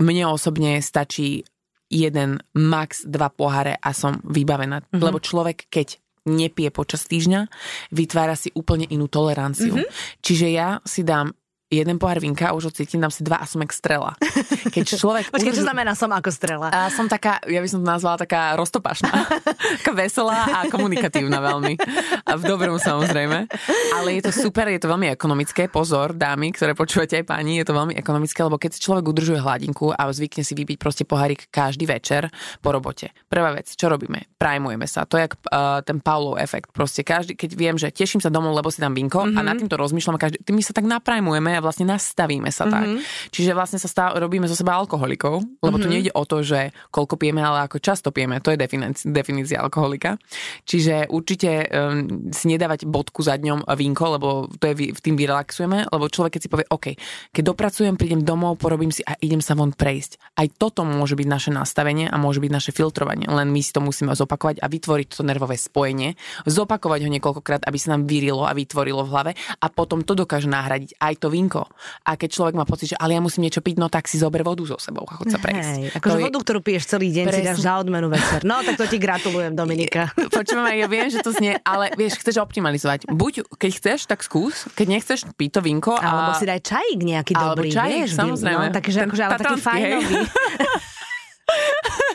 mne 0.00 0.24
osobne 0.32 0.80
stačí 0.80 1.44
jeden, 1.90 2.38
max 2.54 3.04
dva 3.04 3.28
poháre 3.28 3.76
a 3.76 3.90
som 3.92 4.22
vybavená. 4.24 4.80
Mm-hmm. 4.80 5.02
Lebo 5.02 5.18
človek, 5.20 5.66
keď 5.68 5.98
nepije 6.30 6.70
počas 6.70 7.08
týždňa, 7.08 7.48
vytvára 7.90 8.36
si 8.36 8.52
úplne 8.54 8.86
inú 8.88 9.08
toleranciu. 9.10 9.74
Mm-hmm. 9.74 10.20
Čiže 10.22 10.46
ja 10.52 10.78
si 10.86 11.02
dám 11.02 11.34
jeden 11.70 12.02
pohár 12.02 12.18
vinka 12.18 12.50
a 12.50 12.52
už 12.58 12.66
ho 12.68 12.72
cítim, 12.74 12.98
dám 12.98 13.14
si 13.14 13.22
dva 13.22 13.38
a 13.38 13.46
som 13.46 13.62
jak 13.62 13.70
strela. 13.70 14.18
Keď 14.74 14.98
človek... 14.98 15.30
Počkej, 15.34 15.54
čo 15.54 15.62
znamená 15.62 15.94
som 15.94 16.10
ako 16.10 16.30
strela? 16.34 16.66
A 16.74 16.90
som 16.90 17.06
taká, 17.06 17.38
ja 17.46 17.62
by 17.62 17.68
som 17.70 17.78
to 17.80 17.86
nazvala 17.86 18.18
taká 18.18 18.58
roztopašná. 18.58 19.10
taká 19.78 19.92
veselá 19.94 20.50
a 20.50 20.66
komunikatívna 20.66 21.38
veľmi. 21.38 21.78
A 22.26 22.34
v 22.34 22.42
dobrom 22.42 22.82
samozrejme. 22.82 23.46
Ale 23.94 24.08
je 24.18 24.22
to 24.26 24.32
super, 24.34 24.66
je 24.66 24.82
to 24.82 24.90
veľmi 24.90 25.14
ekonomické. 25.14 25.70
Pozor, 25.70 26.18
dámy, 26.18 26.50
ktoré 26.50 26.74
počúvate 26.74 27.22
aj 27.22 27.24
pani, 27.30 27.62
je 27.62 27.70
to 27.70 27.78
veľmi 27.78 27.94
ekonomické, 27.94 28.42
lebo 28.42 28.58
keď 28.58 28.74
si 28.74 28.82
človek 28.82 29.06
udržuje 29.06 29.38
hladinku 29.38 29.94
a 29.94 30.10
zvykne 30.10 30.42
si 30.42 30.58
vypiť 30.58 30.74
proste 30.74 31.06
pohárik 31.06 31.46
každý 31.54 31.86
večer 31.86 32.26
po 32.58 32.74
robote. 32.74 33.14
Prvá 33.30 33.54
vec, 33.54 33.70
čo 33.70 33.86
robíme? 33.86 34.26
Prajmujeme 34.34 34.90
sa. 34.90 35.06
To 35.06 35.14
je 35.14 35.30
uh, 35.30 35.78
ten 35.86 36.02
Paulov 36.02 36.42
efekt. 36.42 36.74
Proste 36.74 37.06
každý, 37.06 37.38
keď 37.38 37.50
viem, 37.54 37.76
že 37.78 37.94
teším 37.94 38.18
sa 38.18 38.26
domov, 38.26 38.58
lebo 38.58 38.74
si 38.74 38.82
dám 38.82 38.90
vinko 38.90 39.22
mm-hmm. 39.22 39.38
a 39.38 39.40
nad 39.46 39.54
týmto 39.54 39.78
rozmýšľam, 39.78 40.18
každý, 40.18 40.42
my 40.50 40.62
sa 40.66 40.74
tak 40.74 40.90
naprajmujeme 40.90 41.59
a 41.60 41.62
vlastne 41.62 41.84
nastavíme 41.84 42.48
sa 42.48 42.64
tak. 42.64 42.88
Mm-hmm. 42.88 43.28
Čiže 43.28 43.52
vlastne 43.52 43.76
sa 43.76 43.86
stáv, 43.86 44.16
robíme 44.16 44.48
zo 44.48 44.56
seba 44.56 44.80
alkoholikov, 44.80 45.44
lebo 45.60 45.76
mm-hmm. 45.76 45.84
tu 45.84 45.88
nejde 45.92 46.12
o 46.16 46.24
to, 46.24 46.40
že 46.40 46.72
koľko 46.88 47.20
pijeme, 47.20 47.44
ale 47.44 47.68
ako 47.68 47.76
často 47.84 48.08
pijeme. 48.08 48.40
To 48.40 48.48
je 48.50 48.58
definícia, 48.58 49.04
definícia 49.04 49.60
alkoholika. 49.60 50.16
Čiže 50.64 51.12
určite 51.12 51.68
um, 51.68 52.32
si 52.32 52.48
nedávať 52.48 52.88
bodku 52.88 53.20
za 53.20 53.36
dňom 53.36 53.68
vínko, 53.68 54.04
lebo 54.16 54.28
to 54.56 54.72
je, 54.72 54.96
v 54.96 55.00
tým 55.04 55.20
vyrelaxujeme, 55.20 55.92
lebo 55.92 56.08
človek 56.08 56.40
keď 56.40 56.40
si 56.40 56.48
povie, 56.48 56.66
OK, 56.70 56.86
keď 57.34 57.42
dopracujem, 57.52 57.98
prídem 57.98 58.22
domov, 58.22 58.56
porobím 58.56 58.94
si 58.94 59.02
a 59.04 59.18
idem 59.20 59.42
sa 59.42 59.58
von 59.58 59.74
prejsť. 59.74 60.38
Aj 60.38 60.46
toto 60.46 60.86
môže 60.86 61.18
byť 61.18 61.26
naše 61.26 61.50
nastavenie 61.50 62.06
a 62.06 62.16
môže 62.16 62.38
byť 62.38 62.50
naše 62.54 62.70
filtrovanie. 62.70 63.26
Len 63.26 63.50
my 63.50 63.60
si 63.60 63.74
to 63.74 63.82
musíme 63.82 64.14
zopakovať 64.14 64.62
a 64.62 64.70
vytvoriť 64.70 65.18
to 65.18 65.26
nervové 65.26 65.58
spojenie, 65.58 66.14
zopakovať 66.46 67.04
ho 67.04 67.10
niekoľkokrát, 67.10 67.66
aby 67.66 67.78
sa 67.82 67.98
nám 67.98 68.06
vyrilo 68.06 68.46
a 68.46 68.54
vytvorilo 68.54 69.02
v 69.02 69.10
hlave 69.10 69.32
a 69.58 69.66
potom 69.68 70.06
to 70.06 70.14
dokáže 70.14 70.46
nahradiť 70.46 70.94
aj 71.02 71.14
to 71.18 71.26
vínko 71.26 71.49
vínko. 71.50 71.66
A 72.06 72.14
keď 72.14 72.30
človek 72.30 72.54
má 72.54 72.62
pocit, 72.62 72.94
že 72.94 72.96
ale 73.02 73.18
ja 73.18 73.20
musím 73.20 73.50
niečo 73.50 73.58
piť, 73.58 73.82
no 73.82 73.90
tak 73.90 74.06
si 74.06 74.22
zober 74.22 74.46
vodu 74.46 74.62
so 74.62 74.78
sebou 74.78 75.02
a 75.10 75.18
chod 75.18 75.34
sa 75.34 75.42
prejsť. 75.42 75.74
Hej, 75.74 75.82
akože 75.98 76.16
vodu, 76.22 76.38
ktorú 76.38 76.60
piješ 76.62 76.86
celý 76.86 77.10
deň, 77.10 77.26
presne. 77.26 77.42
si 77.42 77.48
dáš 77.50 77.58
za 77.66 77.72
odmenu 77.82 78.06
večer. 78.06 78.46
No 78.46 78.62
tak 78.62 78.78
to 78.78 78.86
ti 78.86 79.02
gratulujem, 79.02 79.58
Dominika. 79.58 80.14
Počúvam, 80.14 80.70
ja 80.70 80.86
viem, 80.86 81.10
že 81.10 81.18
to 81.18 81.34
znie, 81.34 81.58
ale 81.66 81.90
vieš, 81.98 82.22
chceš 82.22 82.38
optimalizovať. 82.38 83.10
Buď 83.10 83.50
keď 83.58 83.70
chceš, 83.82 83.98
tak 84.06 84.22
skús, 84.22 84.70
keď 84.78 84.86
nechceš, 84.86 85.26
pí 85.34 85.50
to 85.50 85.58
vínko. 85.58 85.98
A... 85.98 86.06
Alebo 86.06 86.30
si 86.38 86.46
daj 86.46 86.62
čajík 86.62 87.00
nejaký 87.02 87.32
alebo 87.34 87.66
dobrý, 87.66 87.68
čajík, 87.74 88.06
vieš, 88.06 88.10
samozrejme. 88.14 88.64
No, 88.70 88.74
takže 88.76 88.98
akože, 89.10 89.22
ale 89.26 89.32
taký 89.42 89.58
fajnový. 89.58 90.14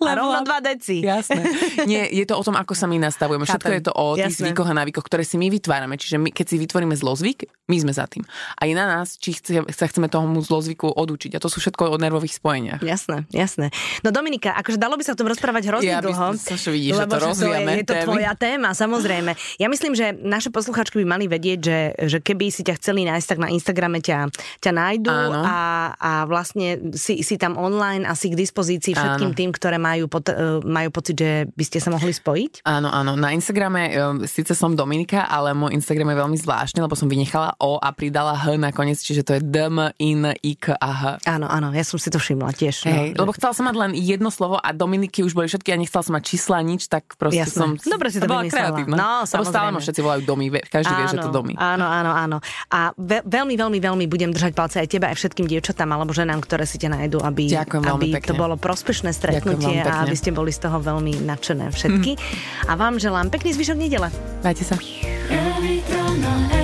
rovno 0.00 0.40
2 0.44 0.70
deci. 0.74 0.96
Jasné. 1.02 1.42
Nie, 1.84 2.08
je 2.08 2.24
to 2.26 2.38
o 2.38 2.42
tom, 2.42 2.56
ako 2.56 2.72
sa 2.76 2.86
my 2.86 2.96
nastavujeme. 3.00 3.44
Chápem. 3.44 3.56
Všetko 3.56 3.70
je 3.72 3.82
to 3.82 3.92
o 3.92 4.06
tých 4.16 4.34
Jasné. 4.36 4.42
zvykoch 4.50 4.68
a 4.68 4.74
návykoch, 4.74 5.06
ktoré 5.06 5.22
si 5.26 5.36
my 5.36 5.48
vytvárame. 5.52 5.94
Čiže 5.96 6.16
my, 6.20 6.30
keď 6.32 6.46
si 6.46 6.56
vytvoríme 6.60 6.94
zlozvyk, 6.96 7.48
my 7.70 7.76
sme 7.78 7.92
za 7.94 8.06
tým. 8.10 8.26
A 8.58 8.66
je 8.66 8.74
na 8.74 8.86
nás, 8.86 9.14
či 9.16 9.36
chce, 9.36 9.62
sa 9.70 9.86
chceme 9.86 10.10
tomu 10.10 10.42
zlozvyku 10.42 10.90
odučiť. 10.90 11.36
A 11.36 11.42
to 11.42 11.46
sú 11.46 11.62
všetko 11.62 11.94
o 11.94 11.96
nervových 12.00 12.34
spojeniach. 12.36 12.80
Jasné, 12.82 13.28
jasné. 13.30 13.70
No 14.02 14.10
Dominika, 14.10 14.54
akože 14.58 14.78
dalo 14.80 14.98
by 14.98 15.02
sa 15.06 15.14
o 15.14 15.18
tom 15.18 15.30
rozprávať 15.30 15.70
hrozne 15.70 15.94
ja, 15.94 16.02
dlho. 16.02 16.34
Ja 16.34 16.56
vidíš, 16.58 16.92
lebo 16.98 17.14
že 17.14 17.20
to 17.20 17.26
rozvíjame. 17.30 17.70
To 17.70 17.70
je, 17.70 17.78
je 17.78 17.86
to 17.86 17.94
témy. 17.94 18.06
tvoja 18.06 18.32
téma, 18.34 18.70
samozrejme. 18.74 19.30
Ja 19.62 19.68
myslím, 19.70 19.92
že 19.94 20.12
naše 20.16 20.50
posluchačky 20.50 20.98
by 21.02 21.06
mali 21.06 21.24
vedieť, 21.30 21.58
že, 21.60 21.78
že 22.10 22.18
keby 22.18 22.50
si 22.50 22.66
ťa 22.66 22.74
chceli 22.82 23.06
nájsť, 23.06 23.26
tak 23.26 23.38
na 23.38 23.48
Instagrame 23.54 24.02
ťa, 24.02 24.32
ťa 24.58 24.72
nájdu 24.74 25.14
a, 25.46 25.94
a 25.94 26.12
vlastne 26.26 26.90
si, 26.98 27.22
si 27.22 27.34
tam 27.38 27.54
online 27.54 28.02
asi 28.02 28.32
k 28.32 28.34
dispozícii 28.34 28.49
všetkým 28.52 29.30
Áno. 29.32 29.38
tým, 29.38 29.50
ktoré 29.54 29.76
majú, 29.80 30.10
pot, 30.10 30.26
e, 30.28 30.60
majú 30.62 30.88
pocit, 30.90 31.16
že 31.16 31.32
by 31.54 31.64
ste 31.64 31.78
sa 31.80 31.90
mohli 31.94 32.12
spojiť? 32.12 32.66
Áno, 32.66 32.90
áno. 32.90 33.14
Na 33.16 33.32
Instagrame, 33.32 33.90
e, 33.90 34.28
síce 34.28 34.52
som 34.52 34.74
Dominika, 34.74 35.26
ale 35.26 35.54
môj 35.56 35.74
Instagram 35.78 36.12
je 36.12 36.16
veľmi 36.20 36.38
zvláštny, 36.40 36.78
lebo 36.82 36.94
som 36.98 37.06
vynechala 37.06 37.54
O 37.62 37.78
a 37.78 37.90
pridala 37.94 38.36
H 38.36 38.56
nakoniec, 38.58 38.98
čiže 39.00 39.22
to 39.22 39.32
je 39.38 39.40
D, 39.42 39.56
M, 39.70 39.92
I, 39.96 40.10
N, 40.16 40.24
I, 40.34 40.52
K 40.58 40.74
a 40.74 40.90
H. 40.90 41.02
Áno, 41.26 41.46
áno, 41.46 41.70
ja 41.70 41.84
som 41.86 41.96
si 42.00 42.10
to 42.10 42.18
všimla 42.18 42.50
tiež. 42.56 42.86
No. 42.86 42.90
Hej, 42.90 43.08
no. 43.14 43.24
lebo 43.24 43.30
chcela 43.36 43.52
som 43.54 43.64
mať 43.68 43.76
len 43.76 43.90
jedno 43.94 44.32
slovo 44.32 44.58
a 44.58 44.68
Dominiky 44.74 45.22
už 45.22 45.32
boli 45.36 45.46
všetky 45.46 45.70
a 45.72 45.76
nechcela 45.78 46.02
som 46.02 46.14
mať 46.16 46.24
čísla 46.26 46.58
nič, 46.64 46.90
tak 46.90 47.14
proste 47.14 47.46
Jasné. 47.46 47.58
som... 47.58 47.68
Dobre 47.78 48.08
si 48.10 48.18
to 48.18 48.26
bola 48.26 48.44
kreatívna. 48.48 48.96
No, 48.96 49.10
lebo 49.24 49.44
stále 49.46 49.68
ma 49.70 49.78
všetci 49.78 50.00
volajú 50.00 50.22
domy, 50.26 50.46
každý 50.66 50.92
áno, 50.92 50.98
vie, 50.98 51.06
že 51.06 51.18
to 51.20 51.30
domy. 51.30 51.54
Áno, 51.56 51.86
áno, 51.86 52.10
áno. 52.12 52.36
A 52.72 52.90
ve- 52.96 53.22
veľmi, 53.22 53.54
veľmi, 53.54 53.78
veľmi 53.78 54.04
budem 54.10 54.30
držať 54.34 54.52
palce 54.56 54.76
aj 54.80 54.88
teba, 54.90 55.12
aj 55.12 55.16
všetkým 55.20 55.46
dievčatám 55.46 55.88
alebo 55.92 56.10
ženám, 56.10 56.42
ktoré 56.42 56.64
si 56.66 56.80
ťa 56.80 56.96
nájdu, 56.96 57.22
aby, 57.22 57.44
Ďakujem 57.52 57.82
aby 57.84 58.06
to 58.24 58.34
bolo 58.40 58.56
prospešné 58.56 59.12
stretnutie 59.12 59.84
a 59.84 60.08
aby 60.08 60.16
ste 60.16 60.32
boli 60.32 60.48
z 60.48 60.64
toho 60.64 60.80
veľmi 60.80 61.20
nadšené 61.28 61.68
všetky. 61.68 62.16
Mm. 62.16 62.20
A 62.68 62.72
vám 62.80 62.96
želám 62.96 63.28
pekný 63.28 63.52
zvyšok 63.52 63.76
nedele. 63.76 64.08
Majte 64.40 64.64
sa. 64.64 64.80
Every 65.28 66.59